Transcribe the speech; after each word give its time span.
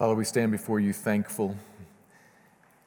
Father, 0.00 0.14
we 0.14 0.24
stand 0.24 0.50
before 0.50 0.80
you 0.80 0.94
thankful 0.94 1.54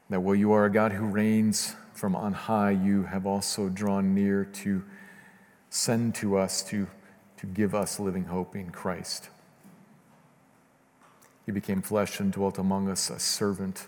that 0.09 0.19
while 0.19 0.33
you 0.33 0.51
are 0.51 0.65
a 0.65 0.71
God 0.71 0.93
who 0.93 1.05
reigns 1.05 1.75
from 1.93 2.15
on 2.15 2.33
high, 2.33 2.71
you 2.71 3.03
have 3.03 3.27
also 3.27 3.69
drawn 3.69 4.15
near 4.15 4.45
to 4.45 4.83
send 5.69 6.15
to 6.15 6.39
us, 6.39 6.63
to, 6.63 6.87
to 7.37 7.45
give 7.45 7.75
us 7.75 7.99
living 7.99 8.23
hope 8.23 8.55
in 8.55 8.71
Christ. 8.71 9.29
He 11.45 11.51
became 11.51 11.83
flesh 11.83 12.19
and 12.19 12.31
dwelt 12.31 12.57
among 12.57 12.89
us, 12.89 13.11
a 13.11 13.19
servant, 13.19 13.85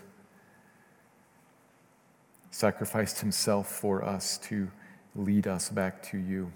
sacrificed 2.52 3.18
himself 3.18 3.66
for 3.66 4.04
us 4.04 4.38
to 4.38 4.70
lead 5.16 5.48
us 5.48 5.68
back 5.68 6.00
to 6.10 6.16
you. 6.16 6.52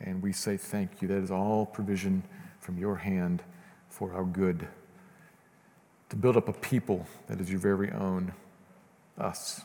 And 0.00 0.22
we 0.22 0.32
say 0.32 0.56
thank 0.56 1.02
you. 1.02 1.08
That 1.08 1.22
is 1.22 1.30
all 1.30 1.66
provision 1.66 2.22
from 2.60 2.78
your 2.78 2.96
hand 2.96 3.42
for 3.90 4.14
our 4.14 4.24
good 4.24 4.66
to 6.10 6.16
build 6.16 6.36
up 6.36 6.48
a 6.48 6.52
people 6.52 7.06
that 7.28 7.40
is 7.40 7.50
your 7.50 7.60
very 7.60 7.90
own, 7.90 8.32
us. 9.18 9.62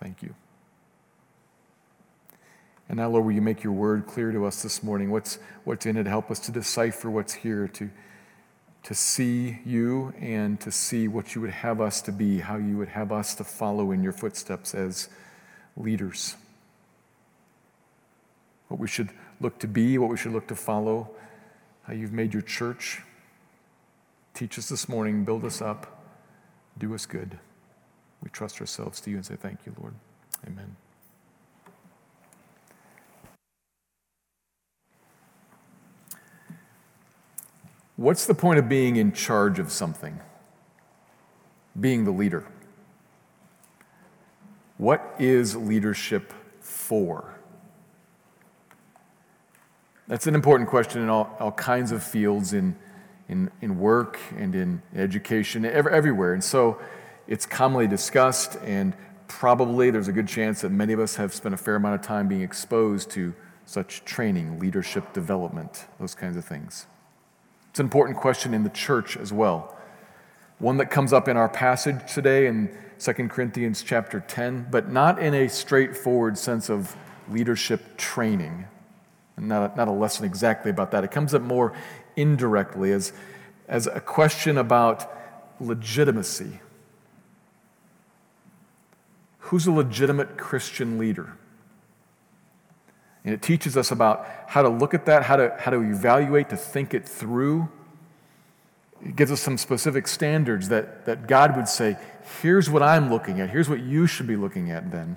Thank 0.00 0.22
you. 0.22 0.34
And 2.88 2.98
now, 2.98 3.08
Lord, 3.08 3.24
will 3.24 3.32
you 3.32 3.40
make 3.40 3.62
your 3.62 3.72
word 3.72 4.06
clear 4.06 4.32
to 4.32 4.44
us 4.44 4.62
this 4.62 4.82
morning? 4.82 5.10
What's, 5.10 5.38
what's 5.64 5.86
in 5.86 5.96
it? 5.96 6.06
Help 6.06 6.30
us 6.30 6.38
to 6.40 6.52
decipher 6.52 7.10
what's 7.10 7.32
here, 7.32 7.68
to, 7.68 7.90
to 8.82 8.94
see 8.94 9.60
you 9.64 10.12
and 10.20 10.60
to 10.60 10.70
see 10.70 11.08
what 11.08 11.34
you 11.34 11.40
would 11.40 11.50
have 11.50 11.80
us 11.80 12.02
to 12.02 12.12
be, 12.12 12.40
how 12.40 12.56
you 12.56 12.76
would 12.76 12.88
have 12.88 13.12
us 13.12 13.34
to 13.36 13.44
follow 13.44 13.92
in 13.92 14.02
your 14.02 14.12
footsteps 14.12 14.74
as 14.74 15.08
leaders. 15.76 16.36
What 18.68 18.80
we 18.80 18.88
should 18.88 19.10
look 19.40 19.58
to 19.60 19.68
be, 19.68 19.96
what 19.98 20.10
we 20.10 20.16
should 20.16 20.32
look 20.32 20.48
to 20.48 20.56
follow, 20.56 21.10
how 21.84 21.92
you've 21.92 22.12
made 22.12 22.32
your 22.32 22.42
church 22.42 23.00
Teach 24.42 24.58
us 24.58 24.68
this 24.68 24.88
morning, 24.88 25.22
build 25.22 25.44
us 25.44 25.62
up, 25.62 26.04
do 26.76 26.92
us 26.96 27.06
good. 27.06 27.38
We 28.24 28.30
trust 28.30 28.60
ourselves 28.60 29.00
to 29.02 29.10
you 29.10 29.14
and 29.14 29.24
say 29.24 29.36
thank 29.36 29.60
you, 29.64 29.72
Lord. 29.78 29.94
Amen. 30.44 30.74
What's 37.94 38.26
the 38.26 38.34
point 38.34 38.58
of 38.58 38.68
being 38.68 38.96
in 38.96 39.12
charge 39.12 39.60
of 39.60 39.70
something? 39.70 40.18
Being 41.78 42.04
the 42.04 42.10
leader. 42.10 42.44
What 44.76 45.14
is 45.20 45.54
leadership 45.54 46.34
for? 46.58 47.38
That's 50.08 50.26
an 50.26 50.34
important 50.34 50.68
question 50.68 51.00
in 51.00 51.08
all, 51.08 51.36
all 51.38 51.52
kinds 51.52 51.92
of 51.92 52.02
fields 52.02 52.52
in 52.52 52.74
in, 53.32 53.50
in 53.60 53.78
work 53.78 54.20
and 54.36 54.54
in 54.54 54.82
education, 54.94 55.64
everywhere. 55.64 56.34
And 56.34 56.44
so 56.44 56.78
it's 57.26 57.46
commonly 57.46 57.88
discussed, 57.88 58.56
and 58.62 58.94
probably 59.26 59.90
there's 59.90 60.08
a 60.08 60.12
good 60.12 60.28
chance 60.28 60.60
that 60.60 60.70
many 60.70 60.92
of 60.92 61.00
us 61.00 61.16
have 61.16 61.34
spent 61.34 61.54
a 61.54 61.58
fair 61.58 61.76
amount 61.76 61.94
of 61.94 62.02
time 62.02 62.28
being 62.28 62.42
exposed 62.42 63.10
to 63.12 63.34
such 63.64 64.04
training, 64.04 64.58
leadership 64.58 65.12
development, 65.12 65.86
those 65.98 66.14
kinds 66.14 66.36
of 66.36 66.44
things. 66.44 66.86
It's 67.70 67.80
an 67.80 67.86
important 67.86 68.18
question 68.18 68.52
in 68.52 68.64
the 68.64 68.70
church 68.70 69.16
as 69.16 69.32
well. 69.32 69.76
One 70.58 70.76
that 70.76 70.90
comes 70.90 71.12
up 71.12 71.26
in 71.26 71.36
our 71.36 71.48
passage 71.48 72.12
today 72.12 72.46
in 72.46 72.70
2 72.98 73.12
Corinthians 73.28 73.82
chapter 73.82 74.20
10, 74.20 74.68
but 74.70 74.90
not 74.90 75.18
in 75.18 75.34
a 75.34 75.48
straightforward 75.48 76.36
sense 76.36 76.68
of 76.68 76.94
leadership 77.30 77.96
training. 77.96 78.66
Not 79.38 79.72
a, 79.72 79.76
not 79.76 79.88
a 79.88 79.92
lesson 79.92 80.26
exactly 80.26 80.70
about 80.70 80.90
that. 80.90 81.02
It 81.02 81.10
comes 81.10 81.34
up 81.34 81.42
more 81.42 81.72
indirectly 82.16 82.92
as, 82.92 83.12
as 83.68 83.86
a 83.86 84.00
question 84.00 84.58
about 84.58 85.10
legitimacy. 85.60 86.60
Who's 89.38 89.66
a 89.66 89.72
legitimate 89.72 90.36
Christian 90.36 90.98
leader? 90.98 91.36
And 93.24 93.32
it 93.32 93.42
teaches 93.42 93.76
us 93.76 93.90
about 93.90 94.26
how 94.48 94.62
to 94.62 94.68
look 94.68 94.94
at 94.94 95.06
that, 95.06 95.24
how 95.24 95.36
to, 95.36 95.54
how 95.58 95.70
to 95.70 95.80
evaluate, 95.80 96.48
to 96.50 96.56
think 96.56 96.92
it 96.92 97.08
through. 97.08 97.68
It 99.04 99.14
gives 99.14 99.30
us 99.30 99.40
some 99.40 99.58
specific 99.58 100.08
standards 100.08 100.68
that, 100.70 101.06
that 101.06 101.26
God 101.26 101.56
would 101.56 101.68
say, 101.68 101.96
here's 102.40 102.68
what 102.68 102.82
I'm 102.82 103.10
looking 103.10 103.40
at, 103.40 103.50
here's 103.50 103.68
what 103.68 103.80
you 103.80 104.06
should 104.06 104.26
be 104.26 104.36
looking 104.36 104.70
at 104.70 104.90
then, 104.90 105.16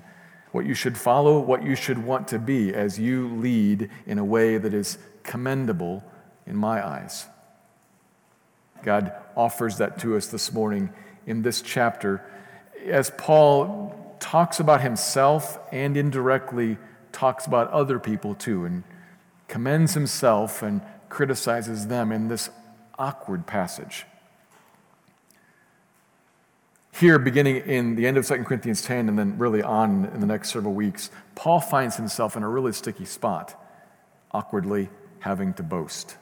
what 0.52 0.66
you 0.66 0.74
should 0.74 0.96
follow, 0.96 1.40
what 1.40 1.62
you 1.62 1.74
should 1.74 2.04
want 2.04 2.28
to 2.28 2.38
be 2.38 2.72
as 2.72 2.98
you 2.98 3.28
lead 3.36 3.90
in 4.06 4.18
a 4.18 4.24
way 4.24 4.58
that 4.58 4.72
is 4.72 4.98
commendable 5.22 6.04
in 6.46 6.56
my 6.56 6.86
eyes. 6.86 7.26
God 8.82 9.12
offers 9.36 9.78
that 9.78 9.98
to 10.00 10.16
us 10.16 10.26
this 10.26 10.52
morning 10.52 10.90
in 11.26 11.42
this 11.42 11.60
chapter 11.60 12.24
as 12.86 13.10
Paul 13.18 14.16
talks 14.20 14.60
about 14.60 14.80
himself 14.80 15.58
and 15.72 15.96
indirectly 15.96 16.78
talks 17.12 17.46
about 17.46 17.70
other 17.70 17.98
people 17.98 18.34
too 18.34 18.64
and 18.64 18.84
commends 19.48 19.94
himself 19.94 20.62
and 20.62 20.80
criticizes 21.08 21.86
them 21.86 22.12
in 22.12 22.28
this 22.28 22.50
awkward 22.98 23.46
passage. 23.46 24.06
Here, 26.98 27.18
beginning 27.18 27.56
in 27.56 27.94
the 27.94 28.06
end 28.06 28.16
of 28.16 28.26
2 28.26 28.44
Corinthians 28.44 28.80
10 28.82 29.08
and 29.08 29.18
then 29.18 29.36
really 29.36 29.62
on 29.62 30.06
in 30.06 30.20
the 30.20 30.26
next 30.26 30.50
several 30.50 30.72
weeks, 30.72 31.10
Paul 31.34 31.60
finds 31.60 31.96
himself 31.96 32.36
in 32.36 32.42
a 32.42 32.48
really 32.48 32.72
sticky 32.72 33.04
spot, 33.04 33.54
awkwardly 34.32 34.88
having 35.20 35.52
to 35.54 35.62
boast. 35.62 36.16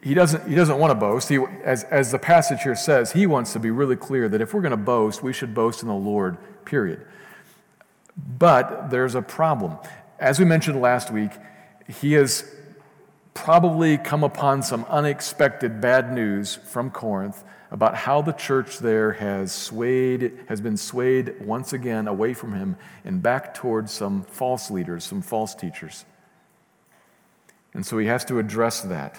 He 0.00 0.14
doesn't, 0.14 0.48
he 0.48 0.54
doesn't 0.54 0.78
want 0.78 0.92
to 0.92 0.94
boast. 0.94 1.28
He, 1.28 1.38
as, 1.64 1.82
as 1.84 2.12
the 2.12 2.18
passage 2.18 2.62
here 2.62 2.76
says, 2.76 3.12
he 3.12 3.26
wants 3.26 3.52
to 3.54 3.58
be 3.58 3.70
really 3.70 3.96
clear 3.96 4.28
that 4.28 4.40
if 4.40 4.54
we're 4.54 4.60
going 4.60 4.70
to 4.70 4.76
boast, 4.76 5.22
we 5.22 5.32
should 5.32 5.54
boast 5.54 5.82
in 5.82 5.88
the 5.88 5.94
Lord, 5.94 6.36
period. 6.64 7.04
But 8.38 8.90
there's 8.90 9.16
a 9.16 9.22
problem. 9.22 9.76
As 10.20 10.38
we 10.38 10.44
mentioned 10.44 10.80
last 10.80 11.10
week, 11.10 11.32
he 11.88 12.12
has 12.12 12.44
probably 13.34 13.98
come 13.98 14.22
upon 14.22 14.62
some 14.62 14.84
unexpected 14.84 15.80
bad 15.80 16.12
news 16.12 16.54
from 16.54 16.90
Corinth 16.90 17.42
about 17.72 17.96
how 17.96 18.22
the 18.22 18.32
church 18.32 18.78
there 18.78 19.12
has 19.12 19.50
swayed, 19.50 20.38
has 20.46 20.60
been 20.60 20.76
swayed 20.76 21.40
once 21.40 21.72
again 21.72 22.06
away 22.06 22.34
from 22.34 22.52
him 22.52 22.76
and 23.04 23.22
back 23.22 23.54
towards 23.54 23.90
some 23.90 24.22
false 24.22 24.70
leaders, 24.70 25.02
some 25.02 25.22
false 25.22 25.54
teachers. 25.54 26.04
And 27.74 27.84
so 27.84 27.98
he 27.98 28.06
has 28.06 28.24
to 28.26 28.38
address 28.38 28.82
that. 28.82 29.18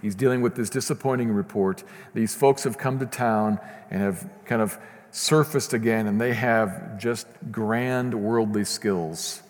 He's 0.00 0.14
dealing 0.14 0.42
with 0.42 0.54
this 0.54 0.70
disappointing 0.70 1.32
report. 1.32 1.82
These 2.14 2.34
folks 2.34 2.64
have 2.64 2.78
come 2.78 2.98
to 3.00 3.06
town 3.06 3.58
and 3.90 4.00
have 4.00 4.28
kind 4.44 4.62
of 4.62 4.78
surfaced 5.10 5.72
again, 5.72 6.06
and 6.06 6.20
they 6.20 6.34
have 6.34 6.98
just 6.98 7.26
grand 7.50 8.14
worldly 8.14 8.64
skills. 8.64 9.42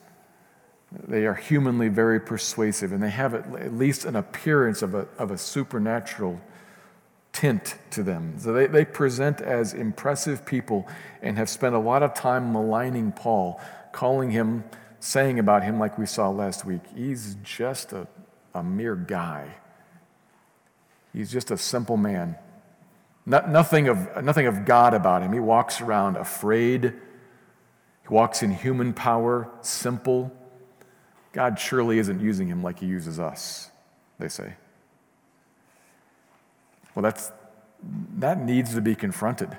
They 0.91 1.27
are 1.27 1.35
humanly 1.35 1.89
very 1.89 2.21
persuasive, 2.21 2.93
and 2.93 3.03
they 3.03 3.11
have 3.11 3.35
at 3.35 3.75
least 3.75 4.05
an 4.05 4.17
appearance 4.17 4.81
of 4.81 4.95
a, 4.95 5.07
of 5.19 5.31
a 5.31 5.39
supernatural 5.39 6.41
tint 7.33 7.77
to 7.91 8.03
them. 8.03 8.35
So 8.39 8.53
they, 8.53 8.67
they 8.67 8.85
present 8.85 9.41
as 9.41 9.75
impressive 9.75 10.47
people 10.47 10.89
and 11.21 11.37
have 11.37 11.49
spent 11.49 11.75
a 11.75 11.79
lot 11.79 12.03
of 12.03 12.15
time 12.15 12.53
maligning 12.53 13.13
Paul, 13.13 13.61
calling 13.93 14.31
him, 14.31 14.65
saying 15.01 15.39
about 15.39 15.63
him, 15.63 15.79
like 15.79 15.99
we 15.99 16.07
saw 16.07 16.31
last 16.31 16.65
week, 16.65 16.81
he's 16.97 17.37
just 17.45 17.93
a, 17.93 18.09
a 18.55 18.63
mere 18.63 18.97
guy. 18.97 19.55
He's 21.19 21.33
just 21.33 21.51
a 21.51 21.57
simple 21.57 21.97
man. 21.97 22.37
nothing, 23.27 23.89
of, 23.89 24.23
nothing 24.23 24.47
of 24.47 24.65
God 24.65 24.95
about 24.95 25.21
him. 25.21 25.33
He 25.33 25.41
walks 25.41 25.81
around 25.81 26.17
afraid. 26.17 26.85
He 26.85 28.09
walks 28.09 28.45
in 28.45 28.53
human 28.53 28.93
power, 28.93 29.51
simple. 29.61 30.33
God 31.33 31.59
surely 31.59 31.99
isn't 31.99 32.21
using 32.21 32.47
him 32.47 32.63
like 32.63 32.79
he 32.79 32.87
uses 32.87 33.19
us, 33.19 33.69
they 34.21 34.29
say. 34.29 34.55
Well, 36.95 37.03
that's, 37.03 37.33
that 38.19 38.41
needs 38.41 38.77
to 38.77 38.81
be 38.81 38.95
confronted. 38.95 39.59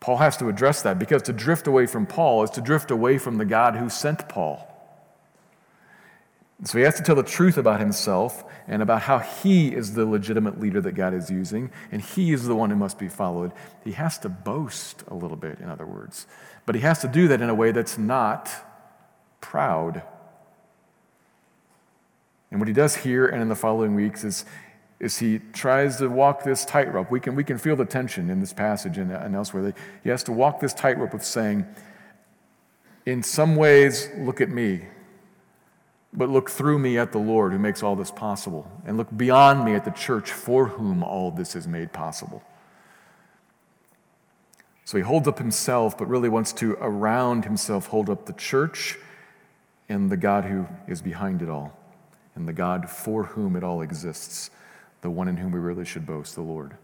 Paul 0.00 0.16
has 0.16 0.36
to 0.38 0.48
address 0.48 0.82
that 0.82 0.98
because 0.98 1.22
to 1.22 1.32
drift 1.32 1.68
away 1.68 1.86
from 1.86 2.06
Paul 2.06 2.42
is 2.42 2.50
to 2.50 2.60
drift 2.60 2.90
away 2.90 3.18
from 3.18 3.38
the 3.38 3.44
God 3.44 3.76
who 3.76 3.88
sent 3.88 4.28
Paul. 4.28 4.66
So 6.64 6.76
he 6.76 6.84
has 6.84 6.96
to 6.96 7.02
tell 7.02 7.14
the 7.14 7.22
truth 7.22 7.56
about 7.56 7.80
himself 7.80 8.44
and 8.68 8.82
about 8.82 9.02
how 9.02 9.18
he 9.18 9.68
is 9.74 9.94
the 9.94 10.04
legitimate 10.04 10.60
leader 10.60 10.80
that 10.82 10.92
God 10.92 11.14
is 11.14 11.30
using, 11.30 11.70
and 11.90 12.02
he 12.02 12.32
is 12.32 12.44
the 12.44 12.54
one 12.54 12.68
who 12.68 12.76
must 12.76 12.98
be 12.98 13.08
followed. 13.08 13.52
He 13.82 13.92
has 13.92 14.18
to 14.18 14.28
boast 14.28 15.02
a 15.08 15.14
little 15.14 15.38
bit, 15.38 15.58
in 15.58 15.70
other 15.70 15.86
words. 15.86 16.26
But 16.66 16.74
he 16.74 16.82
has 16.82 17.00
to 17.00 17.08
do 17.08 17.28
that 17.28 17.40
in 17.40 17.48
a 17.48 17.54
way 17.54 17.72
that's 17.72 17.96
not 17.96 18.50
proud. 19.40 20.02
And 22.50 22.60
what 22.60 22.68
he 22.68 22.74
does 22.74 22.94
here 22.96 23.26
and 23.26 23.40
in 23.40 23.48
the 23.48 23.56
following 23.56 23.94
weeks 23.94 24.22
is, 24.22 24.44
is 24.98 25.18
he 25.18 25.38
tries 25.54 25.96
to 25.96 26.08
walk 26.08 26.44
this 26.44 26.66
tightrope. 26.66 27.10
We 27.10 27.20
can, 27.20 27.36
we 27.36 27.44
can 27.44 27.56
feel 27.56 27.76
the 27.76 27.86
tension 27.86 28.28
in 28.28 28.40
this 28.40 28.52
passage 28.52 28.98
and, 28.98 29.10
and 29.10 29.34
elsewhere. 29.34 29.72
He 30.04 30.10
has 30.10 30.22
to 30.24 30.32
walk 30.32 30.60
this 30.60 30.74
tightrope 30.74 31.14
of 31.14 31.24
saying, 31.24 31.66
in 33.06 33.22
some 33.22 33.56
ways, 33.56 34.10
look 34.18 34.42
at 34.42 34.50
me 34.50 34.82
but 36.12 36.28
look 36.28 36.50
through 36.50 36.78
me 36.78 36.98
at 36.98 37.12
the 37.12 37.18
Lord 37.18 37.52
who 37.52 37.58
makes 37.58 37.82
all 37.82 37.94
this 37.96 38.10
possible, 38.10 38.70
and 38.84 38.96
look 38.96 39.16
beyond 39.16 39.64
me 39.64 39.74
at 39.74 39.84
the 39.84 39.90
church 39.90 40.32
for 40.32 40.66
whom 40.66 41.02
all 41.02 41.30
this 41.30 41.54
is 41.54 41.68
made 41.68 41.92
possible. 41.92 42.42
So 44.84 44.96
he 44.96 45.04
holds 45.04 45.28
up 45.28 45.38
himself, 45.38 45.96
but 45.96 46.08
really 46.08 46.28
wants 46.28 46.52
to, 46.54 46.72
around 46.80 47.44
himself, 47.44 47.86
hold 47.86 48.10
up 48.10 48.26
the 48.26 48.32
church 48.32 48.98
and 49.88 50.10
the 50.10 50.16
God 50.16 50.44
who 50.44 50.66
is 50.88 51.00
behind 51.00 51.42
it 51.42 51.48
all, 51.48 51.78
and 52.34 52.48
the 52.48 52.52
God 52.52 52.90
for 52.90 53.24
whom 53.24 53.54
it 53.54 53.62
all 53.62 53.82
exists, 53.82 54.50
the 55.02 55.10
one 55.10 55.28
in 55.28 55.36
whom 55.36 55.52
we 55.52 55.60
really 55.60 55.84
should 55.84 56.06
boast, 56.06 56.34
the 56.34 56.40
Lord. 56.40 56.76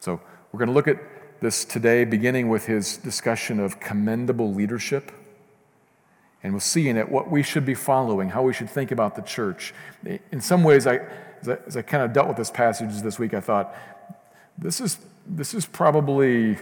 So 0.00 0.20
we're 0.50 0.58
going 0.58 0.68
to 0.68 0.74
look 0.74 0.88
at 0.88 0.98
this 1.40 1.64
today, 1.64 2.04
beginning 2.04 2.48
with 2.48 2.66
his 2.66 2.96
discussion 2.96 3.60
of 3.60 3.78
commendable 3.78 4.52
leadership 4.52 5.12
and 6.42 6.52
we'll 6.52 6.60
see 6.60 6.88
in 6.88 6.96
it 6.96 7.10
what 7.10 7.30
we 7.30 7.42
should 7.42 7.66
be 7.66 7.74
following, 7.74 8.30
how 8.30 8.42
we 8.42 8.52
should 8.52 8.70
think 8.70 8.92
about 8.92 9.16
the 9.16 9.22
church. 9.22 9.74
In 10.30 10.40
some 10.40 10.62
ways, 10.62 10.86
I, 10.86 11.00
as, 11.40 11.48
I, 11.48 11.58
as 11.66 11.76
I 11.76 11.82
kind 11.82 12.02
of 12.02 12.12
dealt 12.12 12.28
with 12.28 12.36
this 12.36 12.50
passage 12.50 13.02
this 13.02 13.18
week, 13.18 13.34
I 13.34 13.40
thought, 13.40 13.74
this 14.56 14.80
is, 14.80 14.98
this 15.26 15.54
is 15.54 15.66
probably 15.66 16.56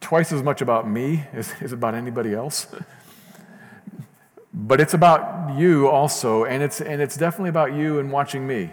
twice 0.00 0.32
as 0.32 0.42
much 0.42 0.62
about 0.62 0.88
me 0.88 1.24
as, 1.32 1.52
as 1.60 1.72
about 1.72 1.94
anybody 1.94 2.32
else. 2.32 2.66
but 4.54 4.80
it's 4.80 4.94
about 4.94 5.58
you 5.58 5.88
also, 5.88 6.44
and 6.44 6.62
it's, 6.62 6.80
and 6.80 7.02
it's 7.02 7.16
definitely 7.16 7.50
about 7.50 7.74
you 7.74 7.98
and 7.98 8.10
watching 8.10 8.46
me. 8.46 8.70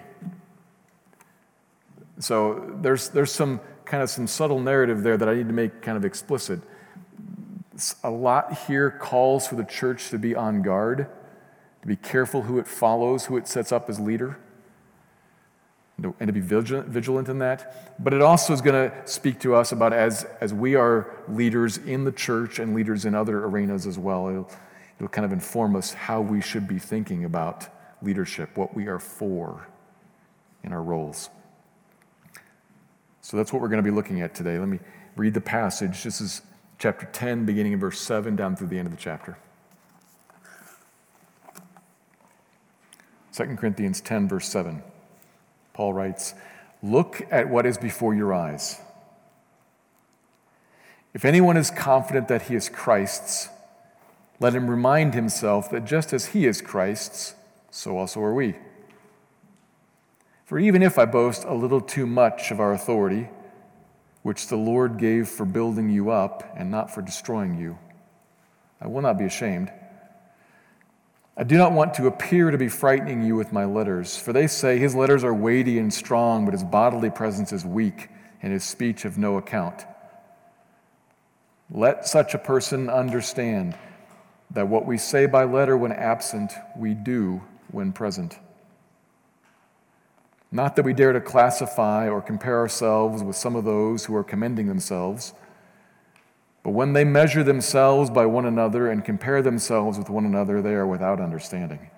So 2.19 2.77
there's, 2.81 3.09
there's 3.09 3.31
some 3.31 3.59
kind 3.83 4.01
of 4.01 4.09
some 4.09 4.27
subtle 4.27 4.59
narrative 4.59 5.03
there 5.03 5.17
that 5.17 5.27
I 5.27 5.35
need 5.35 5.47
to 5.47 5.53
make 5.53 5.81
kind 5.81 5.97
of 5.97 6.05
explicit 6.05 6.61
a 8.03 8.09
lot 8.09 8.65
here 8.67 8.91
calls 8.91 9.47
for 9.47 9.55
the 9.55 9.63
church 9.63 10.09
to 10.09 10.17
be 10.17 10.35
on 10.35 10.61
guard, 10.61 11.07
to 11.81 11.87
be 11.87 11.95
careful 11.95 12.43
who 12.43 12.59
it 12.59 12.67
follows, 12.67 13.25
who 13.25 13.37
it 13.37 13.47
sets 13.47 13.71
up 13.71 13.89
as 13.89 13.99
leader, 13.99 14.37
and 15.97 16.27
to 16.27 16.33
be 16.33 16.39
vigilant, 16.39 16.87
vigilant 16.87 17.29
in 17.29 17.39
that. 17.39 17.95
But 18.03 18.13
it 18.13 18.21
also 18.21 18.53
is 18.53 18.61
going 18.61 18.89
to 18.89 19.07
speak 19.07 19.39
to 19.41 19.55
us 19.55 19.71
about 19.71 19.93
as, 19.93 20.25
as 20.41 20.53
we 20.53 20.75
are 20.75 21.23
leaders 21.27 21.77
in 21.77 22.03
the 22.03 22.11
church 22.11 22.59
and 22.59 22.75
leaders 22.75 23.05
in 23.05 23.15
other 23.15 23.45
arenas 23.45 23.87
as 23.87 23.97
well. 23.97 24.27
It'll, 24.27 24.51
it'll 24.97 25.07
kind 25.09 25.25
of 25.25 25.31
inform 25.31 25.75
us 25.75 25.93
how 25.93 26.21
we 26.21 26.41
should 26.41 26.67
be 26.67 26.79
thinking 26.79 27.25
about 27.25 27.67
leadership, 28.01 28.57
what 28.57 28.75
we 28.75 28.87
are 28.87 28.99
for 28.99 29.67
in 30.63 30.73
our 30.73 30.81
roles. 30.81 31.29
So 33.21 33.37
that's 33.37 33.53
what 33.53 33.61
we're 33.61 33.69
going 33.69 33.83
to 33.83 33.89
be 33.89 33.95
looking 33.95 34.21
at 34.21 34.35
today. 34.35 34.59
Let 34.59 34.67
me 34.67 34.79
read 35.15 35.33
the 35.33 35.41
passage. 35.41 36.03
This 36.03 36.19
is 36.19 36.41
chapter 36.83 37.05
10, 37.05 37.45
beginning 37.45 37.71
in 37.71 37.79
verse 37.79 37.97
7 38.01 38.35
down 38.35 38.57
through 38.57 38.67
the 38.67 38.77
end 38.77 38.87
of 38.87 38.91
the 38.91 38.99
chapter. 38.99 39.37
2 43.31 43.55
Corinthians 43.55 44.01
10, 44.01 44.27
verse 44.27 44.49
7. 44.49 44.83
Paul 45.71 45.93
writes, 45.93 46.33
Look 46.81 47.25
at 47.31 47.47
what 47.47 47.65
is 47.65 47.77
before 47.77 48.13
your 48.13 48.33
eyes. 48.33 48.81
If 51.13 51.23
anyone 51.23 51.55
is 51.55 51.71
confident 51.71 52.27
that 52.27 52.43
he 52.43 52.55
is 52.55 52.67
Christ's, 52.67 53.47
let 54.41 54.53
him 54.53 54.69
remind 54.69 55.13
himself 55.13 55.69
that 55.71 55.85
just 55.85 56.11
as 56.11 56.25
he 56.25 56.45
is 56.45 56.61
Christ's, 56.61 57.33
so 57.71 57.97
also 57.97 58.19
are 58.19 58.33
we. 58.33 58.55
For 60.43 60.59
even 60.59 60.83
if 60.83 60.99
I 60.99 61.05
boast 61.05 61.45
a 61.45 61.53
little 61.53 61.79
too 61.79 62.05
much 62.05 62.51
of 62.51 62.59
our 62.59 62.73
authority, 62.73 63.29
which 64.23 64.47
the 64.47 64.55
Lord 64.55 64.97
gave 64.97 65.27
for 65.27 65.45
building 65.45 65.89
you 65.89 66.09
up 66.09 66.55
and 66.57 66.71
not 66.71 66.93
for 66.93 67.01
destroying 67.01 67.57
you. 67.57 67.77
I 68.81 68.87
will 68.87 69.01
not 69.01 69.17
be 69.17 69.25
ashamed. 69.25 69.71
I 71.35 71.43
do 71.43 71.57
not 71.57 71.71
want 71.71 71.95
to 71.95 72.07
appear 72.07 72.51
to 72.51 72.57
be 72.57 72.69
frightening 72.69 73.23
you 73.23 73.35
with 73.35 73.51
my 73.51 73.65
letters, 73.65 74.17
for 74.17 74.33
they 74.33 74.47
say 74.47 74.77
his 74.77 74.93
letters 74.93 75.23
are 75.23 75.33
weighty 75.33 75.79
and 75.79 75.93
strong, 75.93 76.45
but 76.45 76.53
his 76.53 76.63
bodily 76.63 77.09
presence 77.09 77.51
is 77.51 77.65
weak 77.65 78.09
and 78.41 78.53
his 78.53 78.63
speech 78.63 79.05
of 79.05 79.17
no 79.17 79.37
account. 79.37 79.85
Let 81.71 82.07
such 82.07 82.33
a 82.33 82.37
person 82.37 82.89
understand 82.89 83.75
that 84.51 84.67
what 84.67 84.85
we 84.85 84.97
say 84.97 85.25
by 85.25 85.45
letter 85.45 85.75
when 85.75 85.91
absent, 85.91 86.53
we 86.77 86.93
do 86.93 87.41
when 87.71 87.93
present. 87.93 88.37
Not 90.53 90.75
that 90.75 90.85
we 90.85 90.93
dare 90.93 91.13
to 91.13 91.19
classify 91.19 92.07
or 92.07 92.21
compare 92.21 92.59
ourselves 92.59 93.23
with 93.23 93.35
some 93.35 93.55
of 93.55 93.65
those 93.65 94.05
who 94.05 94.15
are 94.15 94.23
commending 94.23 94.67
themselves, 94.67 95.33
but 96.61 96.69
when 96.69 96.93
they 96.93 97.03
measure 97.03 97.43
themselves 97.43 98.11
by 98.11 98.27
one 98.27 98.45
another 98.45 98.87
and 98.87 99.03
compare 99.03 99.41
themselves 99.41 99.97
with 99.97 100.11
one 100.11 100.25
another, 100.25 100.61
they 100.61 100.75
are 100.75 100.85
without 100.85 101.19
understanding. 101.19 101.89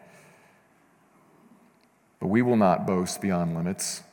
But 2.22 2.28
we 2.28 2.42
will 2.42 2.56
not 2.56 2.88
boast 2.88 3.19
beyond 3.19 3.57
limits, 3.57 4.04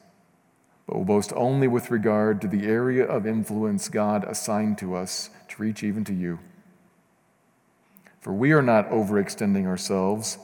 but 0.88 0.96
will 0.96 1.04
boast 1.04 1.32
only 1.36 1.68
with 1.68 1.92
regard 1.92 2.40
to 2.40 2.48
the 2.48 2.66
area 2.66 3.04
of 3.04 3.28
influence 3.28 3.88
God 3.88 4.24
assigned 4.24 4.76
to 4.78 4.96
us 4.96 5.30
to 5.50 5.62
reach 5.62 5.84
even 5.84 6.02
to 6.06 6.12
you. 6.12 6.40
For 8.20 8.32
we 8.32 8.50
are 8.50 8.60
not 8.60 8.90
overextending 8.90 9.66
ourselves 9.66 10.38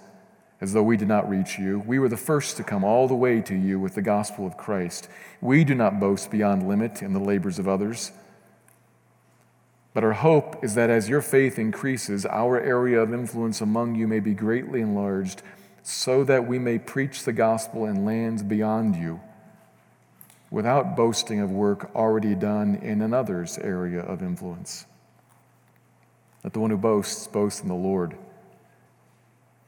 as 0.60 0.72
though 0.72 0.82
we 0.82 0.96
did 0.96 1.08
not 1.08 1.28
reach 1.28 1.58
you. 1.58 1.78
We 1.86 1.98
were 1.98 2.08
the 2.08 2.16
first 2.16 2.56
to 2.56 2.64
come 2.64 2.82
all 2.84 3.06
the 3.06 3.14
way 3.14 3.40
to 3.42 3.54
you 3.54 3.78
with 3.78 3.94
the 3.94 4.02
gospel 4.02 4.46
of 4.46 4.56
Christ. 4.56 5.08
We 5.40 5.64
do 5.64 5.74
not 5.74 6.00
boast 6.00 6.30
beyond 6.30 6.68
limit 6.68 7.02
in 7.02 7.12
the 7.12 7.20
labors 7.20 7.58
of 7.58 7.68
others. 7.68 8.10
But 9.94 10.04
our 10.04 10.12
hope 10.12 10.62
is 10.62 10.74
that 10.74 10.90
as 10.90 11.08
your 11.08 11.22
faith 11.22 11.58
increases, 11.58 12.26
our 12.26 12.60
area 12.60 13.00
of 13.00 13.12
influence 13.12 13.60
among 13.60 13.94
you 13.94 14.06
may 14.06 14.20
be 14.20 14.34
greatly 14.34 14.80
enlarged, 14.80 15.42
so 15.82 16.22
that 16.24 16.46
we 16.46 16.58
may 16.58 16.78
preach 16.78 17.24
the 17.24 17.32
gospel 17.32 17.86
in 17.86 18.04
lands 18.04 18.42
beyond 18.42 18.96
you, 18.96 19.20
without 20.50 20.96
boasting 20.96 21.40
of 21.40 21.50
work 21.50 21.90
already 21.94 22.34
done 22.34 22.76
in 22.76 23.00
another's 23.00 23.58
area 23.58 24.00
of 24.00 24.22
influence. 24.22 24.86
Let 26.44 26.52
the 26.52 26.60
one 26.60 26.70
who 26.70 26.76
boasts 26.76 27.26
boast 27.26 27.62
in 27.62 27.68
the 27.68 27.74
Lord. 27.74 28.16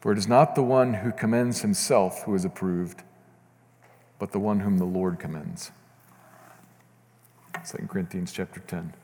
For 0.00 0.12
it 0.12 0.18
is 0.18 0.26
not 0.26 0.54
the 0.54 0.62
one 0.62 0.94
who 0.94 1.12
commends 1.12 1.60
himself 1.60 2.22
who 2.24 2.34
is 2.34 2.44
approved, 2.44 3.02
but 4.18 4.32
the 4.32 4.38
one 4.38 4.60
whom 4.60 4.78
the 4.78 4.84
Lord 4.84 5.18
commends. 5.18 5.70
2 7.68 7.86
Corinthians 7.86 8.32
chapter 8.32 8.60
10. 8.60 8.94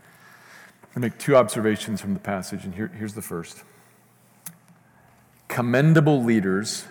I 0.95 0.99
make 0.99 1.19
two 1.19 1.37
observations 1.37 2.01
from 2.01 2.15
the 2.15 2.21
passage, 2.21 2.65
and 2.65 2.75
here, 2.75 2.89
here's 2.89 3.13
the 3.13 3.23
first. 3.23 3.63
Commendable 5.49 6.25
leaders 6.25 6.85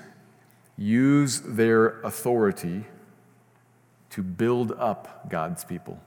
use 0.77 1.41
their 1.41 1.99
authority 2.01 2.85
to 4.11 4.21
build 4.21 4.71
up 4.73 5.27
God's 5.29 5.63
people. 5.63 5.99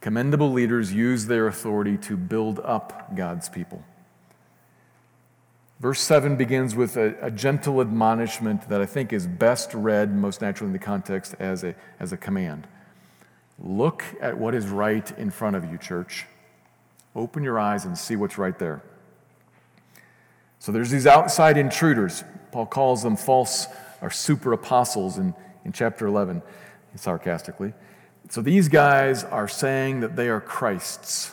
Commendable 0.00 0.50
leaders 0.50 0.92
use 0.92 1.26
their 1.26 1.46
authority 1.46 1.96
to 1.98 2.16
build 2.16 2.58
up 2.60 3.14
God's 3.14 3.48
people. 3.48 3.84
Verse 5.80 6.00
7 6.00 6.36
begins 6.36 6.76
with 6.76 6.98
a, 6.98 7.16
a, 7.22 7.30
gentle 7.30 7.80
admonishment 7.80 8.68
that 8.68 8.82
I 8.82 8.86
think 8.86 9.14
is 9.14 9.26
best 9.26 9.72
read, 9.72 10.14
most 10.14 10.42
naturally 10.42 10.68
in 10.68 10.72
the 10.74 10.78
context, 10.78 11.34
as 11.38 11.64
a, 11.64 11.74
as 11.98 12.12
a 12.12 12.18
command. 12.18 12.66
Look 13.58 14.04
at 14.20 14.36
what 14.36 14.54
is 14.54 14.68
right 14.68 15.10
in 15.18 15.30
front 15.30 15.56
of 15.56 15.70
you, 15.70 15.78
church. 15.78 16.26
Open 17.16 17.42
your 17.42 17.58
eyes 17.58 17.86
and 17.86 17.96
see 17.96 18.14
what's 18.14 18.36
right 18.36 18.58
there. 18.58 18.82
So 20.58 20.70
there's 20.70 20.90
these 20.90 21.06
outside 21.06 21.56
intruders. 21.56 22.24
Paul 22.52 22.66
calls 22.66 23.02
them 23.02 23.16
false 23.16 23.66
or 24.02 24.10
super 24.10 24.52
apostles 24.52 25.16
in, 25.16 25.34
in 25.64 25.72
chapter 25.72 26.06
11, 26.06 26.42
sarcastically. 26.94 27.72
So 28.28 28.42
these 28.42 28.68
guys 28.68 29.24
are 29.24 29.48
saying 29.48 30.00
that 30.00 30.14
they 30.14 30.28
are 30.28 30.42
Christ's, 30.42 31.32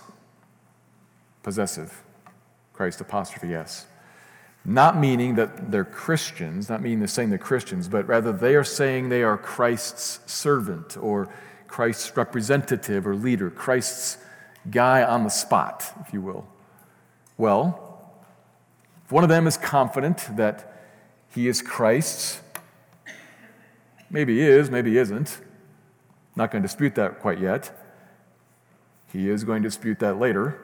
possessive. 1.43 2.01
Christ 2.71 3.01
apostrophe 3.01 3.53
S. 3.53 3.87
Not 4.69 4.97
meaning 4.99 5.35
that 5.35 5.71
they're 5.71 5.85
Christians, 5.85 6.67
not 6.67 6.81
meaning 6.81 6.99
they're 6.99 7.07
saying 7.07 7.29
they're 7.29 7.37
Christians, 7.39 7.87
but 7.87 8.05
rather 8.05 8.33
they 8.33 8.53
are 8.55 8.65
saying 8.65 9.07
they 9.07 9.23
are 9.23 9.37
Christ's 9.37 10.19
servant 10.29 10.97
or 10.97 11.33
Christ's 11.67 12.15
representative 12.17 13.07
or 13.07 13.15
leader, 13.15 13.49
Christ's 13.49 14.17
guy 14.69 15.03
on 15.03 15.23
the 15.23 15.29
spot, 15.29 15.93
if 16.05 16.11
you 16.11 16.21
will. 16.21 16.45
Well, 17.37 18.11
If 19.05 19.13
one 19.13 19.23
of 19.23 19.29
them 19.29 19.47
is 19.47 19.55
confident 19.55 20.35
that 20.35 20.83
he 21.33 21.47
is 21.47 21.61
Christ's, 21.61 22.41
maybe 24.09 24.39
he 24.39 24.41
is, 24.41 24.69
maybe 24.69 24.91
he 24.91 24.97
isn't. 24.97 25.39
Not 26.35 26.51
going 26.51 26.61
to 26.61 26.67
dispute 26.67 26.95
that 26.95 27.21
quite 27.21 27.39
yet. 27.39 27.71
He 29.13 29.29
is 29.29 29.45
going 29.45 29.63
to 29.63 29.69
dispute 29.69 29.99
that 29.99 30.19
later. 30.19 30.59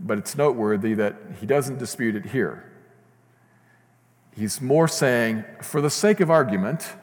But 0.00 0.18
it's 0.18 0.36
noteworthy 0.36 0.94
that 0.94 1.16
he 1.40 1.46
doesn't 1.46 1.78
dispute 1.78 2.14
it 2.14 2.26
here. 2.26 2.64
He's 4.36 4.60
more 4.60 4.86
saying, 4.86 5.44
for 5.62 5.80
the 5.80 5.90
sake 5.90 6.20
of 6.20 6.30
argument, 6.30 6.94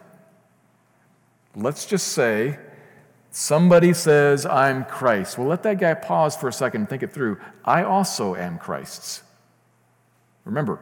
let's 1.55 1.85
just 1.85 2.07
say 2.07 2.59
somebody 3.29 3.93
says, 3.93 4.45
I'm 4.45 4.85
Christ. 4.85 5.37
Well, 5.37 5.47
let 5.47 5.63
that 5.63 5.77
guy 5.77 5.93
pause 5.93 6.37
for 6.37 6.47
a 6.47 6.53
second 6.53 6.81
and 6.81 6.89
think 6.89 7.03
it 7.03 7.13
through. 7.13 7.37
I 7.65 7.83
also 7.83 8.35
am 8.35 8.57
Christ's. 8.57 9.23
Remember, 10.45 10.79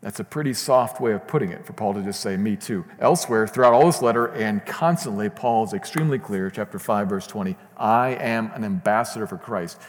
that's 0.00 0.20
a 0.20 0.24
pretty 0.24 0.54
soft 0.54 1.00
way 1.00 1.12
of 1.12 1.26
putting 1.26 1.50
it 1.50 1.64
for 1.64 1.72
Paul 1.72 1.94
to 1.94 2.02
just 2.02 2.20
say, 2.20 2.36
Me 2.36 2.56
too. 2.56 2.84
Elsewhere, 2.98 3.46
throughout 3.46 3.72
all 3.72 3.86
this 3.86 4.02
letter 4.02 4.26
and 4.26 4.64
constantly, 4.66 5.28
Paul 5.28 5.64
is 5.64 5.72
extremely 5.72 6.18
clear, 6.18 6.50
chapter 6.50 6.78
5, 6.78 7.08
verse 7.08 7.26
20, 7.26 7.56
I 7.76 8.10
am 8.10 8.50
an 8.54 8.64
ambassador 8.64 9.26
for 9.26 9.36
Christ. 9.36 9.80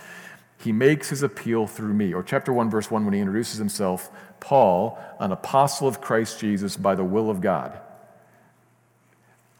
He 0.59 0.71
makes 0.71 1.09
his 1.09 1.23
appeal 1.23 1.67
through 1.67 1.93
me. 1.93 2.13
Or 2.13 2.23
chapter 2.23 2.51
1, 2.51 2.69
verse 2.69 2.89
1, 2.89 3.05
when 3.05 3.13
he 3.13 3.19
introduces 3.19 3.57
himself, 3.57 4.09
Paul, 4.39 4.99
an 5.19 5.31
apostle 5.31 5.87
of 5.87 6.01
Christ 6.01 6.39
Jesus 6.39 6.77
by 6.77 6.95
the 6.95 7.03
will 7.03 7.29
of 7.29 7.41
God. 7.41 7.79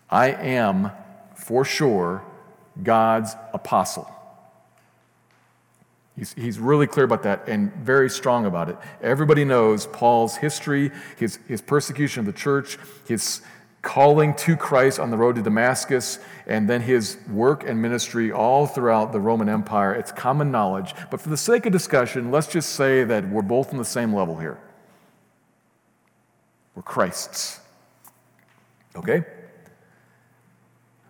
I 0.10 0.32
am, 0.32 0.92
for 1.36 1.66
sure, 1.66 2.24
God's 2.82 3.36
apostle. 3.54 4.10
He's, 6.18 6.34
he's 6.34 6.58
really 6.58 6.88
clear 6.88 7.06
about 7.06 7.24
that 7.24 7.48
and 7.48 7.72
very 7.75 8.10
strong 8.10 8.48
about 8.48 8.70
it. 8.70 8.77
Everybody 9.01 9.46
knows 9.46 9.86
Paul's 9.86 10.38
history, 10.38 10.92
his, 11.18 11.38
his 11.48 11.62
persecution 11.62 12.22
of 12.22 12.25
the 12.25 12.39
church, 12.39 12.80
his 13.08 13.42
calling 13.82 14.34
to 14.36 14.56
Christ 14.56 15.00
on 15.00 15.12
the 15.12 15.18
road 15.18 15.36
to 15.36 15.42
Damascus, 15.42 16.20
and 16.46 16.70
then 16.70 16.82
his 16.82 17.18
work 17.30 17.68
and 17.68 17.82
ministry 17.82 18.32
all 18.32 18.68
throughout 18.68 19.12
the 19.12 19.20
Roman 19.20 19.50
Empire. 19.50 19.94
It's 19.94 20.12
common 20.12 20.52
knowledge. 20.52 20.94
But 21.10 21.22
for 21.22 21.30
the 21.30 21.38
sake 21.38 21.66
of 21.66 21.72
discussion, 21.72 22.32
let's 22.32 22.48
just 22.48 22.72
say 22.72 23.04
that 23.04 23.30
we're 23.30 23.42
both 23.42 23.72
on 23.72 23.78
the 23.78 23.86
same 23.86 24.14
level 24.14 24.38
here. 24.38 24.60
We're 26.76 26.84
Christ's. 26.84 27.60
Okay? 28.96 29.24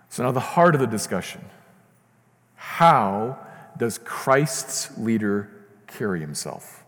So 0.09 0.23
now 0.23 0.31
the 0.31 0.39
heart 0.39 0.75
of 0.75 0.81
the 0.81 0.87
discussion. 0.87 1.43
How 2.55 3.39
does 3.77 3.97
Christ's 3.97 4.97
leader 4.97 5.49
carry 5.87 6.19
himself? 6.19 6.83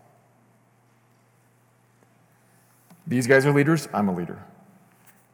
These 3.07 3.27
guys 3.27 3.45
are 3.45 3.51
leaders, 3.51 3.87
I'm 3.93 4.07
a 4.07 4.13
leader. 4.13 4.43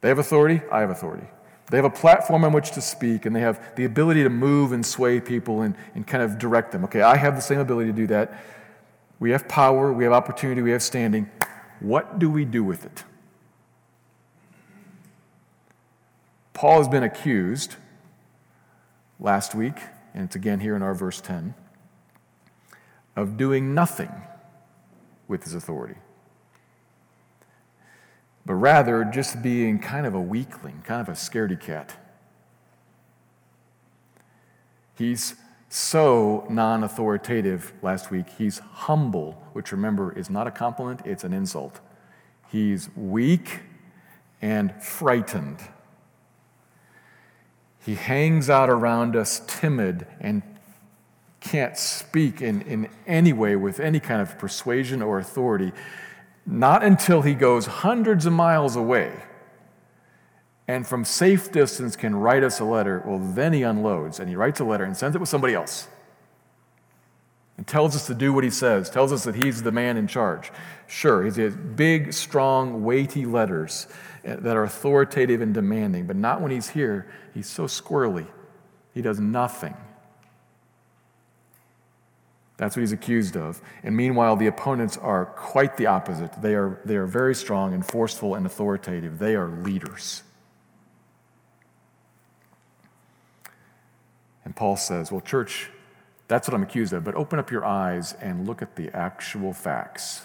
They 0.05 0.09
have 0.09 0.19
authority, 0.19 0.61
I 0.71 0.81
have 0.81 0.91
authority. 0.91 1.25
They 1.71 1.77
have 1.77 1.85
a 1.85 1.89
platform 1.89 2.43
on 2.43 2.53
which 2.53 2.69
to 2.73 2.81
speak, 2.81 3.25
and 3.25 3.35
they 3.35 3.39
have 3.39 3.75
the 3.75 3.85
ability 3.85 4.21
to 4.21 4.29
move 4.29 4.71
and 4.71 4.85
sway 4.85 5.19
people 5.19 5.63
and, 5.63 5.73
and 5.95 6.05
kind 6.05 6.21
of 6.21 6.37
direct 6.37 6.71
them. 6.71 6.83
Okay, 6.83 7.01
I 7.01 7.17
have 7.17 7.35
the 7.35 7.41
same 7.41 7.57
ability 7.57 7.89
to 7.89 7.95
do 7.95 8.05
that. 8.05 8.39
We 9.19 9.31
have 9.31 9.47
power, 9.47 9.91
we 9.91 10.03
have 10.03 10.13
opportunity, 10.13 10.61
we 10.61 10.69
have 10.69 10.83
standing. 10.83 11.27
What 11.79 12.19
do 12.19 12.29
we 12.29 12.45
do 12.45 12.63
with 12.63 12.85
it? 12.85 13.03
Paul 16.53 16.77
has 16.77 16.87
been 16.87 17.01
accused 17.01 17.77
last 19.19 19.55
week 19.55 19.79
and 20.13 20.25
it's 20.25 20.35
again 20.35 20.59
here 20.59 20.75
in 20.75 20.83
our 20.83 20.93
verse 20.93 21.19
10, 21.19 21.55
of 23.15 23.37
doing 23.37 23.73
nothing 23.73 24.11
with 25.27 25.45
his 25.45 25.55
authority, 25.55 25.95
but 28.45 28.53
rather 28.53 29.03
just 29.03 29.41
being 29.41 29.79
kind 29.79 30.05
of 30.05 30.13
a 30.13 30.21
weakling, 30.21 30.81
kind 30.85 31.01
of 31.01 31.09
a 31.09 31.13
scaredy 31.17 31.59
cat. 31.59 31.97
He's 34.97 35.35
so 35.69 36.45
non 36.49 36.83
authoritative 36.83 37.73
last 37.81 38.11
week. 38.11 38.27
He's 38.37 38.59
humble, 38.59 39.43
which 39.53 39.71
remember 39.71 40.17
is 40.17 40.29
not 40.29 40.47
a 40.47 40.51
compliment, 40.51 41.01
it's 41.05 41.23
an 41.23 41.33
insult. 41.33 41.79
He's 42.49 42.89
weak 42.95 43.61
and 44.41 44.73
frightened. 44.81 45.59
He 47.83 47.95
hangs 47.95 48.49
out 48.49 48.69
around 48.69 49.15
us 49.15 49.41
timid 49.45 50.07
and 50.19 50.41
can't 51.39 51.77
speak 51.77 52.41
in, 52.41 52.61
in 52.63 52.89
any 53.05 53.31
way 53.31 53.55
with 53.55 53.79
any 53.79 53.99
kind 53.99 54.21
of 54.21 54.37
persuasion 54.39 55.01
or 55.01 55.19
authority, 55.19 55.71
not 56.45 56.83
until 56.83 57.21
he 57.21 57.33
goes 57.33 57.65
hundreds 57.65 58.25
of 58.25 58.33
miles 58.33 58.75
away 58.75 59.23
and 60.67 60.85
from 60.85 61.05
safe 61.05 61.51
distance 61.51 61.95
can 61.95 62.15
write 62.15 62.43
us 62.43 62.59
a 62.59 62.65
letter. 62.65 63.03
Well, 63.05 63.19
then 63.19 63.53
he 63.53 63.63
unloads 63.63 64.19
and 64.19 64.29
he 64.29 64.35
writes 64.35 64.59
a 64.59 64.63
letter 64.63 64.83
and 64.83 64.97
sends 64.97 65.15
it 65.15 65.19
with 65.19 65.29
somebody 65.29 65.53
else 65.53 65.87
and 67.57 67.65
tells 67.65 67.95
us 67.95 68.07
to 68.07 68.15
do 68.15 68.33
what 68.33 68.43
he 68.43 68.49
says, 68.49 68.89
tells 68.89 69.11
us 69.13 69.23
that 69.23 69.35
he's 69.43 69.63
the 69.63 69.71
man 69.71 69.95
in 69.95 70.07
charge. 70.07 70.51
Sure, 70.87 71.23
he 71.23 71.41
has 71.41 71.55
big, 71.55 72.13
strong, 72.13 72.83
weighty 72.83 73.25
letters 73.25 73.87
that 74.23 74.57
are 74.57 74.63
authoritative 74.63 75.41
and 75.41 75.53
demanding, 75.53 76.05
but 76.07 76.15
not 76.15 76.41
when 76.41 76.51
he's 76.51 76.69
here. 76.69 77.07
He's 77.33 77.47
so 77.47 77.65
squirrely. 77.65 78.27
He 78.93 79.01
does 79.01 79.19
nothing. 79.19 79.75
That's 82.57 82.75
what 82.75 82.81
he's 82.81 82.93
accused 82.93 83.35
of. 83.35 83.61
And 83.83 83.97
meanwhile, 83.97 84.35
the 84.35 84.47
opponents 84.47 84.97
are 84.97 85.25
quite 85.25 85.75
the 85.75 85.87
opposite. 85.87 86.41
They 86.41 86.55
are, 86.55 86.79
they 86.85 86.95
are 86.95 87.05
very 87.05 87.35
strong 87.35 87.73
and 87.73 87.85
forceful 87.85 88.35
and 88.35 88.45
authoritative. 88.45 89.19
They 89.19 89.35
are 89.35 89.49
leaders. 89.49 90.23
And 94.45 94.55
Paul 94.55 94.77
says, 94.77 95.11
Well, 95.11 95.21
church, 95.21 95.69
that's 96.27 96.47
what 96.47 96.55
I'm 96.55 96.63
accused 96.63 96.93
of, 96.93 97.03
but 97.03 97.15
open 97.15 97.39
up 97.39 97.51
your 97.51 97.65
eyes 97.65 98.13
and 98.21 98.47
look 98.47 98.61
at 98.61 98.75
the 98.75 98.89
actual 98.95 99.51
facts. 99.51 100.21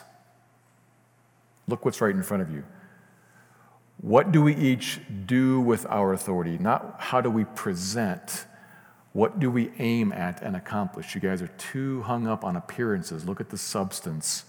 Look 1.66 1.84
what's 1.84 2.00
right 2.00 2.14
in 2.14 2.22
front 2.22 2.42
of 2.42 2.50
you. 2.50 2.64
What 4.00 4.32
do 4.32 4.40
we 4.40 4.54
each 4.54 5.00
do 5.26 5.60
with 5.60 5.84
our 5.87 6.12
authority? 6.12 6.58
Not 6.58 6.96
how 6.99 7.20
do 7.20 7.28
we 7.28 7.44
present, 7.44 8.46
what 9.12 9.40
do 9.40 9.50
we 9.50 9.73
aim 9.79 10.12
at 10.12 10.40
and 10.43 10.55
accomplish? 10.55 11.14
You 11.14 11.21
guys 11.21 11.43
are 11.43 11.49
too 11.49 12.02
hung 12.02 12.26
up 12.26 12.45
on 12.45 12.57
appearances. 12.57 13.25
Look 13.25 13.40
at 13.40 13.50
the 13.50 13.59
substance. 13.59 14.45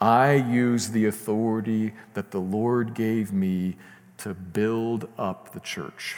I 0.00 0.34
use 0.34 0.88
the 0.88 1.06
authority 1.06 1.92
that 2.14 2.30
the 2.30 2.40
Lord 2.40 2.94
gave 2.94 3.32
me 3.32 3.76
to 4.18 4.32
build 4.32 5.08
up 5.18 5.52
the 5.52 5.60
church. 5.60 6.16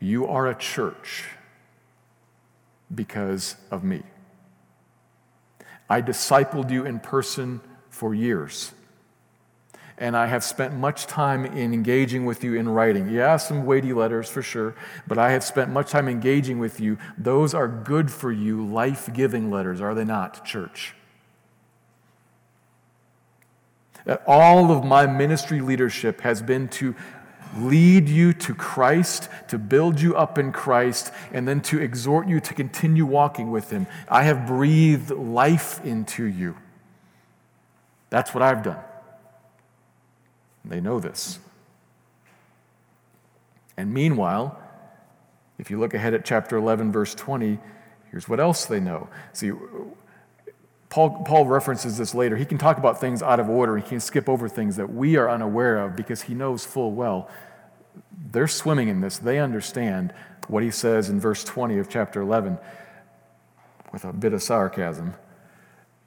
You 0.00 0.26
are 0.26 0.46
a 0.46 0.54
church 0.54 1.24
because 2.94 3.56
of 3.70 3.84
me. 3.84 4.02
I 5.90 6.02
discipled 6.02 6.70
you 6.70 6.84
in 6.84 7.00
person 7.00 7.60
for 7.90 8.14
years. 8.14 8.72
And 9.98 10.16
I 10.16 10.26
have 10.26 10.44
spent 10.44 10.74
much 10.74 11.06
time 11.06 11.44
in 11.44 11.74
engaging 11.74 12.24
with 12.24 12.44
you 12.44 12.54
in 12.54 12.68
writing. 12.68 13.10
Yeah, 13.10 13.36
some 13.36 13.66
weighty 13.66 13.92
letters 13.92 14.28
for 14.28 14.42
sure, 14.42 14.76
but 15.08 15.18
I 15.18 15.32
have 15.32 15.42
spent 15.42 15.70
much 15.70 15.90
time 15.90 16.08
engaging 16.08 16.60
with 16.60 16.78
you. 16.78 16.98
Those 17.16 17.52
are 17.52 17.66
good 17.66 18.10
for 18.10 18.30
you, 18.30 18.64
life 18.64 19.12
giving 19.12 19.50
letters, 19.50 19.80
are 19.80 19.94
they 19.94 20.04
not, 20.04 20.44
church? 20.44 20.94
That 24.04 24.22
all 24.26 24.70
of 24.70 24.84
my 24.84 25.06
ministry 25.06 25.60
leadership 25.60 26.20
has 26.20 26.40
been 26.40 26.68
to 26.68 26.94
lead 27.56 28.08
you 28.08 28.32
to 28.32 28.54
Christ, 28.54 29.28
to 29.48 29.58
build 29.58 30.00
you 30.00 30.16
up 30.16 30.38
in 30.38 30.52
Christ, 30.52 31.12
and 31.32 31.48
then 31.48 31.60
to 31.62 31.80
exhort 31.80 32.28
you 32.28 32.40
to 32.40 32.54
continue 32.54 33.04
walking 33.04 33.50
with 33.50 33.70
Him. 33.70 33.86
I 34.08 34.22
have 34.22 34.46
breathed 34.46 35.10
life 35.10 35.84
into 35.84 36.24
you. 36.24 36.56
That's 38.10 38.32
what 38.32 38.42
I've 38.42 38.62
done. 38.62 38.78
They 40.64 40.80
know 40.80 41.00
this. 41.00 41.38
And 43.76 43.92
meanwhile, 43.92 44.60
if 45.58 45.70
you 45.70 45.78
look 45.78 45.94
ahead 45.94 46.14
at 46.14 46.24
chapter 46.24 46.56
11, 46.56 46.92
verse 46.92 47.14
20, 47.14 47.58
here's 48.10 48.28
what 48.28 48.40
else 48.40 48.66
they 48.66 48.80
know. 48.80 49.08
See, 49.32 49.52
Paul, 50.88 51.22
Paul 51.24 51.46
references 51.46 51.98
this 51.98 52.14
later. 52.14 52.36
He 52.36 52.44
can 52.44 52.58
talk 52.58 52.78
about 52.78 53.00
things 53.00 53.22
out 53.22 53.40
of 53.40 53.48
order. 53.48 53.76
He 53.76 53.82
can 53.82 54.00
skip 54.00 54.28
over 54.28 54.48
things 54.48 54.76
that 54.76 54.92
we 54.92 55.16
are 55.16 55.30
unaware 55.30 55.78
of 55.78 55.94
because 55.96 56.22
he 56.22 56.34
knows 56.34 56.64
full 56.64 56.92
well 56.92 57.30
they're 58.32 58.48
swimming 58.48 58.88
in 58.88 59.00
this. 59.00 59.18
They 59.18 59.38
understand 59.38 60.12
what 60.48 60.62
he 60.62 60.70
says 60.70 61.08
in 61.08 61.20
verse 61.20 61.44
20 61.44 61.78
of 61.78 61.88
chapter 61.88 62.20
11 62.20 62.58
with 63.92 64.04
a 64.04 64.12
bit 64.12 64.32
of 64.32 64.42
sarcasm. 64.42 65.14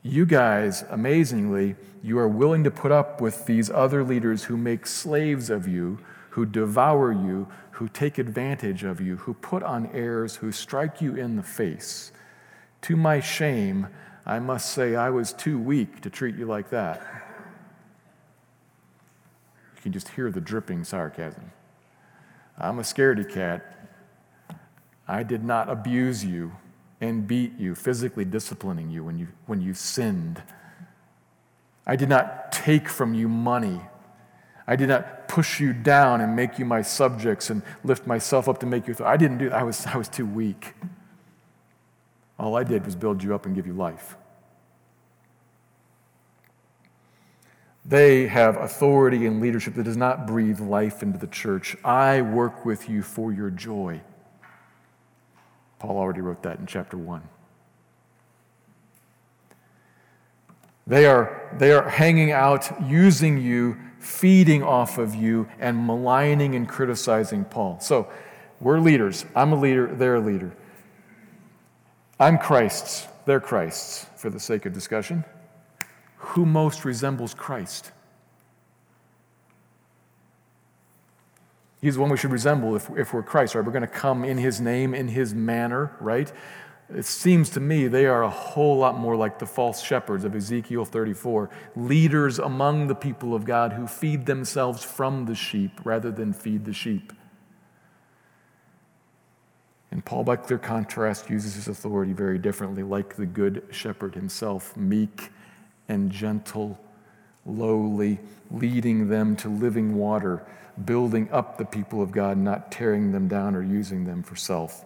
You 0.03 0.25
guys, 0.25 0.83
amazingly, 0.89 1.75
you 2.01 2.17
are 2.17 2.27
willing 2.27 2.63
to 2.63 2.71
put 2.71 2.91
up 2.91 3.21
with 3.21 3.45
these 3.45 3.69
other 3.69 4.03
leaders 4.03 4.45
who 4.45 4.57
make 4.57 4.87
slaves 4.87 5.51
of 5.51 5.67
you, 5.67 5.99
who 6.31 6.45
devour 6.45 7.11
you, 7.11 7.47
who 7.71 7.87
take 7.87 8.17
advantage 8.17 8.83
of 8.83 8.99
you, 8.99 9.17
who 9.17 9.35
put 9.35 9.61
on 9.61 9.87
airs, 9.93 10.37
who 10.37 10.51
strike 10.51 11.01
you 11.01 11.15
in 11.15 11.35
the 11.35 11.43
face. 11.43 12.11
To 12.83 12.95
my 12.95 13.19
shame, 13.19 13.87
I 14.25 14.39
must 14.39 14.71
say 14.71 14.95
I 14.95 15.11
was 15.11 15.33
too 15.33 15.59
weak 15.59 16.01
to 16.01 16.09
treat 16.09 16.35
you 16.35 16.47
like 16.47 16.71
that. 16.71 17.01
You 19.75 19.81
can 19.83 19.91
just 19.91 20.09
hear 20.09 20.31
the 20.31 20.41
dripping 20.41 20.83
sarcasm. 20.83 21.51
I'm 22.57 22.79
a 22.79 22.83
scaredy 22.83 23.31
cat. 23.31 23.89
I 25.07 25.21
did 25.21 25.43
not 25.43 25.69
abuse 25.69 26.25
you 26.25 26.53
and 27.01 27.27
beat 27.27 27.57
you, 27.57 27.73
physically 27.73 28.23
disciplining 28.23 28.91
you 28.91 29.03
when 29.03 29.17
you, 29.17 29.27
when 29.47 29.59
you 29.59 29.73
sinned. 29.73 30.41
I 31.85 31.95
did 31.95 32.07
not 32.07 32.51
take 32.51 32.87
from 32.87 33.15
you 33.15 33.27
money. 33.27 33.81
I 34.67 34.75
did 34.75 34.87
not 34.89 35.27
push 35.27 35.59
you 35.59 35.73
down 35.73 36.21
and 36.21 36.35
make 36.35 36.59
you 36.59 36.65
my 36.65 36.83
subjects 36.83 37.49
and 37.49 37.63
lift 37.83 38.05
myself 38.05 38.47
up 38.47 38.59
to 38.59 38.67
make 38.67 38.87
you. 38.87 38.93
Th- 38.93 39.07
I 39.07 39.17
didn't 39.17 39.39
do 39.39 39.49
that. 39.49 39.57
I 39.57 39.63
was, 39.63 39.85
I 39.87 39.97
was 39.97 40.07
too 40.07 40.25
weak. 40.25 40.75
All 42.37 42.55
I 42.55 42.63
did 42.63 42.85
was 42.85 42.95
build 42.95 43.23
you 43.23 43.33
up 43.33 43.45
and 43.45 43.55
give 43.55 43.65
you 43.65 43.73
life. 43.73 44.15
They 47.83 48.27
have 48.27 48.57
authority 48.57 49.25
and 49.25 49.41
leadership 49.41 49.73
that 49.73 49.83
does 49.83 49.97
not 49.97 50.27
breathe 50.27 50.59
life 50.59 51.01
into 51.01 51.17
the 51.17 51.27
church. 51.27 51.75
I 51.83 52.21
work 52.21 52.63
with 52.63 52.87
you 52.87 53.01
for 53.01 53.33
your 53.33 53.49
joy. 53.49 54.01
Paul 55.81 55.97
already 55.97 56.21
wrote 56.21 56.43
that 56.43 56.59
in 56.59 56.67
chapter 56.67 56.95
1. 56.95 57.23
They 60.85 61.07
are, 61.07 61.49
they 61.57 61.71
are 61.71 61.89
hanging 61.89 62.31
out, 62.31 62.71
using 62.87 63.39
you, 63.39 63.79
feeding 63.97 64.61
off 64.61 64.99
of 64.99 65.15
you, 65.15 65.49
and 65.59 65.87
maligning 65.87 66.53
and 66.53 66.69
criticizing 66.69 67.45
Paul. 67.45 67.79
So 67.79 68.07
we're 68.59 68.79
leaders. 68.79 69.25
I'm 69.35 69.53
a 69.53 69.59
leader, 69.59 69.87
they're 69.87 70.17
a 70.17 70.21
leader. 70.21 70.51
I'm 72.19 72.37
Christ's, 72.37 73.07
they're 73.25 73.39
Christ's, 73.39 74.05
for 74.17 74.29
the 74.29 74.39
sake 74.39 74.67
of 74.67 74.73
discussion. 74.73 75.25
Who 76.17 76.45
most 76.45 76.85
resembles 76.85 77.33
Christ? 77.33 77.91
He's 81.81 81.95
the 81.95 82.01
one 82.01 82.11
we 82.11 82.17
should 82.17 82.31
resemble 82.31 82.75
if, 82.75 82.89
if 82.95 83.13
we're 83.13 83.23
Christ, 83.23 83.55
right? 83.55 83.65
We're 83.65 83.71
going 83.71 83.81
to 83.81 83.87
come 83.87 84.23
in 84.23 84.37
his 84.37 84.61
name, 84.61 84.93
in 84.93 85.07
his 85.07 85.33
manner, 85.33 85.95
right? 85.99 86.31
It 86.95 87.05
seems 87.05 87.49
to 87.51 87.59
me 87.59 87.87
they 87.87 88.05
are 88.05 88.23
a 88.23 88.29
whole 88.29 88.77
lot 88.77 88.99
more 88.99 89.15
like 89.15 89.39
the 89.39 89.45
false 89.45 89.81
shepherds 89.81 90.23
of 90.23 90.35
Ezekiel 90.35 90.85
34, 90.85 91.49
leaders 91.75 92.37
among 92.37 92.87
the 92.87 92.95
people 92.95 93.33
of 93.33 93.45
God 93.45 93.73
who 93.73 93.87
feed 93.87 94.25
themselves 94.25 94.83
from 94.83 95.25
the 95.25 95.35
sheep 95.35 95.71
rather 95.83 96.11
than 96.11 96.33
feed 96.33 96.65
the 96.65 96.73
sheep. 96.73 97.13
And 99.89 100.05
Paul, 100.05 100.23
by 100.23 100.37
clear 100.37 100.59
contrast, 100.59 101.29
uses 101.29 101.55
his 101.55 101.67
authority 101.67 102.13
very 102.13 102.37
differently, 102.37 102.83
like 102.83 103.15
the 103.15 103.25
good 103.25 103.65
shepherd 103.71 104.15
himself, 104.15 104.75
meek 104.77 105.31
and 105.89 106.11
gentle, 106.11 106.79
lowly, 107.45 108.19
leading 108.49 109.09
them 109.09 109.35
to 109.37 109.49
living 109.49 109.95
water 109.95 110.45
building 110.85 111.29
up 111.31 111.57
the 111.57 111.65
people 111.65 112.01
of 112.01 112.11
God, 112.11 112.37
not 112.37 112.71
tearing 112.71 113.11
them 113.11 113.27
down 113.27 113.55
or 113.55 113.61
using 113.61 114.05
them 114.05 114.23
for 114.23 114.35
self. 114.35 114.85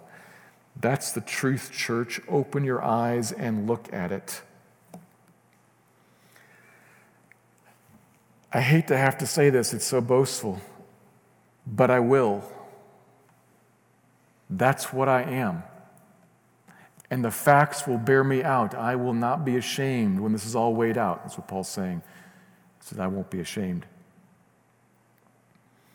That's 0.79 1.11
the 1.11 1.21
truth, 1.21 1.71
church. 1.71 2.19
Open 2.27 2.63
your 2.63 2.83
eyes 2.83 3.31
and 3.31 3.67
look 3.67 3.91
at 3.93 4.11
it. 4.11 4.41
I 8.51 8.61
hate 8.61 8.87
to 8.87 8.97
have 8.97 9.17
to 9.17 9.27
say 9.27 9.49
this, 9.49 9.73
it's 9.73 9.85
so 9.85 9.99
boastful, 9.99 10.61
but 11.67 11.91
I 11.91 11.99
will. 11.99 12.43
That's 14.49 14.93
what 14.93 15.09
I 15.09 15.23
am. 15.23 15.63
And 17.11 17.23
the 17.23 17.31
facts 17.31 17.85
will 17.85 17.97
bear 17.97 18.23
me 18.23 18.43
out. 18.43 18.73
I 18.73 18.95
will 18.95 19.13
not 19.13 19.43
be 19.43 19.57
ashamed 19.57 20.19
when 20.19 20.31
this 20.31 20.45
is 20.45 20.55
all 20.55 20.73
weighed 20.73 20.97
out. 20.97 21.23
That's 21.23 21.37
what 21.37 21.47
Paul's 21.47 21.69
saying. 21.69 22.01
Says, 22.85 22.99
I 22.99 23.07
won't 23.07 23.31
be 23.31 23.39
ashamed. 23.39 23.83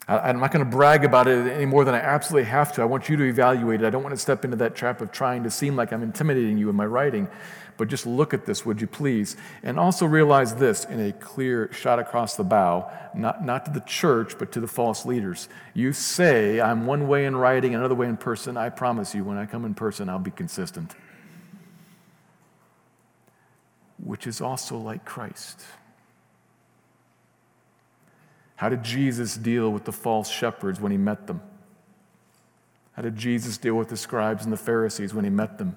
I'm 0.09 0.41
not 0.41 0.51
going 0.51 0.65
to 0.65 0.69
brag 0.69 1.05
about 1.05 1.29
it 1.29 1.47
any 1.47 1.67
more 1.67 1.85
than 1.85 1.95
I 1.95 2.01
absolutely 2.01 2.51
have 2.51 2.73
to. 2.73 2.83
I 2.83 2.85
want 2.85 3.09
you 3.09 3.17
to 3.17 3.23
evaluate 3.23 3.81
it. 3.81 3.87
I 3.87 3.91
don't 3.91 4.03
want 4.03 4.13
to 4.13 4.21
step 4.21 4.45
into 4.45 4.57
that 4.57 4.75
trap 4.75 5.01
of 5.01 5.13
trying 5.13 5.45
to 5.45 5.53
seem 5.53 5.77
like 5.77 5.93
I'm 5.93 6.03
intimidating 6.03 6.59
you 6.59 6.69
in 6.69 6.75
my 6.75 6.87
writing, 6.87 7.29
but 7.77 7.87
just 7.87 8.07
look 8.07 8.35
at 8.35 8.45
this, 8.45 8.67
would 8.67 8.81
you 8.81 8.89
please? 8.89 9.37
And 9.63 9.79
also 9.79 10.05
realize 10.07 10.57
this 10.57 10.85
in 10.85 10.99
a 10.99 11.13
clear 11.13 11.73
shot 11.73 12.01
across 12.01 12.35
the 12.35 12.43
bow, 12.43 12.91
not, 13.15 13.45
not 13.45 13.67
to 13.67 13.71
the 13.71 13.83
church, 13.83 14.37
but 14.37 14.51
to 14.51 14.61
the 14.61 14.67
false 14.67 15.07
leaders. 15.07 15.49
You 15.75 15.93
say, 15.93 16.61
I'm 16.61 16.87
one 16.87 17.07
way 17.07 17.25
in 17.25 17.37
writing, 17.37 17.77
another 17.77 17.95
way 17.95 18.09
in 18.09 18.17
person. 18.17 18.57
I 18.57 18.71
promise 18.71 19.15
you, 19.15 19.23
when 19.23 19.39
I 19.39 19.47
come 19.47 19.65
in 19.65 19.75
person, 19.75 20.09
I'll 20.09 20.19
be 20.19 20.33
consistent. 20.33 20.97
Which 24.03 24.27
is 24.27 24.41
also 24.41 24.77
like 24.77 25.05
Christ. 25.05 25.63
How 28.61 28.69
did 28.69 28.83
Jesus 28.83 29.39
deal 29.39 29.71
with 29.71 29.87
the 29.87 29.93
false 29.93 30.29
shepherds 30.29 30.83
when 30.83 30.93
he 30.93 30.99
met 30.99 31.27
them? 31.27 31.41
How 32.93 33.01
did 33.01 33.17
Jesus 33.17 33.57
deal 33.57 33.75
with 33.75 33.89
the 33.89 33.97
scribes 33.97 34.45
and 34.45 34.53
the 34.53 34.59
Pharisees 34.59 35.15
when 35.15 35.25
he 35.25 35.31
met 35.31 35.57
them? 35.57 35.75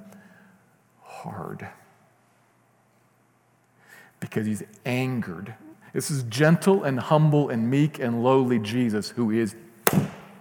Hard. 1.02 1.66
Because 4.20 4.46
he's 4.46 4.64
angered. 4.86 5.56
This 5.94 6.12
is 6.12 6.24
gentle 6.24 6.84
and 6.84 7.00
humble 7.00 7.48
and 7.48 7.72
meek 7.72 8.00
and 8.00 8.22
lowly 8.22 8.60
Jesus 8.60 9.12
who 9.12 9.32
is 9.32 9.56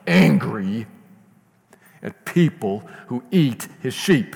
angry 0.09 0.89
at 2.03 2.25
people 2.25 2.81
who 3.07 3.23
eat 3.31 3.69
his 3.81 3.95
sheep. 3.95 4.35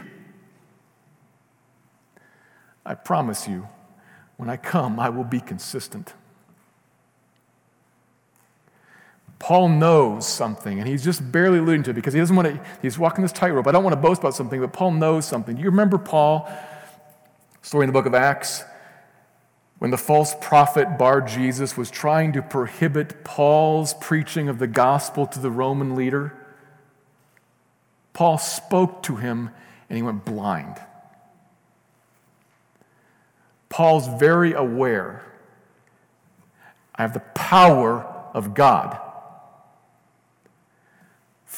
I 2.85 2.95
promise 2.95 3.49
you, 3.49 3.67
when 4.37 4.49
I 4.49 4.59
come, 4.59 5.01
I 5.01 5.09
will 5.09 5.25
be 5.25 5.41
consistent. 5.41 6.15
Paul 9.47 9.69
knows 9.69 10.27
something, 10.27 10.81
and 10.81 10.89
he's 10.89 11.05
just 11.05 11.31
barely 11.31 11.61
alluding 11.61 11.85
to 11.85 11.91
it 11.91 11.95
because 11.95 12.13
he 12.13 12.19
doesn't 12.19 12.35
want 12.35 12.49
to, 12.49 12.61
he's 12.83 12.99
walking 12.99 13.23
this 13.23 13.31
tightrope. 13.31 13.69
I 13.69 13.71
don't 13.71 13.85
want 13.85 13.95
to 13.95 14.01
boast 14.01 14.19
about 14.19 14.35
something, 14.35 14.61
but 14.61 14.73
Paul 14.73 14.91
knows 14.91 15.25
something. 15.25 15.55
Do 15.55 15.63
you 15.63 15.71
remember 15.71 15.99
Paul, 15.99 16.51
story 17.63 17.85
in 17.85 17.87
the 17.87 17.93
book 17.93 18.07
of 18.07 18.15
Acts, 18.15 18.65
when 19.79 19.93
the 19.93 19.97
false 19.97 20.35
prophet 20.41 20.99
Bar 20.99 21.21
Jesus 21.21 21.77
was 21.77 21.93
trying 21.93 22.33
to 22.33 22.43
prohibit 22.43 23.23
Paul's 23.23 23.95
preaching 23.95 24.49
of 24.49 24.59
the 24.59 24.67
gospel 24.67 25.29
to 25.29 25.39
the 25.39 25.53
Roman 25.53 25.95
leader? 25.95 26.37
Paul 28.15 28.39
spoke 28.39 29.05
to 29.05 29.15
him 29.15 29.51
and 29.89 29.97
he 29.97 30.03
went 30.03 30.25
blind. 30.25 30.75
Paul's 33.69 34.09
very 34.19 34.55
aware 34.55 35.25
I 36.97 37.03
have 37.03 37.15
the 37.15 37.21
power 37.21 38.03
of 38.35 38.53
God. 38.53 39.06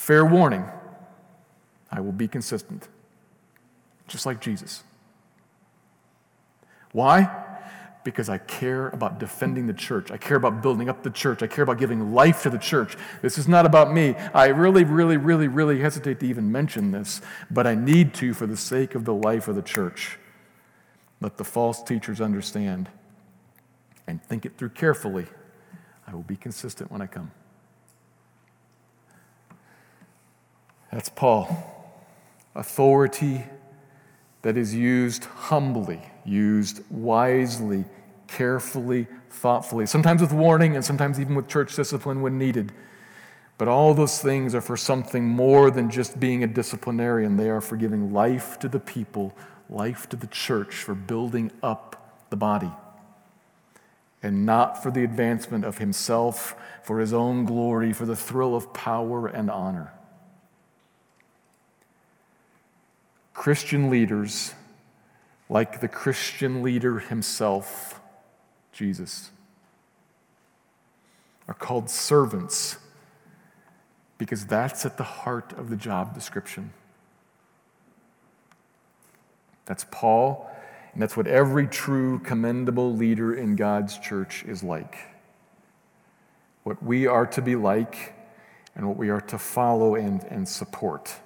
Fair 0.08 0.24
warning, 0.24 0.64
I 1.92 2.00
will 2.00 2.12
be 2.12 2.28
consistent, 2.28 2.88
just 4.06 4.24
like 4.24 4.40
Jesus. 4.40 4.82
Why? 6.92 7.30
Because 8.04 8.30
I 8.30 8.38
care 8.38 8.88
about 8.88 9.18
defending 9.20 9.66
the 9.66 9.74
church. 9.74 10.10
I 10.10 10.16
care 10.16 10.38
about 10.38 10.62
building 10.62 10.88
up 10.88 11.02
the 11.02 11.10
church. 11.10 11.42
I 11.42 11.46
care 11.46 11.62
about 11.62 11.76
giving 11.76 12.14
life 12.14 12.42
to 12.44 12.48
the 12.48 12.56
church. 12.56 12.96
This 13.20 13.36
is 13.36 13.46
not 13.46 13.66
about 13.66 13.92
me. 13.92 14.14
I 14.32 14.46
really, 14.46 14.82
really, 14.82 15.18
really, 15.18 15.46
really 15.46 15.80
hesitate 15.80 16.20
to 16.20 16.26
even 16.26 16.50
mention 16.50 16.90
this, 16.90 17.20
but 17.50 17.66
I 17.66 17.74
need 17.74 18.14
to 18.14 18.32
for 18.32 18.46
the 18.46 18.56
sake 18.56 18.94
of 18.94 19.04
the 19.04 19.12
life 19.12 19.46
of 19.46 19.56
the 19.56 19.62
church. 19.62 20.18
Let 21.20 21.36
the 21.36 21.44
false 21.44 21.82
teachers 21.82 22.18
understand 22.18 22.88
and 24.06 24.24
think 24.24 24.46
it 24.46 24.56
through 24.56 24.70
carefully. 24.70 25.26
I 26.06 26.14
will 26.14 26.22
be 26.22 26.36
consistent 26.36 26.90
when 26.90 27.02
I 27.02 27.06
come. 27.08 27.30
That's 30.92 31.08
Paul. 31.08 31.74
Authority 32.54 33.44
that 34.42 34.56
is 34.56 34.74
used 34.74 35.24
humbly, 35.24 36.00
used 36.24 36.82
wisely, 36.90 37.84
carefully, 38.26 39.06
thoughtfully, 39.30 39.86
sometimes 39.86 40.20
with 40.20 40.32
warning 40.32 40.74
and 40.74 40.84
sometimes 40.84 41.20
even 41.20 41.34
with 41.34 41.48
church 41.48 41.74
discipline 41.74 42.22
when 42.22 42.38
needed. 42.38 42.72
But 43.58 43.68
all 43.68 43.92
those 43.92 44.20
things 44.20 44.54
are 44.54 44.60
for 44.60 44.76
something 44.76 45.24
more 45.24 45.70
than 45.70 45.90
just 45.90 46.20
being 46.20 46.44
a 46.44 46.46
disciplinarian. 46.46 47.36
They 47.36 47.50
are 47.50 47.60
for 47.60 47.76
giving 47.76 48.12
life 48.12 48.58
to 48.60 48.68
the 48.68 48.78
people, 48.78 49.36
life 49.68 50.08
to 50.10 50.16
the 50.16 50.28
church, 50.28 50.76
for 50.76 50.94
building 50.94 51.50
up 51.62 52.24
the 52.30 52.36
body. 52.36 52.70
And 54.22 54.46
not 54.46 54.80
for 54.82 54.90
the 54.92 55.02
advancement 55.02 55.64
of 55.64 55.78
himself, 55.78 56.54
for 56.84 57.00
his 57.00 57.12
own 57.12 57.44
glory, 57.44 57.92
for 57.92 58.06
the 58.06 58.16
thrill 58.16 58.54
of 58.54 58.72
power 58.72 59.26
and 59.26 59.50
honor. 59.50 59.92
Christian 63.38 63.88
leaders, 63.88 64.52
like 65.48 65.80
the 65.80 65.86
Christian 65.86 66.60
leader 66.60 66.98
himself, 66.98 68.00
Jesus, 68.72 69.30
are 71.46 71.54
called 71.54 71.88
servants 71.88 72.78
because 74.18 74.44
that's 74.44 74.84
at 74.84 74.96
the 74.96 75.04
heart 75.04 75.52
of 75.52 75.70
the 75.70 75.76
job 75.76 76.14
description. 76.14 76.72
That's 79.66 79.86
Paul, 79.88 80.50
and 80.92 81.00
that's 81.00 81.16
what 81.16 81.28
every 81.28 81.68
true 81.68 82.18
commendable 82.18 82.92
leader 82.92 83.32
in 83.32 83.54
God's 83.54 83.98
church 83.98 84.42
is 84.48 84.64
like. 84.64 84.96
What 86.64 86.82
we 86.82 87.06
are 87.06 87.26
to 87.26 87.40
be 87.40 87.54
like 87.54 88.14
and 88.74 88.88
what 88.88 88.96
we 88.96 89.10
are 89.10 89.20
to 89.20 89.38
follow 89.38 89.94
and, 89.94 90.24
and 90.24 90.48
support. 90.48 91.20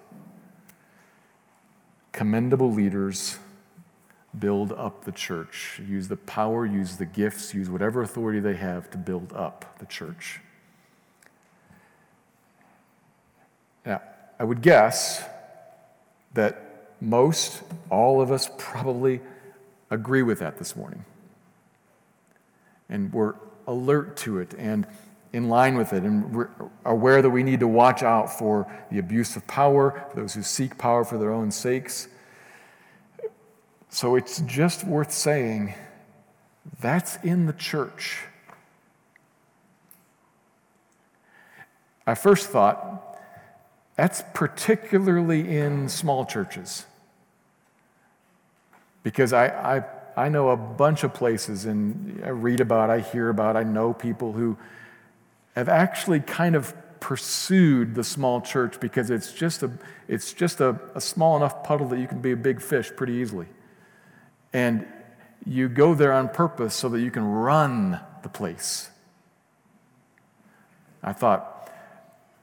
Commendable 2.12 2.72
leaders 2.72 3.38
build 4.38 4.72
up 4.72 5.04
the 5.04 5.12
church. 5.12 5.80
Use 5.86 6.08
the 6.08 6.16
power, 6.16 6.64
use 6.64 6.96
the 6.96 7.06
gifts, 7.06 7.54
use 7.54 7.68
whatever 7.68 8.02
authority 8.02 8.40
they 8.40 8.54
have 8.54 8.90
to 8.90 8.98
build 8.98 9.32
up 9.34 9.78
the 9.78 9.86
church. 9.86 10.40
Now, 13.84 14.00
I 14.38 14.44
would 14.44 14.62
guess 14.62 15.24
that 16.34 16.86
most, 17.00 17.62
all 17.90 18.20
of 18.20 18.30
us 18.30 18.48
probably 18.56 19.20
agree 19.90 20.22
with 20.22 20.38
that 20.38 20.58
this 20.58 20.76
morning. 20.76 21.04
And 22.88 23.12
we're 23.12 23.34
alert 23.66 24.16
to 24.18 24.38
it 24.38 24.54
and 24.58 24.86
in 25.32 25.48
line 25.48 25.76
with 25.76 25.92
it, 25.92 26.02
and 26.02 26.34
we're 26.34 26.50
aware 26.84 27.22
that 27.22 27.30
we 27.30 27.42
need 27.42 27.60
to 27.60 27.68
watch 27.68 28.02
out 28.02 28.30
for 28.30 28.70
the 28.90 28.98
abuse 28.98 29.34
of 29.34 29.46
power, 29.46 30.06
for 30.10 30.20
those 30.20 30.34
who 30.34 30.42
seek 30.42 30.76
power 30.76 31.04
for 31.04 31.16
their 31.16 31.32
own 31.32 31.50
sakes. 31.50 32.08
So 33.88 34.16
it's 34.16 34.40
just 34.42 34.84
worth 34.84 35.12
saying 35.12 35.74
that's 36.80 37.16
in 37.22 37.46
the 37.46 37.52
church. 37.52 38.18
I 42.06 42.14
first 42.14 42.48
thought, 42.48 43.18
that's 43.96 44.22
particularly 44.34 45.56
in 45.56 45.88
small 45.88 46.24
churches. 46.24 46.86
Because 49.02 49.32
I, 49.32 49.46
I, 49.78 49.84
I 50.16 50.28
know 50.28 50.50
a 50.50 50.56
bunch 50.56 51.04
of 51.04 51.14
places, 51.14 51.64
and 51.64 52.22
I 52.24 52.30
read 52.30 52.60
about, 52.60 52.90
I 52.90 53.00
hear 53.00 53.28
about, 53.28 53.56
I 53.56 53.62
know 53.62 53.92
people 53.92 54.32
who 54.32 54.56
have 55.54 55.68
actually 55.68 56.20
kind 56.20 56.56
of 56.56 56.74
pursued 57.00 57.94
the 57.94 58.04
small 58.04 58.40
church 58.40 58.78
because 58.80 59.10
it's 59.10 59.32
just 59.32 59.62
a, 59.62 59.70
it's 60.08 60.32
just 60.32 60.60
a, 60.60 60.78
a 60.94 61.00
small 61.00 61.36
enough 61.36 61.64
puddle 61.64 61.88
that 61.88 61.98
you 61.98 62.06
can 62.06 62.20
be 62.20 62.32
a 62.32 62.36
big 62.36 62.60
fish 62.60 62.90
pretty 62.96 63.14
easily. 63.14 63.46
And 64.52 64.86
you 65.44 65.68
go 65.68 65.94
there 65.94 66.12
on 66.12 66.28
purpose 66.28 66.74
so 66.74 66.88
that 66.90 67.00
you 67.00 67.10
can 67.10 67.24
run 67.24 67.98
the 68.22 68.28
place. 68.28 68.88
I 71.02 71.12
thought, 71.12 71.70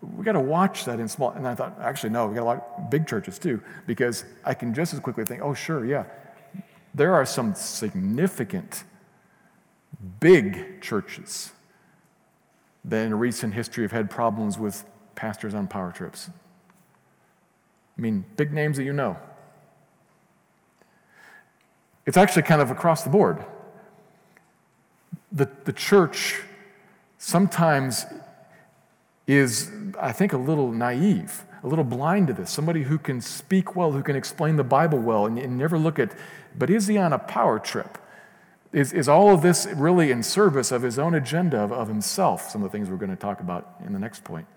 we 0.01 0.25
got 0.25 0.33
to 0.33 0.39
watch 0.41 0.85
that 0.85 0.99
in 0.99 1.07
small. 1.07 1.31
And 1.31 1.47
I 1.47 1.55
thought, 1.55 1.77
actually, 1.79 2.09
no, 2.09 2.27
we 2.27 2.35
got 2.35 2.41
to 2.41 2.45
watch 2.45 2.63
big 2.89 3.07
churches 3.07 3.39
too, 3.39 3.61
because 3.87 4.25
I 4.43 4.53
can 4.53 4.73
just 4.73 4.93
as 4.93 4.99
quickly 4.99 5.23
think, 5.23 5.41
oh, 5.41 5.53
sure, 5.53 5.85
yeah. 5.85 6.03
There 6.93 7.13
are 7.13 7.25
some 7.25 7.55
significant, 7.55 8.83
big 10.19 10.81
churches 10.81 11.53
that 12.85 13.05
in 13.05 13.15
recent 13.15 13.53
history 13.53 13.83
have 13.83 13.91
had 13.91 14.09
problems 14.09 14.57
with 14.57 14.85
pastors 15.15 15.53
on 15.53 15.67
power 15.67 15.91
trips. 15.91 16.29
I 17.97 18.01
mean, 18.01 18.23
big 18.37 18.53
names 18.53 18.77
that 18.77 18.83
you 18.83 18.93
know. 18.93 19.17
It's 22.05 22.17
actually 22.17 22.43
kind 22.43 22.61
of 22.61 22.71
across 22.71 23.03
the 23.03 23.09
board. 23.09 23.43
The, 25.31 25.49
the 25.65 25.73
church 25.73 26.41
sometimes 27.17 28.05
is, 29.27 29.69
I 29.99 30.11
think, 30.11 30.33
a 30.33 30.37
little 30.37 30.71
naive, 30.71 31.45
a 31.61 31.67
little 31.67 31.83
blind 31.83 32.27
to 32.27 32.33
this. 32.33 32.49
Somebody 32.49 32.83
who 32.83 32.97
can 32.97 33.21
speak 33.21 33.75
well, 33.75 33.91
who 33.91 34.01
can 34.01 34.15
explain 34.15 34.55
the 34.55 34.63
Bible 34.63 34.97
well, 34.97 35.27
and, 35.27 35.37
and 35.37 35.57
never 35.57 35.77
look 35.77 35.99
at, 35.99 36.17
but 36.57 36.69
is 36.69 36.87
he 36.87 36.97
on 36.97 37.13
a 37.13 37.19
power 37.19 37.59
trip? 37.59 37.99
Is, 38.71 38.93
is 38.93 39.09
all 39.09 39.33
of 39.33 39.41
this 39.41 39.65
really 39.65 40.11
in 40.11 40.21
service 40.21 40.71
of 40.71 40.83
his 40.83 40.99
own 40.99 41.15
agenda, 41.15 41.59
of, 41.59 41.71
of 41.71 41.87
himself? 41.87 42.49
Some 42.49 42.63
of 42.63 42.71
the 42.71 42.77
things 42.77 42.89
we're 42.89 42.97
going 42.97 43.09
to 43.09 43.15
talk 43.15 43.39
about 43.39 43.75
in 43.85 43.93
the 43.93 43.99
next 43.99 44.23
point. 44.23 44.47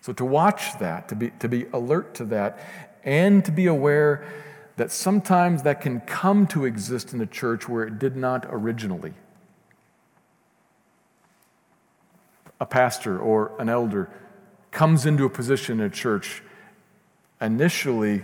So, 0.00 0.12
to 0.14 0.24
watch 0.24 0.78
that, 0.78 1.08
to 1.08 1.14
be, 1.14 1.30
to 1.38 1.48
be 1.48 1.66
alert 1.72 2.14
to 2.14 2.24
that, 2.26 2.58
and 3.04 3.44
to 3.44 3.52
be 3.52 3.66
aware 3.66 4.26
that 4.76 4.90
sometimes 4.90 5.62
that 5.62 5.80
can 5.80 6.00
come 6.00 6.46
to 6.48 6.64
exist 6.64 7.12
in 7.12 7.20
a 7.20 7.26
church 7.26 7.68
where 7.68 7.84
it 7.84 7.98
did 7.98 8.16
not 8.16 8.46
originally. 8.48 9.14
a 12.60 12.66
pastor 12.66 13.18
or 13.18 13.52
an 13.58 13.68
elder 13.68 14.10
comes 14.70 15.06
into 15.06 15.24
a 15.24 15.30
position 15.30 15.80
in 15.80 15.86
a 15.86 15.90
church 15.90 16.42
initially 17.40 18.22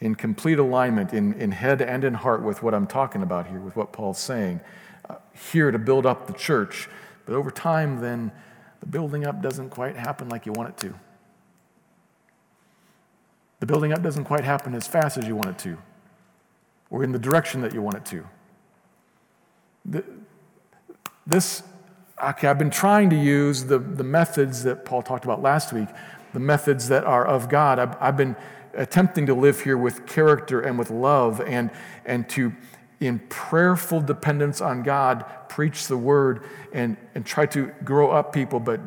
in 0.00 0.14
complete 0.14 0.58
alignment, 0.58 1.12
in, 1.12 1.34
in 1.34 1.52
head 1.52 1.82
and 1.82 2.04
in 2.04 2.14
heart 2.14 2.42
with 2.42 2.62
what 2.62 2.74
I'm 2.74 2.86
talking 2.86 3.22
about 3.22 3.46
here, 3.46 3.60
with 3.60 3.76
what 3.76 3.92
Paul's 3.92 4.18
saying, 4.18 4.60
uh, 5.08 5.16
here 5.52 5.70
to 5.70 5.78
build 5.78 6.06
up 6.06 6.26
the 6.26 6.32
church. 6.32 6.88
But 7.26 7.34
over 7.34 7.50
time, 7.50 8.00
then, 8.00 8.32
the 8.80 8.86
building 8.86 9.26
up 9.26 9.42
doesn't 9.42 9.70
quite 9.70 9.96
happen 9.96 10.28
like 10.28 10.46
you 10.46 10.52
want 10.52 10.70
it 10.70 10.76
to. 10.78 10.94
The 13.60 13.66
building 13.66 13.92
up 13.92 14.02
doesn't 14.02 14.24
quite 14.24 14.44
happen 14.44 14.74
as 14.74 14.86
fast 14.86 15.18
as 15.18 15.26
you 15.26 15.36
want 15.36 15.50
it 15.50 15.58
to, 15.58 15.76
or 16.88 17.04
in 17.04 17.12
the 17.12 17.18
direction 17.18 17.60
that 17.60 17.74
you 17.74 17.82
want 17.82 17.98
it 17.98 18.06
to. 18.06 18.26
The, 19.84 20.04
this 21.26 21.62
okay, 22.22 22.48
I've 22.48 22.58
been 22.58 22.70
trying 22.70 23.10
to 23.10 23.16
use 23.16 23.64
the, 23.64 23.78
the 23.78 24.04
methods 24.04 24.62
that 24.64 24.84
Paul 24.84 25.02
talked 25.02 25.24
about 25.24 25.42
last 25.42 25.72
week, 25.72 25.88
the 26.32 26.40
methods 26.40 26.88
that 26.88 27.04
are 27.04 27.26
of 27.26 27.48
God. 27.48 27.78
I've, 27.78 27.96
I've 28.00 28.16
been 28.16 28.36
attempting 28.74 29.26
to 29.26 29.34
live 29.34 29.60
here 29.60 29.76
with 29.76 30.06
character 30.06 30.60
and 30.60 30.78
with 30.78 30.90
love 30.90 31.40
and, 31.40 31.70
and 32.04 32.28
to, 32.30 32.52
in 33.00 33.18
prayerful 33.28 34.00
dependence 34.00 34.60
on 34.60 34.82
God, 34.82 35.24
preach 35.48 35.86
the 35.86 35.96
word 35.96 36.44
and, 36.72 36.96
and 37.14 37.24
try 37.24 37.46
to 37.46 37.72
grow 37.84 38.10
up 38.10 38.32
people, 38.32 38.60
but 38.60 38.80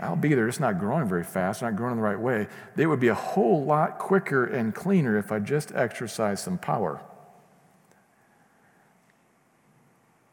I'll 0.00 0.16
be 0.16 0.34
there. 0.34 0.46
It's 0.46 0.60
not 0.60 0.78
growing 0.78 1.08
very 1.08 1.24
fast, 1.24 1.62
not 1.62 1.74
growing 1.74 1.92
in 1.92 1.98
the 1.98 2.04
right 2.04 2.18
way. 2.18 2.46
They 2.76 2.86
would 2.86 3.00
be 3.00 3.08
a 3.08 3.14
whole 3.14 3.64
lot 3.64 3.98
quicker 3.98 4.44
and 4.44 4.74
cleaner 4.74 5.18
if 5.18 5.32
I 5.32 5.40
just 5.40 5.72
exercised 5.74 6.44
some 6.44 6.58
power. 6.58 7.00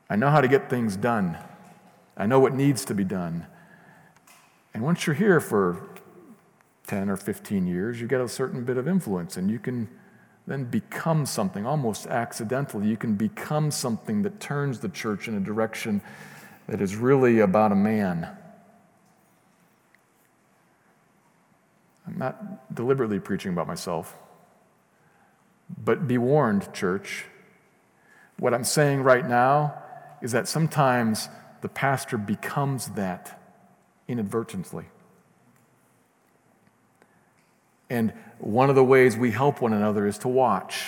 I 0.10 0.15
know 0.15 0.30
how 0.30 0.41
to 0.41 0.48
get 0.48 0.69
things 0.69 0.95
done. 0.95 1.38
I 2.15 2.28
know 2.28 2.39
what 2.39 2.54
needs 2.54 2.86
to 2.86 2.93
be 2.93 3.04
done. 3.04 3.48
And 4.74 4.84
once 4.84 5.08
you're 5.08 5.15
here 5.15 5.39
for 5.39 5.89
10 6.88 7.10
or 7.10 7.17
15 7.17 7.67
years, 7.67 8.00
you 8.00 8.08
get 8.08 8.21
a 8.21 8.28
certain 8.28 8.63
bit 8.63 8.78
of 8.78 8.88
influence 8.88 9.38
and 9.38 9.50
you 9.50 9.60
can 9.60 9.89
then 10.48 10.63
become 10.65 11.26
something 11.26 11.65
almost 11.65 12.06
accidentally. 12.08 12.88
You 12.88 12.98
can 12.98 13.15
become 13.15 13.71
something 13.71 14.21
that 14.21 14.39
turns 14.39 14.80
the 14.80 14.89
church 14.89 15.28
in 15.28 15.36
a 15.36 15.39
direction 15.39 16.02
that 16.67 16.82
is 16.82 16.95
really 16.95 17.39
about 17.39 17.71
a 17.71 17.76
man. 17.76 18.28
I'm 22.08 22.17
not 22.17 22.74
deliberately 22.76 23.19
preaching 23.19 23.52
about 23.52 23.67
myself. 23.67 24.15
But 25.84 26.08
be 26.08 26.19
warned, 26.19 26.71
church. 26.74 27.26
What 28.38 28.54
I'm 28.54 28.63
saying 28.63 29.02
right 29.02 29.28
now 29.28 29.82
is 30.21 30.32
that 30.34 30.48
sometimes 30.48 31.28
the 31.62 31.69
pastor 31.69 32.17
becomes 32.17 32.89
that 32.89 33.41
inadvertently. 34.08 34.86
And 37.89 38.13
one 38.39 38.69
of 38.69 38.76
the 38.76 38.84
ways 38.84 39.15
we 39.17 39.32
help 39.32 39.62
one 39.62 39.74
another 39.74 40.08
is 40.08 40.17
to 40.19 40.28
watch 40.28 40.84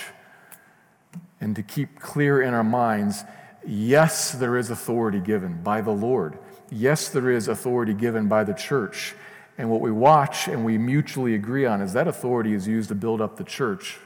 and 1.40 1.56
to 1.56 1.64
keep 1.64 2.00
clear 2.00 2.42
in 2.42 2.54
our 2.54 2.64
minds 2.64 3.24
yes, 3.66 4.32
there 4.32 4.58
is 4.58 4.70
authority 4.70 5.20
given 5.20 5.62
by 5.62 5.82
the 5.82 5.92
Lord. 5.92 6.40
Yes, 6.70 7.10
there 7.10 7.30
is 7.30 7.48
authority 7.48 7.94
given 7.94 8.28
by 8.28 8.44
the 8.44 8.54
church. 8.54 9.14
And 9.58 9.70
what 9.70 9.82
we 9.82 9.92
watch 9.92 10.48
and 10.48 10.64
we 10.64 10.78
mutually 10.78 11.36
agree 11.36 11.66
on 11.66 11.82
is 11.82 11.94
that 11.94 12.08
authority 12.08 12.54
is 12.54 12.68
used 12.68 12.90
to 12.90 12.96
build 12.96 13.22
up 13.22 13.38
the 13.38 13.44
church 13.44 13.98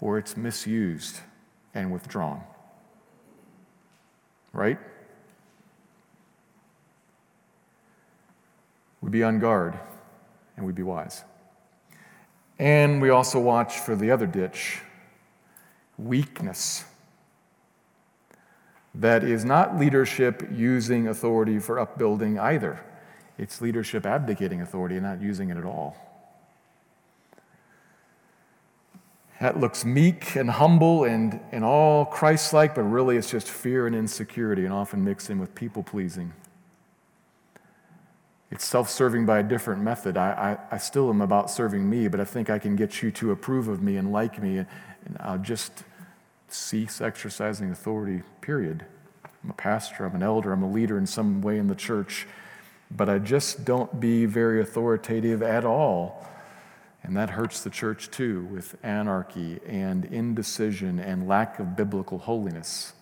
or 0.00 0.18
it's 0.18 0.36
misused 0.36 1.20
and 1.74 1.92
withdrawn. 1.92 2.42
Right? 4.52 4.78
We'd 9.00 9.12
be 9.12 9.22
on 9.22 9.38
guard 9.38 9.78
and 10.56 10.66
we'd 10.66 10.74
be 10.74 10.82
wise. 10.82 11.22
And 12.58 13.00
we 13.00 13.10
also 13.10 13.38
watch 13.38 13.78
for 13.78 13.94
the 13.94 14.10
other 14.10 14.26
ditch 14.26 14.80
weakness. 15.96 16.84
That 18.94 19.22
is 19.22 19.44
not 19.44 19.78
leadership 19.78 20.48
using 20.52 21.06
authority 21.06 21.58
for 21.58 21.78
upbuilding 21.78 22.38
either. 22.38 22.80
It's 23.36 23.60
leadership 23.60 24.04
abdicating 24.04 24.60
authority 24.60 24.96
and 24.96 25.04
not 25.04 25.20
using 25.20 25.50
it 25.50 25.56
at 25.56 25.64
all. 25.64 25.96
That 29.40 29.60
looks 29.60 29.84
meek 29.84 30.34
and 30.34 30.50
humble 30.50 31.04
and, 31.04 31.38
and 31.52 31.64
all 31.64 32.04
Christ 32.04 32.52
like, 32.52 32.74
but 32.74 32.82
really 32.82 33.16
it's 33.16 33.30
just 33.30 33.48
fear 33.48 33.86
and 33.86 33.94
insecurity 33.94 34.64
and 34.64 34.74
often 34.74 35.04
mixed 35.04 35.30
in 35.30 35.38
with 35.38 35.54
people 35.54 35.84
pleasing. 35.84 36.32
It's 38.50 38.64
self 38.64 38.88
serving 38.88 39.26
by 39.26 39.40
a 39.40 39.42
different 39.42 39.82
method. 39.82 40.16
I, 40.16 40.58
I, 40.70 40.74
I, 40.74 40.78
still 40.78 41.10
am 41.10 41.20
about 41.20 41.50
serving 41.50 41.88
me, 41.88 42.08
but 42.08 42.18
I 42.18 42.24
think 42.24 42.48
I 42.48 42.58
can 42.58 42.76
get 42.76 43.02
you 43.02 43.10
to 43.12 43.30
approve 43.30 43.68
of 43.68 43.82
me 43.82 43.96
and 43.96 44.10
like 44.10 44.42
me, 44.42 44.58
and, 44.58 44.66
and 45.04 45.16
I'll 45.20 45.38
just 45.38 45.84
cease 46.48 47.00
exercising 47.00 47.70
authority, 47.70 48.22
period. 48.40 48.86
I'm 49.44 49.50
a 49.50 49.54
pastor, 49.54 50.06
I'm 50.06 50.14
an 50.14 50.22
elder, 50.22 50.52
I'm 50.52 50.62
a 50.62 50.70
leader 50.70 50.96
in 50.96 51.06
some 51.06 51.42
way 51.42 51.58
in 51.58 51.66
the 51.68 51.74
church, 51.74 52.26
but 52.90 53.08
I 53.08 53.18
just 53.18 53.66
don't 53.66 54.00
be 54.00 54.24
very 54.24 54.62
authoritative 54.62 55.42
at 55.42 55.64
all. 55.64 56.26
And 57.02 57.16
that 57.16 57.30
hurts 57.30 57.62
the 57.62 57.70
church 57.70 58.10
too, 58.10 58.44
with 58.46 58.76
anarchy 58.82 59.60
and 59.66 60.06
indecision 60.06 60.98
and 60.98 61.28
lack 61.28 61.58
of 61.58 61.76
biblical 61.76 62.18
holiness. 62.18 62.92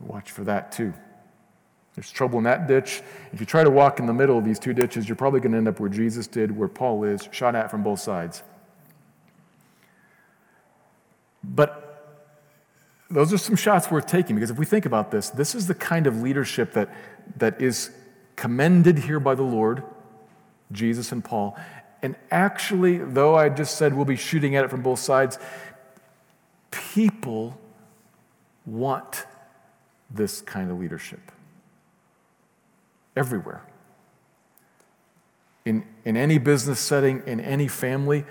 Watch 0.00 0.30
for 0.30 0.44
that 0.44 0.72
too. 0.72 0.94
There's 2.00 2.10
trouble 2.10 2.38
in 2.38 2.44
that 2.44 2.66
ditch. 2.66 3.02
If 3.30 3.40
you 3.40 3.46
try 3.46 3.62
to 3.62 3.68
walk 3.68 4.00
in 4.00 4.06
the 4.06 4.14
middle 4.14 4.38
of 4.38 4.42
these 4.42 4.58
two 4.58 4.72
ditches, 4.72 5.06
you're 5.06 5.16
probably 5.16 5.38
going 5.38 5.52
to 5.52 5.58
end 5.58 5.68
up 5.68 5.80
where 5.80 5.90
Jesus 5.90 6.26
did, 6.26 6.50
where 6.50 6.66
Paul 6.66 7.04
is, 7.04 7.28
shot 7.30 7.54
at 7.54 7.70
from 7.70 7.82
both 7.82 8.00
sides. 8.00 8.42
But 11.44 12.24
those 13.10 13.34
are 13.34 13.36
some 13.36 13.54
shots 13.54 13.90
worth 13.90 14.06
taking 14.06 14.34
because 14.34 14.50
if 14.50 14.56
we 14.56 14.64
think 14.64 14.86
about 14.86 15.10
this, 15.10 15.28
this 15.28 15.54
is 15.54 15.66
the 15.66 15.74
kind 15.74 16.06
of 16.06 16.22
leadership 16.22 16.72
that, 16.72 16.88
that 17.36 17.60
is 17.60 17.90
commended 18.34 19.00
here 19.00 19.20
by 19.20 19.34
the 19.34 19.42
Lord, 19.42 19.82
Jesus 20.72 21.12
and 21.12 21.22
Paul. 21.22 21.54
And 22.00 22.16
actually, 22.30 22.96
though 22.96 23.34
I 23.34 23.50
just 23.50 23.76
said 23.76 23.92
we'll 23.92 24.06
be 24.06 24.16
shooting 24.16 24.56
at 24.56 24.64
it 24.64 24.70
from 24.70 24.80
both 24.80 25.00
sides, 25.00 25.38
people 26.70 27.60
want 28.64 29.26
this 30.10 30.40
kind 30.40 30.70
of 30.70 30.80
leadership 30.80 31.20
everywhere. 33.20 33.62
In, 35.66 35.84
in 36.06 36.16
any 36.16 36.38
business 36.38 36.80
setting, 36.80 37.22
in 37.26 37.38
any 37.38 37.68
family, 37.68 38.24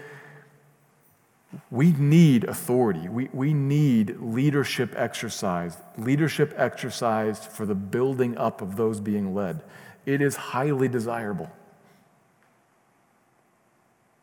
we 1.70 1.92
need 1.92 2.44
authority. 2.44 3.08
We, 3.08 3.30
we 3.32 3.54
need 3.54 4.18
leadership 4.20 4.94
exercise, 4.96 5.78
leadership 5.96 6.54
exercised 6.58 7.44
for 7.44 7.68
the 7.68 7.76
building 7.76 8.36
up 8.38 8.62
of 8.62 8.76
those 8.78 9.00
being 9.00 9.36
led. 9.36 9.62
It 10.08 10.22
is 10.22 10.36
highly 10.36 10.88
desirable. 10.88 11.50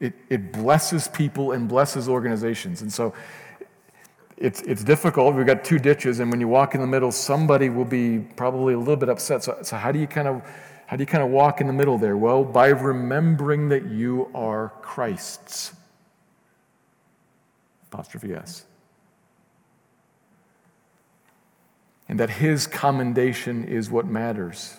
It, 0.01 0.15
it 0.29 0.53
blesses 0.53 1.07
people 1.07 1.53
and 1.53 1.69
blesses 1.69 2.09
organizations. 2.09 2.83
And 2.83 2.93
so 2.93 3.15
it's, 4.37 4.61
it's 4.63 4.85
difficult. 4.85 5.35
We've 5.35 5.47
got 5.47 5.65
two 5.65 5.79
ditches, 5.79 6.21
and 6.21 6.31
when 6.31 6.41
you 6.41 6.49
walk 6.49 6.75
in 6.75 6.81
the 6.81 6.87
middle, 6.87 7.11
somebody 7.11 7.71
will 7.71 7.85
be 7.85 8.19
probably 8.19 8.75
a 8.75 8.79
little 8.79 8.97
bit 8.97 9.09
upset. 9.09 9.43
So, 9.43 9.59
so 9.63 9.77
how 9.77 9.93
do 9.93 9.99
you 9.99 10.07
kind 10.07 10.29
of 10.29 10.43
how 10.87 10.97
do 10.97 11.03
you 11.03 11.07
kind 11.07 11.23
of 11.23 11.31
walk 11.31 11.61
in 11.61 11.67
the 11.67 11.73
middle 11.73 11.99
there? 11.99 12.17
Well, 12.17 12.45
by 12.45 12.69
remembering 12.69 13.69
that 13.71 13.87
you 13.87 14.31
are 14.35 14.73
Christ's. 14.83 15.73
Apostrophe 17.91 18.35
S. 18.35 18.65
And 22.09 22.21
that 22.21 22.31
his 22.31 22.69
commendation 22.69 23.65
is 23.65 23.91
what 23.91 24.07
matters. 24.07 24.77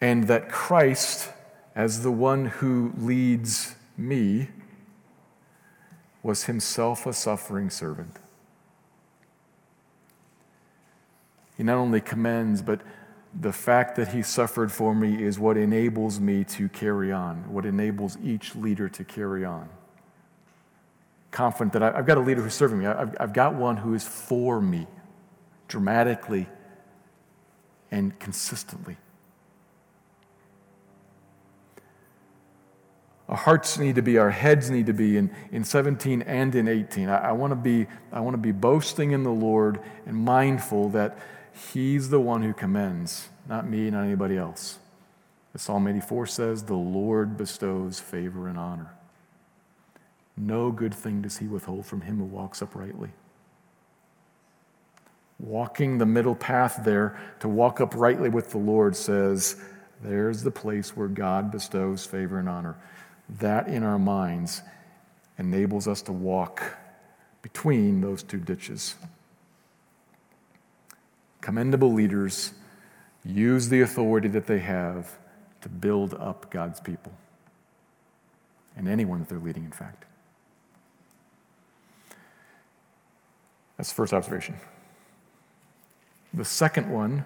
And 0.00 0.28
that 0.28 0.48
Christ, 0.48 1.30
as 1.74 2.04
the 2.04 2.12
one 2.12 2.44
who 2.46 2.92
leads 2.96 3.74
me, 3.96 4.48
was 6.26 6.44
himself 6.44 7.06
a 7.06 7.12
suffering 7.12 7.70
servant. 7.70 8.18
He 11.56 11.62
not 11.62 11.76
only 11.76 12.00
commends, 12.00 12.62
but 12.62 12.80
the 13.32 13.52
fact 13.52 13.94
that 13.96 14.08
he 14.08 14.22
suffered 14.22 14.72
for 14.72 14.92
me 14.92 15.22
is 15.22 15.38
what 15.38 15.56
enables 15.56 16.18
me 16.18 16.42
to 16.42 16.68
carry 16.68 17.12
on, 17.12 17.52
what 17.52 17.64
enables 17.64 18.18
each 18.24 18.56
leader 18.56 18.88
to 18.88 19.04
carry 19.04 19.44
on. 19.44 19.68
Confident 21.30 21.72
that 21.74 21.82
I've 21.82 22.06
got 22.06 22.18
a 22.18 22.20
leader 22.20 22.42
who's 22.42 22.54
serving 22.54 22.80
me, 22.80 22.86
I've 22.86 23.32
got 23.32 23.54
one 23.54 23.76
who 23.76 23.94
is 23.94 24.02
for 24.02 24.60
me 24.60 24.88
dramatically 25.68 26.48
and 27.92 28.18
consistently. 28.18 28.96
Our 33.36 33.42
hearts 33.42 33.76
need 33.76 33.96
to 33.96 34.02
be, 34.02 34.16
our 34.16 34.30
heads 34.30 34.70
need 34.70 34.86
to 34.86 34.94
be 34.94 35.18
in, 35.18 35.30
in 35.52 35.62
17 35.62 36.22
and 36.22 36.54
in 36.54 36.66
18. 36.66 37.10
I, 37.10 37.18
I 37.18 37.32
want 37.32 37.50
to 37.50 37.54
be, 37.54 37.86
I 38.10 38.20
want 38.20 38.32
to 38.32 38.38
be 38.38 38.50
boasting 38.50 39.10
in 39.10 39.24
the 39.24 39.30
Lord 39.30 39.78
and 40.06 40.16
mindful 40.16 40.88
that 40.90 41.18
He's 41.74 42.08
the 42.08 42.18
one 42.18 42.40
who 42.40 42.54
commends, 42.54 43.28
not 43.46 43.68
me, 43.68 43.90
not 43.90 44.04
anybody 44.04 44.38
else. 44.38 44.78
As 45.54 45.60
Psalm 45.60 45.86
84 45.86 46.26
says, 46.28 46.62
the 46.62 46.72
Lord 46.76 47.36
bestows 47.36 48.00
favor 48.00 48.48
and 48.48 48.56
honor. 48.56 48.94
No 50.34 50.70
good 50.70 50.94
thing 50.94 51.20
does 51.20 51.36
he 51.36 51.46
withhold 51.46 51.84
from 51.84 52.00
him 52.00 52.16
who 52.16 52.24
walks 52.24 52.62
uprightly. 52.62 53.10
Walking 55.38 55.98
the 55.98 56.06
middle 56.06 56.34
path 56.34 56.80
there 56.86 57.20
to 57.40 57.48
walk 57.48 57.80
uprightly 57.80 58.30
with 58.30 58.50
the 58.50 58.58
Lord 58.58 58.96
says, 58.96 59.56
there's 60.02 60.42
the 60.42 60.50
place 60.50 60.96
where 60.96 61.08
God 61.08 61.50
bestows 61.50 62.06
favor 62.06 62.38
and 62.38 62.48
honor. 62.48 62.76
That 63.28 63.68
in 63.68 63.82
our 63.82 63.98
minds 63.98 64.62
enables 65.38 65.88
us 65.88 66.02
to 66.02 66.12
walk 66.12 66.62
between 67.42 68.00
those 68.00 68.22
two 68.22 68.38
ditches. 68.38 68.94
Commendable 71.40 71.92
leaders 71.92 72.52
use 73.24 73.68
the 73.68 73.80
authority 73.80 74.28
that 74.28 74.46
they 74.46 74.58
have 74.58 75.18
to 75.60 75.68
build 75.68 76.14
up 76.14 76.50
God's 76.50 76.80
people 76.80 77.12
and 78.76 78.88
anyone 78.88 79.20
that 79.20 79.28
they're 79.28 79.38
leading, 79.38 79.64
in 79.64 79.72
fact. 79.72 80.04
That's 83.76 83.90
the 83.90 83.94
first 83.94 84.12
observation. 84.12 84.56
The 86.34 86.44
second 86.44 86.90
one 86.90 87.24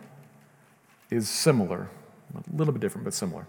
is 1.11 1.29
similar, 1.29 1.89
a 2.35 2.57
little 2.57 2.73
bit 2.73 2.81
different, 2.81 3.05
but 3.05 3.15
similar. 3.15 3.47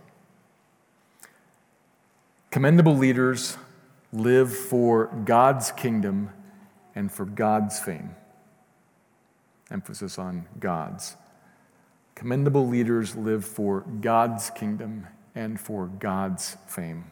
Commendable 2.52 2.98
leaders 2.98 3.58
live 4.12 4.54
for 4.54 5.06
God's 5.24 5.72
kingdom 5.72 6.32
and 6.94 7.10
for 7.10 7.24
God's 7.24 7.80
fame 7.80 8.14
emphasis 9.72 10.20
on 10.20 10.46
God's. 10.60 11.16
Commendable 12.14 12.68
leaders 12.68 13.16
live 13.16 13.46
for 13.46 13.86
God's 14.02 14.50
kingdom 14.50 15.08
and 15.34 15.58
for 15.58 15.88
God's 15.88 16.58
fame. 16.68 17.10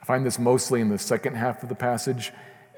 I 0.00 0.06
find 0.06 0.24
this 0.24 0.38
mostly 0.38 0.80
in 0.80 0.88
the 0.88 0.98
second 0.98 1.34
half 1.34 1.62
of 1.62 1.68
the 1.68 1.74
passage, 1.74 2.32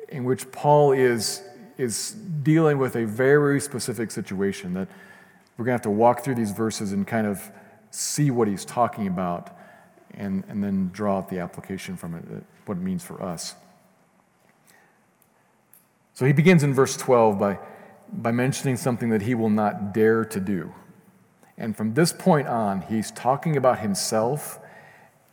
in 0.08 0.24
which 0.24 0.50
Paul 0.50 0.90
is, 0.90 1.40
is 1.78 2.10
dealing 2.42 2.78
with 2.78 2.96
a 2.96 3.06
very 3.06 3.60
specific 3.60 4.10
situation 4.10 4.74
that 4.74 4.88
we're 5.56 5.66
going 5.66 5.78
to 5.78 5.78
have 5.78 5.82
to 5.82 5.90
walk 5.90 6.24
through 6.24 6.34
these 6.34 6.50
verses 6.50 6.92
and 6.92 7.06
kind 7.06 7.28
of 7.28 7.48
see 7.92 8.32
what 8.32 8.48
he's 8.48 8.64
talking 8.64 9.06
about 9.06 9.56
and, 10.14 10.44
and 10.48 10.62
then 10.62 10.90
draw 10.92 11.18
out 11.18 11.28
the 11.28 11.38
application 11.38 11.96
from 11.96 12.14
it, 12.14 12.44
what 12.66 12.78
it 12.78 12.80
means 12.80 13.02
for 13.02 13.22
us. 13.22 13.54
So 16.14 16.26
he 16.26 16.32
begins 16.32 16.62
in 16.62 16.74
verse 16.74 16.96
12 16.96 17.38
by, 17.38 17.58
by 18.12 18.32
mentioning 18.32 18.76
something 18.76 19.08
that 19.10 19.22
he 19.22 19.34
will 19.34 19.50
not 19.50 19.94
dare 19.94 20.24
to 20.26 20.40
do. 20.40 20.74
And 21.56 21.76
from 21.76 21.94
this 21.94 22.12
point 22.12 22.48
on, 22.48 22.82
he's 22.82 23.10
talking 23.10 23.56
about 23.56 23.78
himself 23.78 24.58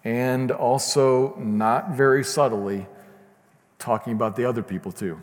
and 0.03 0.49
also, 0.51 1.35
not 1.37 1.91
very 1.91 2.23
subtly, 2.23 2.87
talking 3.79 4.13
about 4.13 4.35
the 4.35 4.45
other 4.45 4.63
people 4.63 4.91
too. 4.91 5.19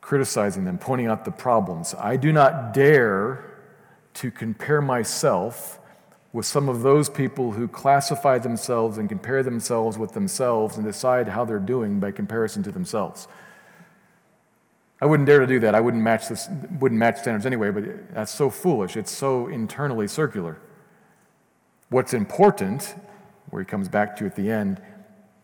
Criticizing 0.00 0.64
them, 0.64 0.78
pointing 0.78 1.08
out 1.08 1.24
the 1.24 1.32
problems. 1.32 1.94
I 1.98 2.16
do 2.16 2.32
not 2.32 2.72
dare 2.72 3.44
to 4.14 4.30
compare 4.30 4.80
myself 4.80 5.80
with 6.32 6.46
some 6.46 6.68
of 6.68 6.82
those 6.82 7.10
people 7.10 7.52
who 7.52 7.68
classify 7.68 8.38
themselves 8.38 8.96
and 8.96 9.08
compare 9.08 9.42
themselves 9.42 9.98
with 9.98 10.12
themselves 10.12 10.76
and 10.76 10.86
decide 10.86 11.28
how 11.28 11.44
they're 11.44 11.58
doing 11.58 12.00
by 12.00 12.10
comparison 12.10 12.62
to 12.62 12.72
themselves. 12.72 13.28
I 15.00 15.06
wouldn't 15.06 15.26
dare 15.26 15.40
to 15.40 15.46
do 15.46 15.60
that. 15.60 15.74
I 15.74 15.80
wouldn't 15.80 16.02
match 16.02 16.28
this, 16.28 16.48
wouldn't 16.78 16.98
match 16.98 17.18
standards 17.18 17.44
anyway, 17.44 17.70
but 17.70 18.14
that's 18.14 18.32
so 18.32 18.48
foolish. 18.48 18.96
It's 18.96 19.10
so 19.10 19.48
internally 19.48 20.08
circular. 20.08 20.58
What's 21.90 22.14
important, 22.14 22.94
where 23.50 23.60
he 23.60 23.66
comes 23.66 23.88
back 23.88 24.16
to 24.18 24.26
at 24.26 24.36
the 24.36 24.50
end, 24.50 24.80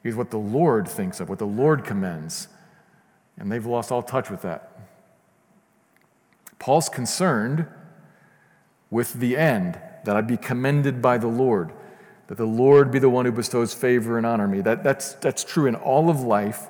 is 0.05 0.14
what 0.14 0.31
the 0.31 0.38
Lord 0.38 0.88
thinks 0.88 1.20
of, 1.20 1.29
what 1.29 1.38
the 1.38 1.46
Lord 1.46 1.85
commends. 1.85 2.48
And 3.37 3.53
they've 3.53 3.66
lost 3.66 3.92
all 3.92 4.03
touch 4.03 4.31
with 4.31 4.42
that. 4.42 4.79
Paul's 6.59 6.88
concerned 6.88 7.66
with 8.90 9.14
the 9.14 9.37
end 9.37 9.79
that 10.09 10.16
I 10.16 10.23
be 10.23 10.38
commended 10.38 11.03
by 11.03 11.18
the 11.18 11.27
Lord, 11.27 11.71
that 12.29 12.38
the 12.38 12.47
Lord 12.47 12.90
be 12.90 12.99
the 12.99 13.11
one 13.11 13.27
who 13.27 13.31
bestows 13.31 13.75
favor 13.75 14.16
and 14.16 14.27
honor 14.27 14.49
me. 14.49 14.62
That, 14.62 14.83
that's, 14.83 15.12
that's 15.16 15.44
true 15.44 15.66
in 15.66 15.75
all 15.75 16.09
of 16.09 16.23
life. 16.23 16.68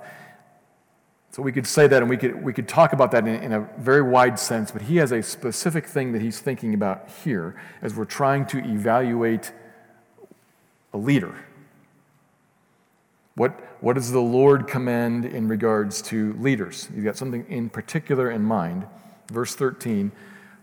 So 1.30 1.42
we 1.42 1.52
could 1.52 1.64
say 1.64 1.86
that 1.86 2.02
and 2.02 2.10
we 2.10 2.16
could, 2.16 2.42
we 2.42 2.52
could 2.52 2.66
talk 2.66 2.92
about 2.92 3.12
that 3.12 3.28
in, 3.28 3.36
in, 3.36 3.52
a 3.52 3.60
very 3.78 4.02
wide 4.02 4.40
sense, 4.40 4.72
but 4.72 4.82
he 4.82 4.96
has 4.96 5.12
a 5.12 5.22
specific 5.22 5.86
thing 5.86 6.10
that 6.14 6.20
he's 6.20 6.40
thinking 6.40 6.74
about 6.74 7.08
here 7.22 7.54
as 7.80 7.94
we're 7.94 8.06
trying 8.06 8.44
to 8.46 8.58
evaluate 8.58 9.52
a 10.92 10.98
leader. 10.98 11.36
What, 13.36 13.52
what 13.80 13.92
does 13.92 14.10
the 14.10 14.18
Lord 14.18 14.66
commend 14.66 15.24
in 15.24 15.46
regards 15.46 16.02
to 16.02 16.32
leaders? 16.40 16.88
You've 16.92 17.04
got 17.04 17.16
something 17.16 17.46
in 17.48 17.70
particular 17.70 18.32
in 18.32 18.42
mind. 18.42 18.84
Verse 19.30 19.54
13 19.54 20.10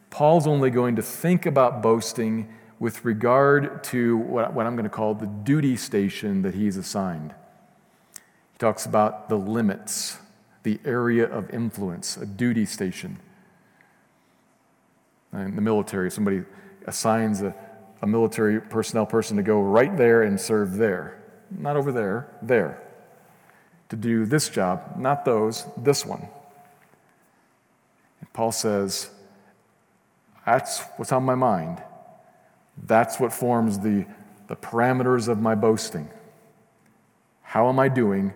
Paul's 0.09 0.45
only 0.45 0.69
going 0.69 0.97
to 0.97 1.01
think 1.01 1.45
about 1.45 1.81
boasting 1.81 2.49
with 2.79 3.05
regard 3.05 3.83
to 3.85 4.17
what, 4.17 4.53
what 4.53 4.65
I'm 4.65 4.75
going 4.75 4.83
to 4.83 4.89
call 4.89 5.13
the 5.13 5.27
duty 5.27 5.75
station 5.77 6.41
that 6.41 6.55
he's 6.55 6.77
assigned. 6.77 7.33
He 8.51 8.57
talks 8.57 8.85
about 8.85 9.29
the 9.29 9.37
limits, 9.37 10.17
the 10.63 10.79
area 10.85 11.25
of 11.25 11.49
influence, 11.51 12.17
a 12.17 12.25
duty 12.25 12.65
station. 12.65 13.19
In 15.33 15.55
the 15.55 15.61
military, 15.61 16.09
somebody 16.11 16.43
assigns 16.85 17.41
a, 17.41 17.53
a 18.01 18.07
military 18.07 18.61
personnel 18.61 19.05
person 19.05 19.37
to 19.37 19.43
go 19.43 19.61
right 19.61 19.95
there 19.97 20.23
and 20.23 20.39
serve 20.39 20.75
there. 20.75 21.21
Not 21.51 21.75
over 21.75 21.91
there, 21.91 22.29
there. 22.41 22.81
To 23.89 23.95
do 23.95 24.25
this 24.25 24.49
job, 24.49 24.95
not 24.97 25.25
those, 25.25 25.65
this 25.77 26.05
one. 26.05 26.27
And 28.19 28.33
Paul 28.33 28.51
says, 28.51 29.09
that's 30.45 30.81
what's 30.97 31.11
on 31.11 31.23
my 31.23 31.35
mind. 31.35 31.83
That's 32.83 33.19
what 33.19 33.33
forms 33.33 33.79
the, 33.79 34.05
the 34.47 34.55
parameters 34.55 35.27
of 35.27 35.39
my 35.39 35.55
boasting. 35.55 36.09
How 37.41 37.69
am 37.69 37.79
I 37.79 37.87
doing 37.87 38.33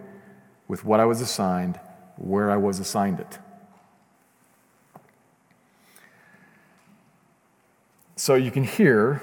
with 0.68 0.86
what 0.86 1.00
I 1.00 1.06
was 1.06 1.22
assigned, 1.22 1.80
where 2.16 2.50
I 2.50 2.58
was 2.58 2.80
assigned 2.80 3.20
it? 3.20 3.40
So 8.16 8.36
you 8.36 8.52
can 8.52 8.64
hear, 8.64 9.22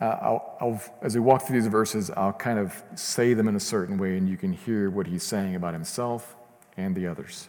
uh, 0.00 0.04
I'll, 0.04 0.56
I'll, 0.60 0.82
as 1.00 1.14
we 1.14 1.20
walk 1.20 1.46
through 1.46 1.60
these 1.60 1.70
verses, 1.70 2.10
I'll 2.10 2.32
kind 2.32 2.58
of 2.58 2.82
say 2.96 3.34
them 3.34 3.46
in 3.46 3.54
a 3.54 3.60
certain 3.60 3.98
way, 3.98 4.16
and 4.16 4.28
you 4.28 4.36
can 4.36 4.52
hear 4.52 4.90
what 4.90 5.06
he's 5.06 5.22
saying 5.22 5.54
about 5.54 5.74
himself 5.74 6.34
and 6.76 6.94
the 6.94 7.06
others. 7.06 7.48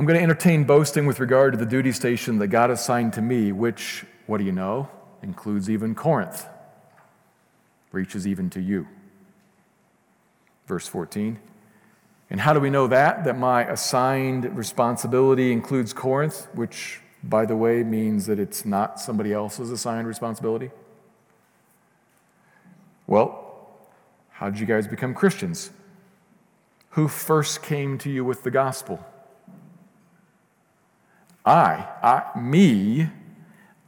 I'm 0.00 0.06
going 0.06 0.16
to 0.16 0.22
entertain 0.22 0.64
boasting 0.64 1.04
with 1.04 1.20
regard 1.20 1.52
to 1.52 1.58
the 1.58 1.66
duty 1.66 1.92
station 1.92 2.38
that 2.38 2.46
God 2.46 2.70
assigned 2.70 3.12
to 3.12 3.20
me, 3.20 3.52
which, 3.52 4.06
what 4.26 4.38
do 4.38 4.44
you 4.44 4.50
know, 4.50 4.88
includes 5.22 5.68
even 5.68 5.94
Corinth, 5.94 6.46
reaches 7.92 8.26
even 8.26 8.48
to 8.48 8.62
you. 8.62 8.88
Verse 10.66 10.86
14. 10.86 11.38
And 12.30 12.40
how 12.40 12.54
do 12.54 12.60
we 12.60 12.70
know 12.70 12.86
that? 12.86 13.24
That 13.24 13.36
my 13.36 13.64
assigned 13.64 14.56
responsibility 14.56 15.52
includes 15.52 15.92
Corinth, 15.92 16.48
which, 16.54 17.02
by 17.22 17.44
the 17.44 17.54
way, 17.54 17.82
means 17.82 18.24
that 18.24 18.38
it's 18.38 18.64
not 18.64 18.98
somebody 18.98 19.34
else's 19.34 19.70
assigned 19.70 20.08
responsibility? 20.08 20.70
Well, 23.06 23.68
how 24.30 24.48
did 24.48 24.60
you 24.60 24.64
guys 24.64 24.88
become 24.88 25.12
Christians? 25.12 25.70
Who 26.92 27.06
first 27.06 27.62
came 27.62 27.98
to 27.98 28.08
you 28.08 28.24
with 28.24 28.44
the 28.44 28.50
gospel? 28.50 29.04
I, 31.44 31.86
I, 32.02 32.38
me, 32.38 33.08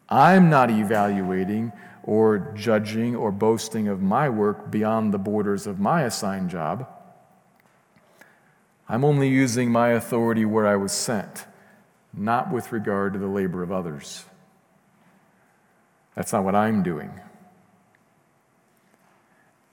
I'm 0.08 0.50
not 0.50 0.70
evaluating 0.70 1.72
or 2.02 2.52
judging 2.56 3.14
or 3.14 3.30
boasting 3.30 3.88
of 3.88 4.02
my 4.02 4.28
work 4.28 4.70
beyond 4.70 5.12
the 5.12 5.18
borders 5.18 5.66
of 5.66 5.78
my 5.78 6.02
assigned 6.02 6.50
job. 6.50 6.88
I'm 8.88 9.04
only 9.04 9.28
using 9.28 9.70
my 9.70 9.90
authority 9.90 10.44
where 10.44 10.66
I 10.66 10.76
was 10.76 10.92
sent, 10.92 11.46
not 12.12 12.52
with 12.52 12.72
regard 12.72 13.12
to 13.12 13.18
the 13.18 13.28
labor 13.28 13.62
of 13.62 13.70
others. 13.70 14.24
That's 16.14 16.32
not 16.32 16.44
what 16.44 16.54
I'm 16.54 16.82
doing. 16.82 17.10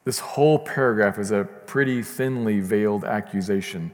This 0.06 0.20
whole 0.20 0.60
paragraph 0.60 1.20
is 1.20 1.32
a 1.32 1.44
pretty 1.44 2.02
thinly 2.02 2.60
veiled 2.62 3.04
accusation 3.04 3.92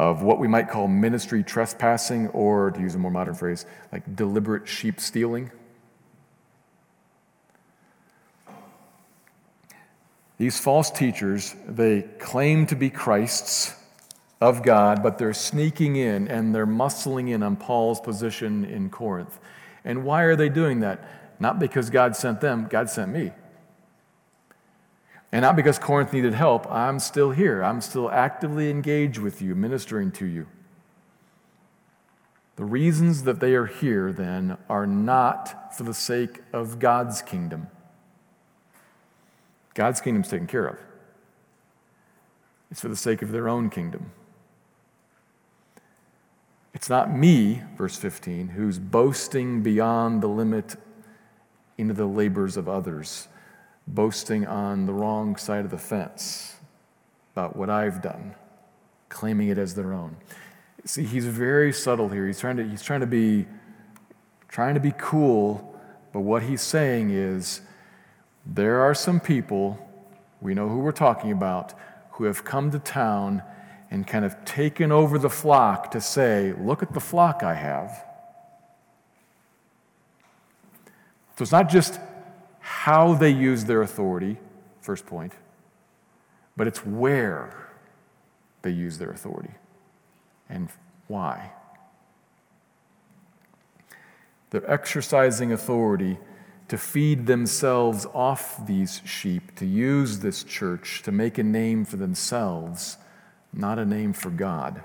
of 0.00 0.22
what 0.22 0.38
we 0.38 0.48
might 0.48 0.70
call 0.70 0.88
ministry 0.88 1.44
trespassing, 1.44 2.28
or 2.28 2.70
to 2.70 2.80
use 2.80 2.94
a 2.94 2.98
more 2.98 3.10
modern 3.10 3.34
phrase, 3.34 3.66
like 3.92 4.16
deliberate 4.16 4.66
sheep 4.66 4.98
stealing. 4.98 5.50
These 10.38 10.58
false 10.58 10.90
teachers, 10.90 11.54
they 11.68 12.00
claim 12.18 12.64
to 12.68 12.76
be 12.76 12.88
Christ's 12.88 13.76
of 14.40 14.62
God, 14.62 15.02
but 15.02 15.18
they're 15.18 15.34
sneaking 15.34 15.96
in 15.96 16.28
and 16.28 16.54
they're 16.54 16.66
muscling 16.66 17.28
in 17.28 17.42
on 17.42 17.56
Paul's 17.56 18.00
position 18.00 18.64
in 18.64 18.88
Corinth. 18.88 19.38
And 19.84 20.02
why 20.02 20.22
are 20.22 20.34
they 20.34 20.48
doing 20.48 20.80
that? 20.80 21.06
Not 21.38 21.58
because 21.58 21.90
God 21.90 22.16
sent 22.16 22.40
them, 22.40 22.68
God 22.70 22.88
sent 22.88 23.12
me. 23.12 23.32
And 25.32 25.42
not 25.42 25.54
because 25.54 25.78
Corinth 25.78 26.12
needed 26.12 26.34
help, 26.34 26.70
I'm 26.70 26.98
still 26.98 27.30
here. 27.30 27.62
I'm 27.62 27.80
still 27.80 28.10
actively 28.10 28.68
engaged 28.68 29.18
with 29.18 29.40
you, 29.40 29.54
ministering 29.54 30.10
to 30.12 30.26
you. 30.26 30.46
The 32.56 32.64
reasons 32.64 33.22
that 33.22 33.40
they 33.40 33.54
are 33.54 33.66
here, 33.66 34.12
then, 34.12 34.58
are 34.68 34.86
not 34.86 35.74
for 35.76 35.84
the 35.84 35.94
sake 35.94 36.42
of 36.52 36.78
God's 36.78 37.22
kingdom. 37.22 37.68
God's 39.74 40.00
kingdom's 40.00 40.28
taken 40.28 40.46
care 40.46 40.66
of, 40.66 40.78
it's 42.70 42.80
for 42.80 42.88
the 42.88 42.96
sake 42.96 43.22
of 43.22 43.30
their 43.30 43.48
own 43.48 43.70
kingdom. 43.70 44.12
It's 46.74 46.88
not 46.88 47.14
me, 47.14 47.62
verse 47.76 47.96
15, 47.96 48.48
who's 48.48 48.78
boasting 48.78 49.62
beyond 49.62 50.22
the 50.22 50.28
limit 50.28 50.76
into 51.78 51.94
the 51.94 52.06
labors 52.06 52.56
of 52.56 52.68
others 52.68 53.28
boasting 53.94 54.46
on 54.46 54.86
the 54.86 54.92
wrong 54.92 55.36
side 55.36 55.64
of 55.64 55.70
the 55.70 55.78
fence 55.78 56.56
about 57.32 57.56
what 57.56 57.70
I've 57.70 58.02
done, 58.02 58.34
claiming 59.08 59.48
it 59.48 59.58
as 59.58 59.74
their 59.74 59.92
own. 59.92 60.16
See, 60.84 61.04
he's 61.04 61.26
very 61.26 61.72
subtle 61.72 62.08
here. 62.08 62.26
He's 62.26 62.40
trying 62.40 62.56
to, 62.56 62.68
he's 62.68 62.82
trying 62.82 63.00
to 63.00 63.06
be 63.06 63.46
trying 64.48 64.74
to 64.74 64.80
be 64.80 64.92
cool, 64.98 65.80
but 66.12 66.20
what 66.20 66.42
he's 66.42 66.60
saying 66.60 67.10
is 67.10 67.60
there 68.44 68.80
are 68.80 68.94
some 68.94 69.20
people, 69.20 69.78
we 70.40 70.54
know 70.54 70.68
who 70.68 70.78
we're 70.78 70.90
talking 70.90 71.30
about, 71.30 71.72
who 72.12 72.24
have 72.24 72.44
come 72.44 72.70
to 72.72 72.80
town 72.80 73.42
and 73.92 74.06
kind 74.06 74.24
of 74.24 74.44
taken 74.44 74.90
over 74.90 75.18
the 75.18 75.30
flock 75.30 75.90
to 75.92 76.00
say, 76.00 76.52
look 76.58 76.82
at 76.82 76.92
the 76.92 77.00
flock 77.00 77.42
I 77.44 77.54
have. 77.54 78.04
So 81.36 81.42
it's 81.42 81.52
not 81.52 81.68
just 81.68 82.00
how 82.60 83.14
they 83.14 83.30
use 83.30 83.64
their 83.64 83.82
authority, 83.82 84.36
first 84.80 85.06
point, 85.06 85.32
but 86.56 86.66
it's 86.66 86.84
where 86.84 87.68
they 88.62 88.70
use 88.70 88.98
their 88.98 89.10
authority 89.10 89.54
and 90.48 90.68
why. 91.08 91.52
They're 94.50 94.70
exercising 94.70 95.52
authority 95.52 96.18
to 96.68 96.78
feed 96.78 97.26
themselves 97.26 98.06
off 98.14 98.64
these 98.66 99.00
sheep, 99.04 99.56
to 99.56 99.66
use 99.66 100.20
this 100.20 100.44
church 100.44 101.02
to 101.02 101.10
make 101.10 101.38
a 101.38 101.42
name 101.42 101.84
for 101.84 101.96
themselves, 101.96 102.96
not 103.52 103.78
a 103.78 103.84
name 103.84 104.12
for 104.12 104.30
God, 104.30 104.82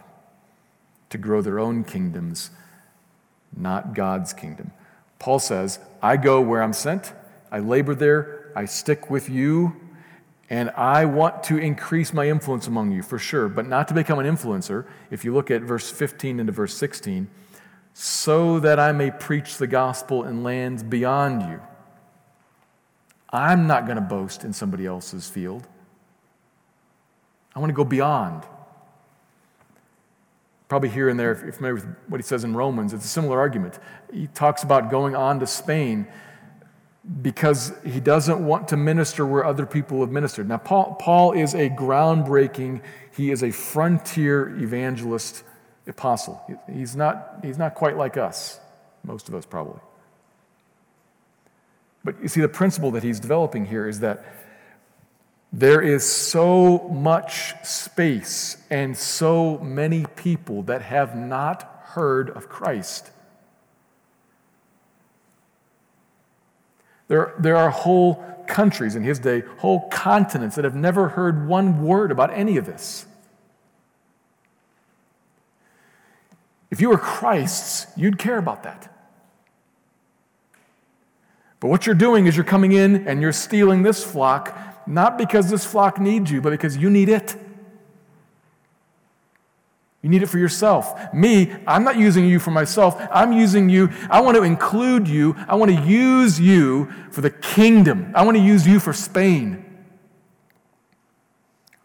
to 1.10 1.18
grow 1.18 1.42
their 1.42 1.60
own 1.60 1.84
kingdoms, 1.84 2.50
not 3.56 3.94
God's 3.94 4.34
kingdom. 4.34 4.72
Paul 5.20 5.40
says, 5.40 5.80
I 6.02 6.18
go 6.18 6.42
where 6.42 6.64
I'm 6.64 6.74
sent. 6.74 7.14
I 7.52 7.60
labor 7.60 7.96
there, 7.96 8.52
I 8.56 8.66
stick 8.66 9.10
with 9.10 9.30
you, 9.30 9.76
and 10.50 10.70
I 10.72 11.06
want 11.06 11.44
to 11.44 11.58
increase 11.58 12.14
my 12.14 12.30
influence 12.30 12.68
among 12.68 12.92
you 12.92 13.02
for 13.02 13.18
sure, 13.18 13.50
but 13.50 13.68
not 13.68 13.88
to 13.88 13.94
become 13.94 14.20
an 14.20 14.26
influencer. 14.26 14.86
If 15.10 15.26
you 15.26 15.34
look 15.34 15.50
at 15.50 15.62
verse 15.62 15.90
15 15.90 16.40
into 16.40 16.52
verse 16.52 16.76
16, 16.76 17.28
so 17.94 18.60
that 18.60 18.80
I 18.80 18.92
may 18.92 19.10
preach 19.10 19.58
the 19.58 19.68
gospel 19.68 20.26
in 20.26 20.44
lands 20.44 20.84
beyond 20.84 21.44
you. 21.44 21.62
I'm 23.30 23.68
not 23.68 23.86
going 23.86 23.96
to 23.96 24.02
boast 24.02 24.44
in 24.44 24.54
somebody 24.54 24.86
else's 24.86 25.30
field. 25.30 25.66
I 27.56 27.60
want 27.60 27.70
to 27.70 27.74
go 27.74 27.86
beyond. 27.86 28.44
Probably 30.68 30.90
here 30.90 31.10
and 31.10 31.20
there, 31.20 31.32
if 31.32 31.42
you're 31.42 31.54
familiar 31.54 31.76
with 31.76 31.86
what 32.08 32.20
he 32.20 32.24
says 32.24 32.44
in 32.44 32.54
Romans, 32.54 32.94
it's 32.94 33.06
a 33.06 33.08
similar 33.08 33.40
argument. 33.40 33.80
He 34.12 34.28
talks 34.28 34.64
about 34.64 34.90
going 34.90 35.16
on 35.16 35.40
to 35.40 35.48
Spain 35.48 36.08
because 37.22 37.72
he 37.86 38.00
doesn't 38.00 38.44
want 38.44 38.68
to 38.70 38.78
minister 38.78 39.26
where 39.26 39.46
other 39.46 39.66
people 39.66 40.02
have 40.02 40.12
ministered. 40.12 40.48
Now, 40.50 40.58
Paul, 40.58 40.96
Paul 41.00 41.34
is 41.34 41.54
a 41.54 41.70
groundbreaking, 41.70 42.82
he 43.16 43.32
is 43.32 43.44
a 43.44 43.52
frontier 43.52 44.50
evangelist 44.58 45.44
apostle. 45.88 46.42
He's 46.72 46.96
not, 46.96 47.40
he's 47.44 47.58
not 47.60 47.76
quite 47.76 47.96
like 47.96 48.18
us, 48.18 48.60
most 49.04 49.30
of 49.30 49.36
us 49.36 49.46
probably. 49.46 49.80
But 52.04 52.22
you 52.22 52.28
see, 52.28 52.42
the 52.42 52.50
principle 52.50 52.92
that 52.92 53.04
he's 53.04 53.20
developing 53.20 53.66
here 53.66 53.88
is 53.88 54.00
that 54.00 54.26
There 55.56 55.82
is 55.82 56.04
so 56.04 56.80
much 56.90 57.54
space 57.64 58.58
and 58.70 58.98
so 58.98 59.58
many 59.60 60.06
people 60.18 60.64
that 60.64 60.82
have 60.82 61.16
not 61.16 61.64
heard 61.94 62.30
of 62.30 62.50
Christ. 62.50 63.10
There, 67.08 67.34
there 67.38 67.56
are 67.56 67.70
whole 67.70 68.24
countries 68.48 68.96
in 68.96 69.04
his 69.04 69.20
day, 69.20 69.44
whole 69.58 69.88
continents 69.90 70.56
that 70.56 70.66
have 70.66 70.76
never 70.76 71.10
heard 71.10 71.48
one 71.48 71.84
word 71.84 72.12
about 72.12 72.32
any 72.32 72.58
of 72.58 72.66
this. 72.66 73.06
If 76.72 76.82
you 76.82 76.90
were 76.90 76.98
Christ's, 76.98 77.88
you'd 77.96 78.18
care 78.18 78.38
about 78.38 78.64
that. 78.64 78.92
But 81.60 81.70
what 81.70 81.86
you're 81.86 81.96
doing 81.96 82.28
is 82.28 82.36
you're 82.36 82.44
coming 82.44 82.74
in 82.74 83.08
and 83.08 83.22
you're 83.22 83.32
stealing 83.32 83.84
this 83.84 84.04
flock, 84.04 84.58
not 84.86 85.18
because 85.18 85.50
this 85.50 85.66
flock 85.66 86.00
needs 86.00 86.30
you, 86.30 86.42
but 86.42 86.50
because 86.50 86.76
you 86.78 86.90
need 86.90 87.10
it. 87.10 87.36
You 90.06 90.12
need 90.12 90.22
it 90.22 90.28
for 90.28 90.38
yourself. 90.38 91.12
Me, 91.16 91.52
I'm 91.66 91.84
not 91.84 91.98
using 91.98 92.28
you 92.28 92.38
for 92.38 92.52
myself. 92.52 92.96
I'm 93.10 93.34
using 93.34 93.70
you. 93.70 93.90
I 94.08 94.22
want 94.22 94.38
to 94.38 94.44
include 94.44 95.08
you. 95.08 95.36
I 95.48 95.56
want 95.56 95.76
to 95.76 95.82
use 95.82 96.40
you 96.40 96.94
for 97.10 97.22
the 97.22 97.32
kingdom. 97.32 98.12
I 98.14 98.24
want 98.24 98.38
to 98.38 98.44
use 98.44 98.68
you 98.68 98.80
for 98.80 98.94
Spain, 98.94 99.66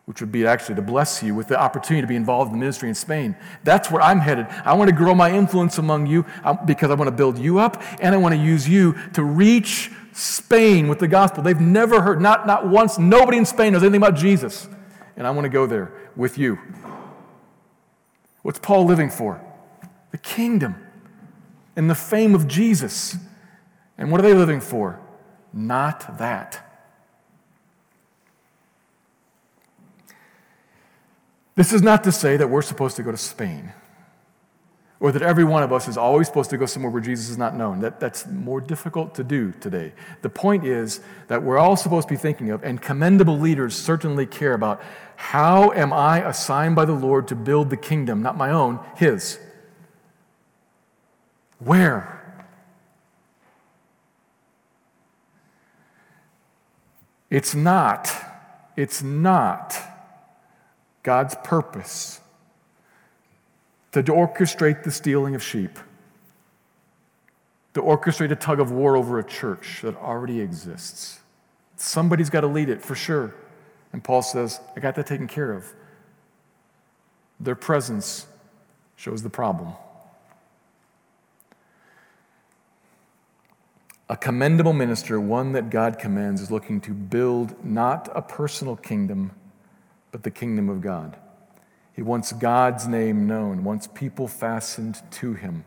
which 0.04 0.20
would 0.20 0.30
be 0.30 0.46
actually 0.46 0.74
to 0.74 0.82
bless 0.82 1.22
you 1.22 1.34
with 1.34 1.48
the 1.48 1.58
opportunity 1.58 2.02
to 2.02 2.06
be 2.06 2.14
involved 2.14 2.52
in 2.52 2.58
the 2.58 2.60
ministry 2.60 2.90
in 2.90 2.94
Spain. 2.94 3.36
That's 3.64 3.90
where 3.90 4.02
I'm 4.02 4.18
headed. 4.18 4.48
I 4.66 4.74
want 4.74 4.90
to 4.90 4.94
grow 4.94 5.14
my 5.14 5.32
influence 5.32 5.78
among 5.78 6.06
you 6.06 6.26
um, 6.44 6.58
because 6.66 6.90
I 6.90 6.96
want 6.96 7.08
to 7.08 7.16
build 7.16 7.38
you 7.38 7.58
up 7.58 7.82
and 8.02 8.14
I 8.14 8.18
want 8.18 8.34
to 8.34 8.38
use 8.38 8.68
you 8.68 8.98
to 9.14 9.24
reach 9.24 9.92
Spain 10.12 10.88
with 10.88 10.98
the 10.98 11.08
gospel. 11.08 11.42
They've 11.42 11.58
never 11.58 12.02
heard, 12.02 12.20
not, 12.20 12.46
not 12.46 12.68
once, 12.68 12.98
nobody 12.98 13.38
in 13.38 13.46
Spain 13.46 13.72
knows 13.72 13.82
anything 13.82 14.02
about 14.02 14.16
Jesus. 14.16 14.68
And 15.16 15.26
I 15.26 15.30
want 15.30 15.46
to 15.46 15.50
go 15.50 15.64
there 15.64 15.90
with 16.16 16.36
you. 16.36 16.58
What's 18.42 18.58
Paul 18.58 18.84
living 18.84 19.10
for? 19.10 19.44
The 20.10 20.18
kingdom 20.18 20.76
and 21.76 21.88
the 21.88 21.94
fame 21.94 22.34
of 22.34 22.48
Jesus. 22.48 23.16
And 23.98 24.10
what 24.10 24.20
are 24.20 24.22
they 24.22 24.34
living 24.34 24.60
for? 24.60 25.00
Not 25.52 26.18
that. 26.18 26.66
This 31.54 31.72
is 31.72 31.82
not 31.82 32.04
to 32.04 32.12
say 32.12 32.36
that 32.36 32.48
we're 32.48 32.62
supposed 32.62 32.96
to 32.96 33.02
go 33.02 33.10
to 33.10 33.16
Spain 33.16 33.72
or 35.00 35.10
that 35.12 35.22
every 35.22 35.44
one 35.44 35.62
of 35.62 35.72
us 35.72 35.88
is 35.88 35.96
always 35.96 36.26
supposed 36.26 36.50
to 36.50 36.58
go 36.58 36.66
somewhere 36.66 36.90
where 36.90 37.00
Jesus 37.00 37.30
is 37.30 37.38
not 37.38 37.56
known. 37.56 37.80
That, 37.80 37.98
that's 37.98 38.26
more 38.26 38.60
difficult 38.60 39.14
to 39.14 39.24
do 39.24 39.50
today. 39.52 39.94
The 40.20 40.28
point 40.28 40.64
is 40.64 41.00
that 41.28 41.42
we're 41.42 41.58
all 41.58 41.74
supposed 41.74 42.06
to 42.08 42.14
be 42.14 42.18
thinking 42.18 42.50
of, 42.50 42.62
and 42.62 42.80
commendable 42.82 43.38
leaders 43.38 43.74
certainly 43.74 44.26
care 44.26 44.52
about 44.52 44.82
how 45.16 45.72
am 45.72 45.90
I 45.92 46.22
assigned 46.28 46.76
by 46.76 46.84
the 46.84 46.92
Lord 46.92 47.28
to 47.28 47.34
build 47.34 47.70
the 47.70 47.78
kingdom, 47.78 48.22
not 48.22 48.36
my 48.36 48.50
own, 48.50 48.78
His? 48.96 49.38
Where? 51.58 52.16
It's 57.30 57.54
not, 57.54 58.12
it's 58.76 59.02
not 59.02 59.78
God's 61.02 61.36
purpose 61.42 62.20
to 63.92 64.02
orchestrate 64.02 64.84
the 64.84 64.90
stealing 64.90 65.34
of 65.34 65.42
sheep, 65.42 65.78
to 67.74 67.82
orchestrate 67.82 68.30
a 68.30 68.36
tug 68.36 68.60
of 68.60 68.70
war 68.70 68.96
over 68.96 69.18
a 69.18 69.24
church 69.24 69.80
that 69.82 69.96
already 69.96 70.40
exists. 70.40 71.20
Somebody's 71.76 72.30
got 72.30 72.42
to 72.42 72.46
lead 72.46 72.68
it 72.68 72.82
for 72.82 72.94
sure. 72.94 73.34
And 73.92 74.04
Paul 74.04 74.22
says, 74.22 74.60
I 74.76 74.80
got 74.80 74.94
that 74.94 75.06
taken 75.06 75.26
care 75.26 75.52
of. 75.52 75.72
Their 77.40 77.54
presence 77.54 78.26
shows 78.96 79.22
the 79.22 79.30
problem. 79.30 79.72
A 84.08 84.16
commendable 84.16 84.72
minister, 84.72 85.20
one 85.20 85.52
that 85.52 85.70
God 85.70 85.98
commends, 85.98 86.40
is 86.40 86.50
looking 86.50 86.80
to 86.82 86.90
build 86.90 87.64
not 87.64 88.08
a 88.14 88.20
personal 88.20 88.76
kingdom, 88.76 89.30
but 90.10 90.22
the 90.24 90.30
kingdom 90.30 90.68
of 90.68 90.80
God. 90.80 91.16
He 91.94 92.02
wants 92.02 92.32
God's 92.32 92.86
name 92.86 93.26
known, 93.26 93.64
wants 93.64 93.86
people 93.86 94.28
fastened 94.28 95.02
to 95.12 95.34
him. 95.34 95.64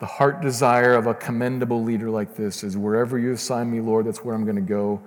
The 0.00 0.06
heart 0.06 0.42
desire 0.42 0.94
of 0.94 1.06
a 1.06 1.14
commendable 1.14 1.82
leader 1.82 2.10
like 2.10 2.34
this 2.34 2.64
is 2.64 2.76
wherever 2.76 3.18
you 3.18 3.32
assign 3.32 3.70
me, 3.70 3.80
Lord, 3.80 4.06
that's 4.06 4.24
where 4.24 4.34
I'm 4.34 4.44
going 4.44 4.56
to 4.56 4.60
go. 4.60 5.00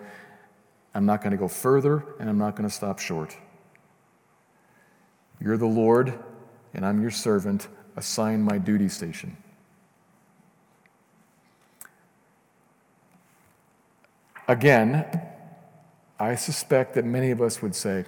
I'm 0.95 1.05
not 1.05 1.21
going 1.21 1.31
to 1.31 1.37
go 1.37 1.47
further, 1.47 2.03
and 2.19 2.29
I'm 2.29 2.37
not 2.37 2.55
going 2.55 2.67
to 2.67 2.73
stop 2.73 2.97
short. 2.97 3.37
You're 5.39 5.57
the 5.57 5.67
Lord, 5.67 6.17
and 6.73 6.85
I'm 6.85 7.01
your 7.01 7.11
servant. 7.11 7.67
Assign 7.95 8.41
my 8.41 8.57
duty 8.57 8.89
station. 8.89 9.37
Again, 14.47 15.21
I 16.19 16.35
suspect 16.35 16.95
that 16.95 17.05
many 17.05 17.31
of 17.31 17.41
us 17.41 17.61
would 17.61 17.75
say, 17.75 18.05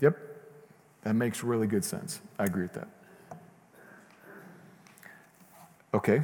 Yep, 0.00 0.18
that 1.04 1.14
makes 1.14 1.44
really 1.44 1.66
good 1.66 1.84
sense. 1.84 2.20
I 2.38 2.44
agree 2.44 2.62
with 2.62 2.72
that. 2.72 2.88
Okay. 5.94 6.22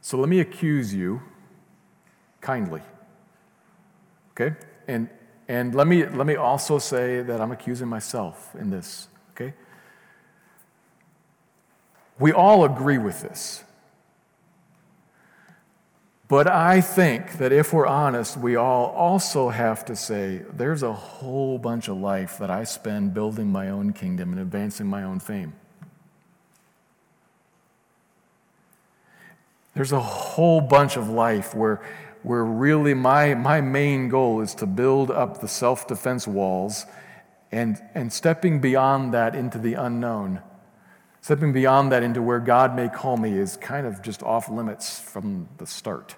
So 0.00 0.18
let 0.18 0.28
me 0.28 0.40
accuse 0.40 0.94
you 0.94 1.20
kindly. 2.40 2.82
Okay? 4.32 4.56
And 4.88 5.08
and 5.46 5.74
let 5.74 5.86
me 5.86 6.06
let 6.06 6.26
me 6.26 6.36
also 6.36 6.78
say 6.78 7.22
that 7.22 7.40
I'm 7.40 7.52
accusing 7.52 7.88
myself 7.88 8.54
in 8.54 8.70
this, 8.70 9.08
okay? 9.32 9.52
We 12.18 12.32
all 12.32 12.64
agree 12.64 12.98
with 12.98 13.20
this. 13.20 13.64
But 16.30 16.46
I 16.46 16.80
think 16.80 17.38
that 17.38 17.50
if 17.50 17.72
we're 17.72 17.88
honest, 17.88 18.36
we 18.36 18.54
all 18.54 18.86
also 18.86 19.48
have 19.48 19.84
to 19.86 19.96
say 19.96 20.42
there's 20.52 20.84
a 20.84 20.92
whole 20.92 21.58
bunch 21.58 21.88
of 21.88 21.96
life 21.96 22.38
that 22.38 22.50
I 22.50 22.62
spend 22.62 23.14
building 23.14 23.50
my 23.50 23.68
own 23.68 23.92
kingdom 23.92 24.30
and 24.30 24.40
advancing 24.40 24.86
my 24.86 25.02
own 25.02 25.18
fame. 25.18 25.54
There's 29.74 29.90
a 29.90 29.98
whole 29.98 30.60
bunch 30.60 30.96
of 30.96 31.08
life 31.08 31.52
where, 31.52 31.82
where 32.22 32.44
really 32.44 32.94
my, 32.94 33.34
my 33.34 33.60
main 33.60 34.08
goal 34.08 34.40
is 34.40 34.54
to 34.56 34.66
build 34.66 35.10
up 35.10 35.40
the 35.40 35.48
self 35.48 35.88
defense 35.88 36.28
walls 36.28 36.86
and, 37.50 37.82
and 37.92 38.12
stepping 38.12 38.60
beyond 38.60 39.12
that 39.14 39.34
into 39.34 39.58
the 39.58 39.74
unknown. 39.74 40.42
Stepping 41.22 41.52
beyond 41.52 41.90
that 41.90 42.04
into 42.04 42.22
where 42.22 42.38
God 42.38 42.76
may 42.76 42.88
call 42.88 43.16
me 43.16 43.36
is 43.36 43.56
kind 43.56 43.84
of 43.84 44.00
just 44.00 44.22
off 44.22 44.48
limits 44.48 45.00
from 45.00 45.48
the 45.58 45.66
start. 45.66 46.14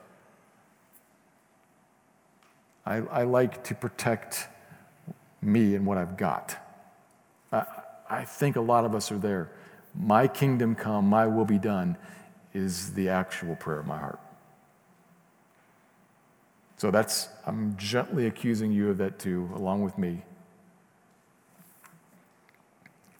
I, 2.84 2.96
I 2.96 3.22
like 3.22 3.64
to 3.64 3.74
protect 3.74 4.48
me 5.40 5.74
and 5.74 5.86
what 5.86 5.98
I've 5.98 6.16
got. 6.16 6.56
I, 7.52 7.64
I 8.08 8.24
think 8.24 8.56
a 8.56 8.60
lot 8.60 8.84
of 8.84 8.94
us 8.94 9.10
are 9.12 9.18
there. 9.18 9.50
My 9.94 10.26
kingdom 10.26 10.74
come, 10.74 11.06
my 11.06 11.26
will 11.26 11.44
be 11.44 11.58
done 11.58 11.96
is 12.54 12.92
the 12.94 13.08
actual 13.08 13.56
prayer 13.56 13.80
of 13.80 13.86
my 13.86 13.98
heart. 13.98 14.20
So 16.76 16.90
that's, 16.90 17.28
I'm 17.46 17.76
gently 17.76 18.26
accusing 18.26 18.72
you 18.72 18.90
of 18.90 18.98
that 18.98 19.18
too, 19.18 19.48
along 19.54 19.84
with 19.84 19.96
me. 19.98 20.22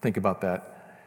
Think 0.00 0.16
about 0.16 0.40
that. 0.40 0.98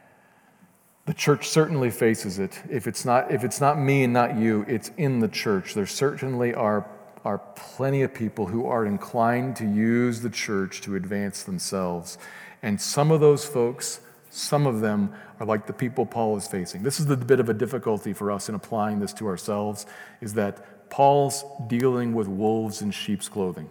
The 1.04 1.14
church 1.14 1.48
certainly 1.48 1.90
faces 1.90 2.38
it. 2.38 2.60
If 2.70 2.86
it's 2.86 3.04
not, 3.04 3.30
if 3.30 3.44
it's 3.44 3.60
not 3.60 3.78
me 3.78 4.04
and 4.04 4.12
not 4.12 4.36
you, 4.36 4.64
it's 4.66 4.90
in 4.96 5.20
the 5.20 5.28
church. 5.28 5.74
There 5.74 5.86
certainly 5.86 6.54
are 6.54 6.88
are 7.26 7.38
plenty 7.56 8.02
of 8.02 8.14
people 8.14 8.46
who 8.46 8.66
are 8.66 8.86
inclined 8.86 9.56
to 9.56 9.64
use 9.64 10.20
the 10.20 10.30
church 10.30 10.80
to 10.80 10.94
advance 10.94 11.42
themselves. 11.42 12.18
And 12.62 12.80
some 12.80 13.10
of 13.10 13.18
those 13.18 13.44
folks, 13.44 13.98
some 14.30 14.64
of 14.64 14.80
them 14.80 15.12
are 15.40 15.44
like 15.44 15.66
the 15.66 15.72
people 15.72 16.06
Paul 16.06 16.36
is 16.36 16.46
facing. 16.46 16.84
This 16.84 17.00
is 17.00 17.06
the 17.06 17.16
bit 17.16 17.40
of 17.40 17.48
a 17.48 17.54
difficulty 17.54 18.12
for 18.12 18.30
us 18.30 18.48
in 18.48 18.54
applying 18.54 19.00
this 19.00 19.12
to 19.14 19.26
ourselves 19.26 19.86
is 20.20 20.34
that 20.34 20.88
Paul's 20.88 21.44
dealing 21.66 22.14
with 22.14 22.28
wolves 22.28 22.80
in 22.80 22.92
sheep's 22.92 23.28
clothing. 23.28 23.70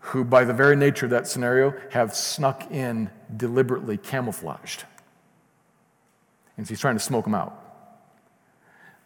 Who, 0.00 0.22
by 0.22 0.44
the 0.44 0.52
very 0.52 0.76
nature 0.76 1.06
of 1.06 1.10
that 1.12 1.26
scenario, 1.26 1.72
have 1.92 2.14
snuck 2.14 2.70
in 2.70 3.08
deliberately 3.34 3.96
camouflaged. 3.96 4.84
And 6.58 6.66
so 6.66 6.72
he's 6.72 6.80
trying 6.80 6.96
to 6.96 7.02
smoke 7.02 7.24
them 7.24 7.34
out. 7.34 7.61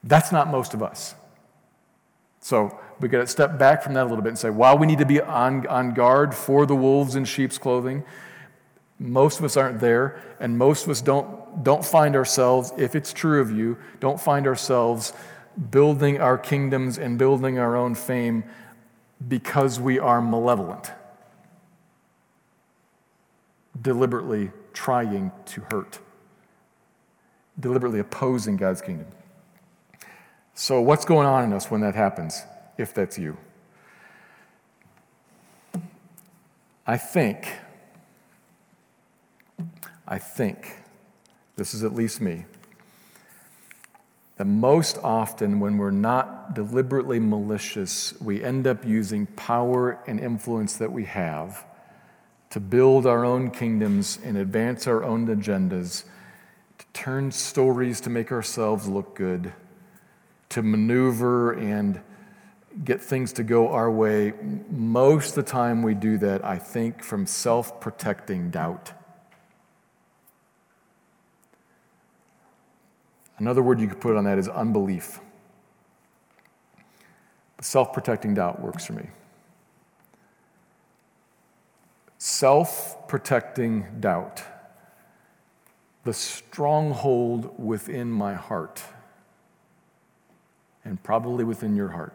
That's 0.07 0.33
not 0.33 0.49
most 0.49 0.73
of 0.73 0.83
us. 0.83 1.15
So 2.41 2.79
we 3.01 3.09
got 3.09 3.19
to 3.19 3.27
step 3.27 3.59
back 3.59 3.83
from 3.83 3.93
that 3.95 4.05
a 4.05 4.09
little 4.09 4.23
bit 4.23 4.31
and 4.31 4.39
say, 4.39 4.49
while 4.51 4.79
we 4.79 4.87
need 4.87 5.01
to 5.01 5.05
be 5.05 5.21
on, 5.21 5.67
on 5.67 5.93
guard 5.93 6.35
for 6.35 6.65
the 6.65 6.77
wolves 6.77 7.15
in 7.17 7.27
sheep's 7.27 7.59
clothing, 7.59 8.05
Most 8.99 9.39
of 9.39 9.45
us 9.45 9.57
aren't 9.57 9.81
there, 9.81 10.23
and 10.41 10.57
most 10.57 10.85
of 10.85 10.91
us 10.91 11.03
don't, 11.03 11.63
don't 11.63 11.85
find 11.85 12.17
ourselves, 12.17 12.73
if 12.79 12.95
it's 12.95 13.13
true 13.13 13.41
of 13.41 13.51
you, 13.51 13.77
don't 14.01 14.19
find 14.19 14.47
ourselves 14.47 15.13
building 15.71 16.21
our 16.21 16.39
kingdoms 16.39 16.99
and 16.99 17.19
building 17.19 17.59
our 17.59 17.77
own 17.77 17.95
fame 17.95 18.45
because 19.29 19.79
we 19.79 19.99
are 19.99 20.23
malevolent, 20.23 20.93
deliberately 23.81 24.51
trying 24.73 25.31
to 25.47 25.61
hurt, 25.71 25.99
deliberately 27.61 27.99
opposing 27.99 28.57
God's 28.57 28.81
kingdom. 28.81 29.07
So, 30.59 30.81
what's 30.81 31.05
going 31.05 31.27
on 31.27 31.45
in 31.45 31.53
us 31.53 31.71
when 31.71 31.83
that 31.83 31.95
happens, 31.95 32.43
if 32.79 32.95
that's 32.95 33.19
you? 33.19 33.37
I 36.87 36.97
think, 36.97 37.47
I 40.09 40.17
think, 40.17 40.79
this 41.57 41.75
is 41.75 41.85
at 41.85 41.95
least 41.95 42.23
me, 42.23 42.47
that 44.39 44.47
most 44.47 44.99
often 45.03 45.61
when 45.61 45.77
we're 45.77 45.91
not 45.91 46.55
deliberately 46.55 47.21
malicious, 47.21 48.19
we 48.19 48.43
end 48.43 48.67
up 48.67 48.83
using 48.83 49.27
power 49.27 49.99
and 50.07 50.19
influence 50.19 50.79
that 50.79 50.91
we 50.91 51.05
have 51.05 51.67
to 52.49 52.61
build 52.61 53.07
our 53.07 53.27
own 53.27 53.51
kingdoms 53.51 54.19
and 54.25 54.39
advance 54.39 54.87
our 54.87 55.05
own 55.05 55.27
agendas, 55.27 56.05
to 56.79 56.87
turn 56.95 57.31
stories 57.31 58.01
to 58.01 58.09
make 58.09 58.33
ourselves 58.33 58.89
look 58.89 59.15
good, 59.15 59.53
to 60.51 60.63
maneuver 60.63 61.53
and 61.53 62.01
get 62.85 63.01
things 63.01 63.33
to 63.35 63.43
go 63.43 63.69
our 63.69 63.91
way. 63.91 64.33
Most 64.71 65.31
of 65.31 65.45
the 65.45 65.51
time, 65.51 65.83
we 65.83 65.95
do 65.95 66.19
that, 66.19 66.45
I 66.45 66.59
think, 66.59 67.03
from 67.03 67.27
self 67.27 67.81
protecting 67.81 68.51
doubt. 68.51 68.93
Another 73.39 73.63
word 73.63 73.81
you 73.81 73.89
could 73.89 74.01
put 74.01 74.17
on 74.17 74.25
that 74.25 74.39
is 74.39 74.49
unbelief. 74.49 75.21
Self 77.61 77.93
protecting 77.93 78.35
doubt 78.35 78.61
works 78.61 78.87
for 78.87 78.95
me. 78.95 79.09
Self 82.19 83.09
protecting 83.09 83.87
doubt, 84.01 84.43
the 86.05 86.13
stronghold 86.13 87.59
within 87.59 88.11
my 88.11 88.35
heart, 88.35 88.83
and 90.87 91.03
probably 91.03 91.45
within 91.45 91.77
your 91.77 91.89
heart. 91.89 92.15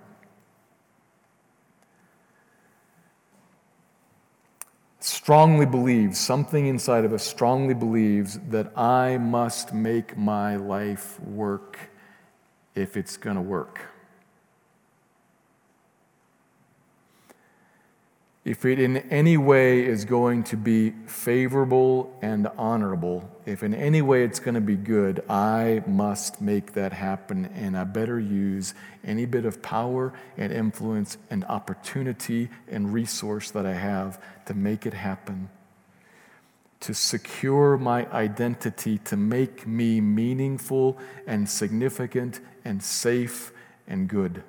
strongly 5.03 5.65
believes, 5.65 6.19
something 6.19 6.67
inside 6.67 7.05
of 7.05 7.13
us 7.13 7.23
strongly 7.23 7.73
believes 7.73 8.39
that 8.49 8.75
I 8.77 9.17
must 9.17 9.73
make 9.73 10.17
my 10.17 10.55
life 10.55 11.19
work 11.19 11.77
if 12.75 12.97
it's 12.97 13.17
going 13.17 13.35
to 13.35 13.41
work. 13.41 13.90
If 18.43 18.65
it 18.65 18.79
in 18.79 18.97
any 19.11 19.37
way 19.37 19.85
is 19.85 20.03
going 20.03 20.43
to 20.43 20.57
be 20.57 20.91
favorable 21.05 22.17
and 22.23 22.47
honorable, 22.57 23.29
if 23.45 23.61
in 23.61 23.75
any 23.75 24.01
way 24.01 24.23
it's 24.23 24.39
going 24.39 24.55
to 24.55 24.61
be 24.61 24.75
good, 24.75 25.23
I 25.29 25.83
must 25.85 26.41
make 26.41 26.73
that 26.73 26.91
happen. 26.91 27.45
And 27.53 27.77
I 27.77 27.83
better 27.83 28.19
use 28.19 28.73
any 29.03 29.27
bit 29.27 29.45
of 29.45 29.61
power 29.61 30.11
and 30.37 30.51
influence 30.51 31.17
and 31.29 31.45
opportunity 31.45 32.49
and 32.67 32.91
resource 32.91 33.51
that 33.51 33.67
I 33.67 33.73
have 33.73 34.19
to 34.47 34.55
make 34.55 34.87
it 34.87 34.95
happen, 34.95 35.49
to 36.79 36.95
secure 36.95 37.77
my 37.77 38.11
identity, 38.11 38.97
to 39.05 39.17
make 39.17 39.67
me 39.67 40.01
meaningful 40.01 40.97
and 41.27 41.47
significant 41.47 42.39
and 42.65 42.81
safe 42.81 43.51
and 43.87 44.07
good. 44.07 44.41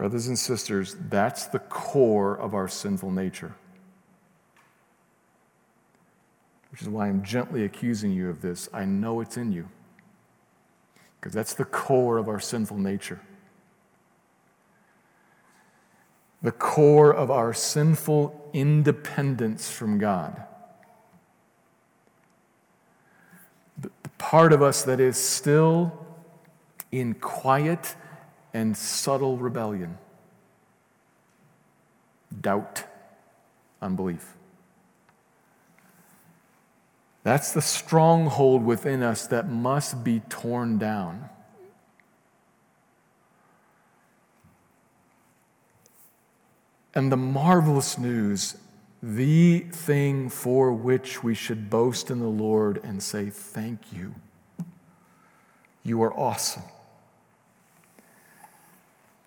Brothers 0.00 0.28
and 0.28 0.38
sisters, 0.38 0.96
that's 1.10 1.44
the 1.44 1.58
core 1.58 2.34
of 2.34 2.54
our 2.54 2.68
sinful 2.68 3.10
nature. 3.10 3.54
Which 6.70 6.80
is 6.80 6.88
why 6.88 7.08
I'm 7.08 7.22
gently 7.22 7.64
accusing 7.64 8.10
you 8.10 8.30
of 8.30 8.40
this. 8.40 8.66
I 8.72 8.86
know 8.86 9.20
it's 9.20 9.36
in 9.36 9.52
you. 9.52 9.68
Because 11.20 11.34
that's 11.34 11.52
the 11.52 11.66
core 11.66 12.16
of 12.16 12.30
our 12.30 12.40
sinful 12.40 12.78
nature. 12.78 13.20
The 16.40 16.52
core 16.52 17.12
of 17.12 17.30
our 17.30 17.52
sinful 17.52 18.50
independence 18.54 19.70
from 19.70 19.98
God. 19.98 20.44
The 23.76 23.90
part 24.16 24.54
of 24.54 24.62
us 24.62 24.82
that 24.84 24.98
is 24.98 25.18
still 25.18 25.92
in 26.90 27.12
quiet 27.12 27.96
and 28.52 28.76
subtle 28.76 29.36
rebellion, 29.36 29.98
doubt, 32.40 32.84
unbelief. 33.80 34.34
That's 37.22 37.52
the 37.52 37.62
stronghold 37.62 38.64
within 38.64 39.02
us 39.02 39.26
that 39.26 39.48
must 39.48 40.02
be 40.02 40.20
torn 40.28 40.78
down. 40.78 41.28
And 46.94 47.12
the 47.12 47.16
marvelous 47.16 47.98
news, 47.98 48.56
the 49.02 49.60
thing 49.60 50.28
for 50.28 50.72
which 50.72 51.22
we 51.22 51.34
should 51.34 51.70
boast 51.70 52.10
in 52.10 52.18
the 52.18 52.26
Lord 52.26 52.80
and 52.82 53.02
say, 53.02 53.30
Thank 53.30 53.92
you. 53.92 54.14
You 55.82 56.02
are 56.02 56.12
awesome. 56.12 56.64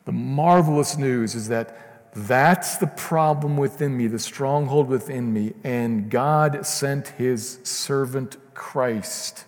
The 0.06 0.12
marvelous 0.12 0.98
news 0.98 1.36
is 1.36 1.48
that 1.48 2.12
that's 2.16 2.78
the 2.78 2.88
problem 2.88 3.58
within 3.58 3.98
me, 3.98 4.08
the 4.08 4.20
stronghold 4.20 4.88
within 4.88 5.34
me, 5.34 5.54
and 5.64 6.10
God 6.10 6.66
sent 6.66 7.10
his 7.10 7.60
servant 7.64 8.38
Christ. 8.54 9.46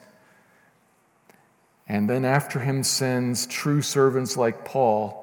And 1.88 2.10
then 2.10 2.26
after 2.26 2.60
him 2.60 2.84
sends 2.84 3.46
true 3.46 3.82
servants 3.82 4.36
like 4.36 4.66
Paul. 4.66 5.22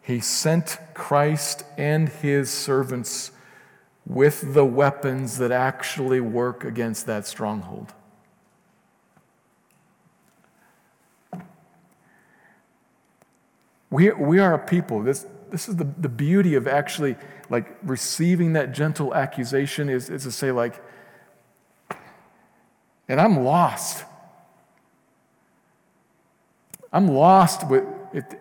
He 0.00 0.20
sent 0.20 0.78
Christ 0.92 1.64
and 1.76 2.08
his 2.08 2.50
servants 2.50 3.32
with 4.06 4.54
the 4.54 4.64
weapons 4.64 5.38
that 5.38 5.50
actually 5.50 6.20
work 6.20 6.62
against 6.62 7.06
that 7.06 7.26
stronghold. 7.26 7.92
We, 13.94 14.10
we 14.10 14.40
are 14.40 14.54
a 14.54 14.58
people. 14.58 15.04
This, 15.04 15.24
this 15.52 15.68
is 15.68 15.76
the, 15.76 15.84
the 15.84 16.08
beauty 16.08 16.56
of 16.56 16.66
actually 16.66 17.14
like 17.48 17.76
receiving 17.84 18.54
that 18.54 18.72
gentle 18.72 19.14
accusation 19.14 19.88
is, 19.88 20.10
is 20.10 20.24
to 20.24 20.32
say, 20.32 20.50
like, 20.50 20.82
and 23.06 23.20
I'm 23.20 23.44
lost. 23.44 24.04
I'm 26.92 27.06
lost 27.06 27.68
with, 27.68 27.84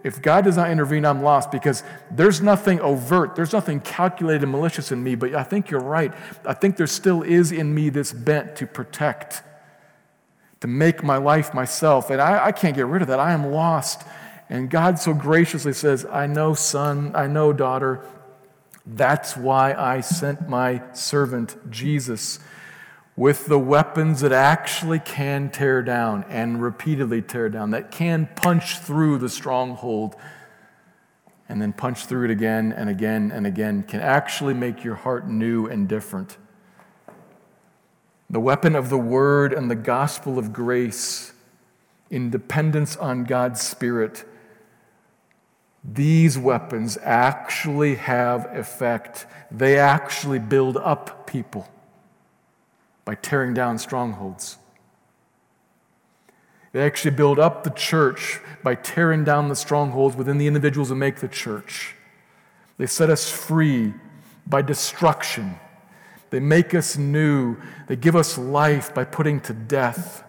if, 0.04 0.24
God 0.24 0.43
does 0.43 0.58
not 0.58 0.72
intervene, 0.72 1.06
I'm 1.06 1.22
lost 1.22 1.51
because 1.51 1.84
there's 2.10 2.41
nothing 2.41 2.82
overt, 2.82 3.36
there's 3.36 3.54
nothing 3.54 3.80
calculated 3.80 4.47
malicious 4.47 4.91
in 4.91 5.04
me, 5.04 5.14
but 5.14 5.36
I 5.36 5.43
think 5.43 5.70
you're 5.70 5.82
right. 5.82 6.12
I 6.47 6.56
think 6.56 6.78
there 6.78 6.88
still 6.88 7.22
is 7.22 7.51
in 7.51 7.76
me 7.76 7.89
this 7.89 8.12
bent 8.12 8.56
to 8.56 8.66
protect, 8.66 9.43
to 10.62 10.68
make 10.68 11.04
my 11.04 11.18
life 11.18 11.54
myself, 11.54 12.10
and 12.10 12.20
I, 12.20 12.47
I 12.47 12.51
can't 12.51 12.76
get 12.76 12.88
rid 12.88 13.04
of 13.04 13.08
that. 13.10 13.20
I 13.20 13.34
am 13.34 13.51
lost. 13.51 14.01
And 14.54 14.70
God 14.70 14.99
so 14.99 15.16
graciously 15.16 15.74
says, 15.74 16.06
I 16.06 16.28
know, 16.28 16.54
son, 16.54 17.12
I 17.16 17.26
know, 17.26 17.54
daughter. 17.54 18.06
That's 18.86 19.36
why 19.36 19.74
I 19.74 20.01
sent 20.01 20.47
my 20.47 20.84
servant 20.93 21.72
Jesus 21.72 22.38
with 23.16 23.47
the 23.47 23.58
weapons 23.58 24.22
that 24.22 24.32
actually 24.32 24.99
can 24.99 25.49
tear 25.49 25.82
down 25.82 26.24
and 26.30 26.62
repeatedly 26.62 27.24
tear 27.24 27.49
down, 27.49 27.72
that 27.72 27.89
can 27.89 28.30
punch 28.36 28.78
through 28.78 29.18
the 29.18 29.28
stronghold 29.28 30.16
and 31.49 31.60
then 31.60 31.74
punch 31.74 32.06
through 32.06 32.26
it 32.26 32.32
again 32.32 32.72
and 32.72 32.91
again 32.91 33.32
and 33.32 33.47
again, 33.47 33.82
can 33.82 34.01
actually 34.01 34.54
make 34.54 34.84
your 34.84 34.95
heart 34.95 35.28
new 35.28 35.66
and 35.66 35.88
different. 35.88 36.38
The 38.30 38.39
weapon 38.39 38.76
of 38.76 38.91
the 38.91 38.99
word 38.99 39.51
and 39.51 39.72
the 39.72 39.76
gospel 39.76 40.38
of 40.38 40.54
grace 40.54 41.34
in 42.12 42.30
dependence 42.30 42.95
on 42.95 43.24
God's 43.24 43.60
Spirit 43.60 44.26
these 45.84 46.38
weapons 46.38 46.98
actually 47.04 47.96
have 47.96 48.46
effect. 48.56 49.26
They 49.52 49.78
actually 49.78 50.40
build 50.40 50.78
up 50.78 51.28
people 51.28 51.68
by 53.04 53.16
tearing 53.16 53.54
down 53.54 53.78
strongholds. 53.78 54.58
They 56.72 56.82
actually 56.82 57.12
build 57.12 57.38
up 57.38 57.64
the 57.64 57.70
church 57.70 58.40
by 58.64 58.76
tearing 58.76 59.24
down 59.24 59.50
the 59.50 59.56
strongholds 59.56 60.16
within 60.16 60.38
the 60.38 60.48
individuals 60.48 60.90
who 60.90 60.96
make 60.96 61.18
the 61.18 61.28
church. 61.28 61.96
They 62.78 62.88
set 62.88 63.10
us 63.10 63.30
free 63.30 63.94
by 64.48 64.62
destruction. 64.62 65.60
They 66.32 66.40
make 66.40 66.74
us 66.74 66.98
new. 66.98 67.58
They 67.88 67.96
give 67.96 68.16
us 68.16 68.38
life 68.38 68.94
by 68.94 69.04
putting 69.04 69.40
to 69.42 69.54
death. 69.54 70.24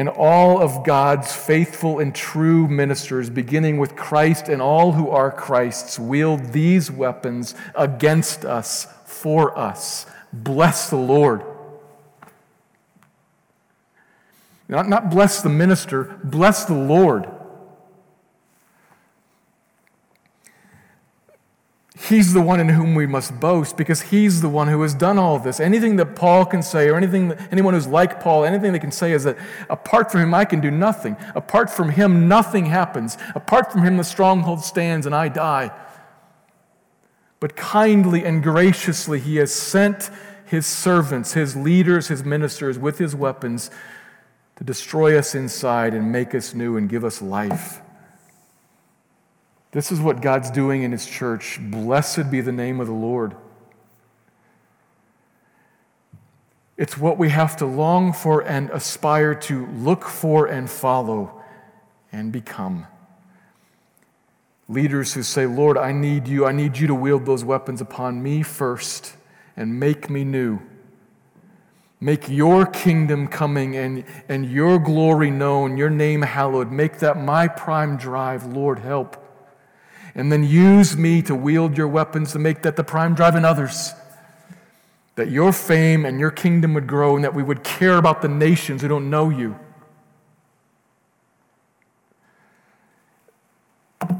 And 0.00 0.08
all 0.08 0.62
of 0.62 0.82
God's 0.82 1.30
faithful 1.30 1.98
and 1.98 2.14
true 2.14 2.66
ministers, 2.66 3.28
beginning 3.28 3.76
with 3.76 3.96
Christ 3.96 4.48
and 4.48 4.62
all 4.62 4.92
who 4.92 5.10
are 5.10 5.30
Christ's, 5.30 5.98
wield 5.98 6.54
these 6.54 6.90
weapons 6.90 7.54
against 7.74 8.46
us, 8.46 8.86
for 9.04 9.58
us. 9.58 10.06
Bless 10.32 10.88
the 10.88 10.96
Lord. 10.96 11.42
Not, 14.70 14.88
not 14.88 15.10
bless 15.10 15.42
the 15.42 15.50
minister, 15.50 16.18
bless 16.24 16.64
the 16.64 16.72
Lord. 16.72 17.28
He's 22.08 22.32
the 22.32 22.40
one 22.40 22.60
in 22.60 22.70
whom 22.70 22.94
we 22.94 23.06
must 23.06 23.38
boast 23.40 23.76
because 23.76 24.00
he's 24.00 24.40
the 24.40 24.48
one 24.48 24.68
who 24.68 24.80
has 24.80 24.94
done 24.94 25.18
all 25.18 25.38
this. 25.38 25.60
Anything 25.60 25.96
that 25.96 26.16
Paul 26.16 26.46
can 26.46 26.62
say, 26.62 26.88
or 26.88 26.96
anything 26.96 27.28
that, 27.28 27.52
anyone 27.52 27.74
who's 27.74 27.86
like 27.86 28.20
Paul, 28.20 28.44
anything 28.44 28.72
they 28.72 28.78
can 28.78 28.90
say 28.90 29.12
is 29.12 29.24
that 29.24 29.36
apart 29.68 30.10
from 30.10 30.22
him, 30.22 30.32
I 30.32 30.46
can 30.46 30.60
do 30.60 30.70
nothing. 30.70 31.16
Apart 31.34 31.68
from 31.68 31.90
him, 31.90 32.26
nothing 32.26 32.66
happens. 32.66 33.18
Apart 33.34 33.70
from 33.70 33.82
him, 33.82 33.98
the 33.98 34.04
stronghold 34.04 34.64
stands 34.64 35.04
and 35.04 35.14
I 35.14 35.28
die. 35.28 35.72
But 37.38 37.54
kindly 37.54 38.24
and 38.24 38.42
graciously, 38.42 39.20
he 39.20 39.36
has 39.36 39.54
sent 39.54 40.10
his 40.46 40.66
servants, 40.66 41.34
his 41.34 41.54
leaders, 41.54 42.08
his 42.08 42.24
ministers 42.24 42.78
with 42.78 42.96
his 42.96 43.14
weapons 43.14 43.70
to 44.56 44.64
destroy 44.64 45.18
us 45.18 45.34
inside 45.34 45.92
and 45.92 46.10
make 46.10 46.34
us 46.34 46.54
new 46.54 46.78
and 46.78 46.88
give 46.88 47.04
us 47.04 47.20
life. 47.20 47.82
This 49.72 49.92
is 49.92 50.00
what 50.00 50.20
God's 50.20 50.50
doing 50.50 50.82
in 50.82 50.92
His 50.92 51.06
church. 51.06 51.58
Blessed 51.60 52.30
be 52.30 52.40
the 52.40 52.52
name 52.52 52.80
of 52.80 52.86
the 52.86 52.92
Lord. 52.92 53.36
It's 56.76 56.96
what 56.96 57.18
we 57.18 57.28
have 57.28 57.56
to 57.58 57.66
long 57.66 58.12
for 58.12 58.40
and 58.40 58.70
aspire 58.70 59.34
to 59.34 59.66
look 59.66 60.04
for 60.04 60.46
and 60.46 60.68
follow 60.68 61.42
and 62.10 62.32
become. 62.32 62.86
Leaders 64.68 65.14
who 65.14 65.22
say, 65.22 65.46
Lord, 65.46 65.76
I 65.76 65.92
need 65.92 66.26
you. 66.26 66.46
I 66.46 66.52
need 66.52 66.78
you 66.78 66.86
to 66.86 66.94
wield 66.94 67.26
those 67.26 67.44
weapons 67.44 67.80
upon 67.80 68.22
me 68.22 68.42
first 68.42 69.14
and 69.56 69.78
make 69.78 70.08
me 70.08 70.24
new. 70.24 70.60
Make 72.00 72.28
your 72.30 72.64
kingdom 72.64 73.28
coming 73.28 73.76
and, 73.76 74.04
and 74.28 74.50
your 74.50 74.78
glory 74.78 75.30
known, 75.30 75.76
your 75.76 75.90
name 75.90 76.22
hallowed. 76.22 76.72
Make 76.72 76.98
that 77.00 77.18
my 77.18 77.46
prime 77.46 77.98
drive. 77.98 78.46
Lord, 78.46 78.78
help 78.78 79.29
and 80.20 80.30
then 80.30 80.44
use 80.44 80.98
me 80.98 81.22
to 81.22 81.34
wield 81.34 81.78
your 81.78 81.88
weapons 81.88 82.32
to 82.32 82.38
make 82.38 82.60
that 82.60 82.76
the 82.76 82.84
prime 82.84 83.14
drive 83.14 83.36
in 83.36 83.44
others. 83.46 83.94
That 85.14 85.30
your 85.30 85.50
fame 85.50 86.04
and 86.04 86.20
your 86.20 86.30
kingdom 86.30 86.74
would 86.74 86.86
grow 86.86 87.16
and 87.16 87.24
that 87.24 87.34
we 87.34 87.42
would 87.42 87.64
care 87.64 87.96
about 87.96 88.20
the 88.20 88.28
nations 88.28 88.82
who 88.82 88.88
don't 88.88 89.08
know 89.08 89.30
you. 89.30 89.58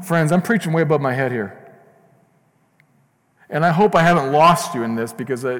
Friends, 0.03 0.31
I'm 0.31 0.41
preaching 0.41 0.73
way 0.73 0.81
above 0.81 1.01
my 1.01 1.13
head 1.13 1.31
here. 1.31 1.71
And 3.47 3.63
I 3.63 3.69
hope 3.69 3.93
I 3.93 4.01
haven't 4.01 4.31
lost 4.31 4.73
you 4.73 4.81
in 4.81 4.95
this 4.95 5.13
because 5.13 5.45
I, 5.45 5.59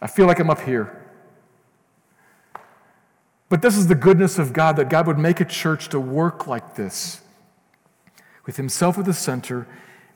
I 0.00 0.06
feel 0.06 0.24
like 0.24 0.38
I'm 0.38 0.48
up 0.48 0.62
here. 0.62 1.04
But 3.50 3.60
this 3.60 3.76
is 3.76 3.88
the 3.88 3.94
goodness 3.94 4.38
of 4.38 4.54
God 4.54 4.76
that 4.76 4.88
God 4.88 5.06
would 5.06 5.18
make 5.18 5.42
a 5.42 5.44
church 5.44 5.90
to 5.90 6.00
work 6.00 6.46
like 6.46 6.74
this 6.74 7.20
with 8.48 8.56
himself 8.56 8.96
at 8.96 9.04
the 9.04 9.12
center, 9.12 9.66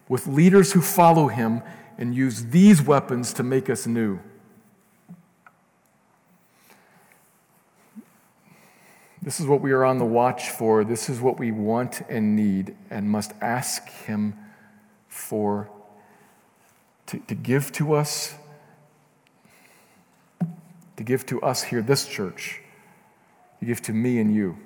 with 0.08 0.26
leaders 0.26 0.72
who 0.72 0.80
follow 0.80 1.28
him, 1.28 1.62
and 1.98 2.14
use 2.14 2.46
these 2.46 2.80
weapons 2.80 3.34
to 3.34 3.42
make 3.42 3.68
us 3.68 3.86
new. 3.86 4.18
This 9.20 9.38
is 9.38 9.46
what 9.46 9.60
we 9.60 9.70
are 9.72 9.84
on 9.84 9.98
the 9.98 10.06
watch 10.06 10.48
for. 10.48 10.82
This 10.82 11.10
is 11.10 11.20
what 11.20 11.38
we 11.38 11.52
want 11.52 12.00
and 12.08 12.34
need 12.34 12.74
and 12.88 13.06
must 13.10 13.32
ask 13.42 13.86
Him 13.90 14.34
for 15.08 15.68
to, 17.08 17.18
to 17.18 17.34
give 17.34 17.70
to 17.72 17.92
us, 17.92 18.34
to 20.96 21.04
give 21.04 21.26
to 21.26 21.42
us 21.42 21.64
here, 21.64 21.82
this 21.82 22.08
church, 22.08 22.62
to 23.60 23.66
give 23.66 23.82
to 23.82 23.92
me 23.92 24.18
and 24.18 24.34
you. 24.34 24.56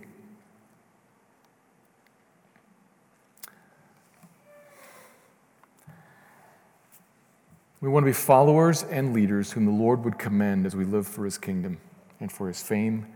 We 7.87 7.93
want 7.93 8.03
to 8.03 8.09
be 8.09 8.15
followers 8.15 8.83
and 8.83 9.15
leaders 9.15 9.53
whom 9.53 9.65
the 9.65 9.71
Lord 9.71 10.05
would 10.05 10.19
commend 10.19 10.67
as 10.67 10.75
we 10.75 10.85
live 10.85 11.07
for 11.07 11.25
his 11.25 11.39
kingdom 11.39 11.79
and 12.19 12.33
for 12.33 12.49
his 12.49 12.61
fame 12.61 13.07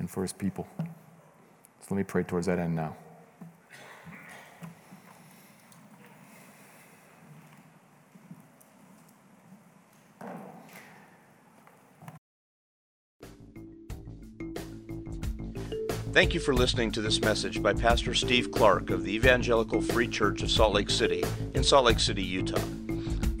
and 0.00 0.10
for 0.10 0.22
his 0.22 0.32
people. 0.32 0.66
So 0.80 1.86
let 1.90 1.98
me 1.98 2.02
pray 2.02 2.24
towards 2.24 2.48
that 2.48 2.58
end 2.58 2.74
now. 2.74 2.96
Thank 16.10 16.34
you 16.34 16.40
for 16.40 16.52
listening 16.52 16.90
to 16.90 17.00
this 17.00 17.20
message 17.20 17.62
by 17.62 17.74
Pastor 17.74 18.12
Steve 18.12 18.50
Clark 18.50 18.90
of 18.90 19.04
the 19.04 19.14
Evangelical 19.14 19.80
Free 19.80 20.08
Church 20.08 20.42
of 20.42 20.50
Salt 20.50 20.74
Lake 20.74 20.90
City 20.90 21.22
in 21.54 21.62
Salt 21.62 21.84
Lake 21.84 22.00
City, 22.00 22.24
Utah. 22.24 22.85